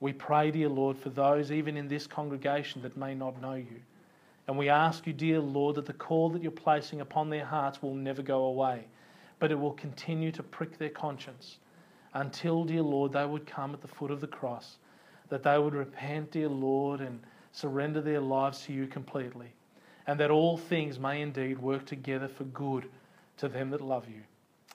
We 0.00 0.12
pray, 0.12 0.50
dear 0.50 0.68
Lord, 0.68 0.98
for 0.98 1.10
those 1.10 1.52
even 1.52 1.76
in 1.76 1.88
this 1.88 2.06
congregation 2.06 2.82
that 2.82 2.96
may 2.96 3.14
not 3.14 3.40
know 3.40 3.54
you. 3.54 3.80
And 4.46 4.58
we 4.58 4.68
ask 4.68 5.06
you, 5.06 5.12
dear 5.12 5.40
Lord, 5.40 5.76
that 5.76 5.86
the 5.86 5.94
call 5.94 6.28
that 6.30 6.42
you're 6.42 6.50
placing 6.50 7.00
upon 7.00 7.30
their 7.30 7.46
hearts 7.46 7.80
will 7.80 7.94
never 7.94 8.20
go 8.20 8.44
away 8.44 8.84
but 9.38 9.50
it 9.50 9.60
will 9.60 9.72
continue 9.72 10.32
to 10.32 10.42
prick 10.42 10.78
their 10.78 10.88
conscience 10.88 11.58
until, 12.14 12.64
dear 12.64 12.82
Lord, 12.82 13.12
they 13.12 13.26
would 13.26 13.46
come 13.46 13.74
at 13.74 13.82
the 13.82 13.88
foot 13.88 14.10
of 14.10 14.20
the 14.20 14.26
cross, 14.26 14.78
that 15.28 15.42
they 15.42 15.58
would 15.58 15.74
repent, 15.74 16.30
dear 16.30 16.48
Lord, 16.48 17.00
and 17.00 17.20
surrender 17.54 18.00
their 18.00 18.20
lives 18.20 18.62
to 18.62 18.72
you 18.72 18.86
completely, 18.86 19.54
and 20.06 20.18
that 20.18 20.30
all 20.30 20.58
things 20.58 20.98
may 20.98 21.22
indeed 21.22 21.58
work 21.58 21.86
together 21.86 22.28
for 22.28 22.44
good 22.44 22.86
to 23.38 23.48
them 23.48 23.70
that 23.70 23.80
love 23.80 24.06
you. 24.08 24.22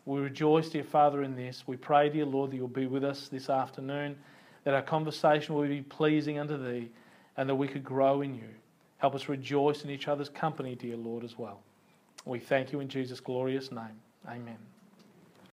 We 0.05 0.21
rejoice, 0.21 0.69
dear 0.69 0.85
Father, 0.85 1.21
in 1.21 1.35
this. 1.35 1.65
We 1.67 1.75
pray, 1.75 2.09
dear 2.09 2.25
Lord, 2.25 2.51
that 2.51 2.55
you'll 2.55 2.69
be 2.69 2.87
with 2.87 3.03
us 3.03 3.27
this 3.27 3.49
afternoon, 3.49 4.17
that 4.63 4.73
our 4.73 4.81
conversation 4.81 5.55
will 5.55 5.67
be 5.67 5.81
pleasing 5.81 6.39
unto 6.39 6.57
thee, 6.57 6.89
and 7.35 7.49
that 7.49 7.55
we 7.55 7.67
could 7.67 7.83
grow 7.83 8.21
in 8.21 8.33
you. 8.33 8.49
Help 8.97 9.13
us 9.13 9.27
rejoice 9.27 9.83
in 9.83 9.89
each 9.89 10.07
other's 10.07 10.29
company, 10.29 10.75
dear 10.75 10.95
Lord, 10.95 11.23
as 11.23 11.37
well. 11.37 11.59
We 12.25 12.39
thank 12.39 12.71
you 12.71 12.79
in 12.79 12.87
Jesus' 12.87 13.19
glorious 13.19 13.71
name. 13.71 13.99
Amen. 14.27 14.68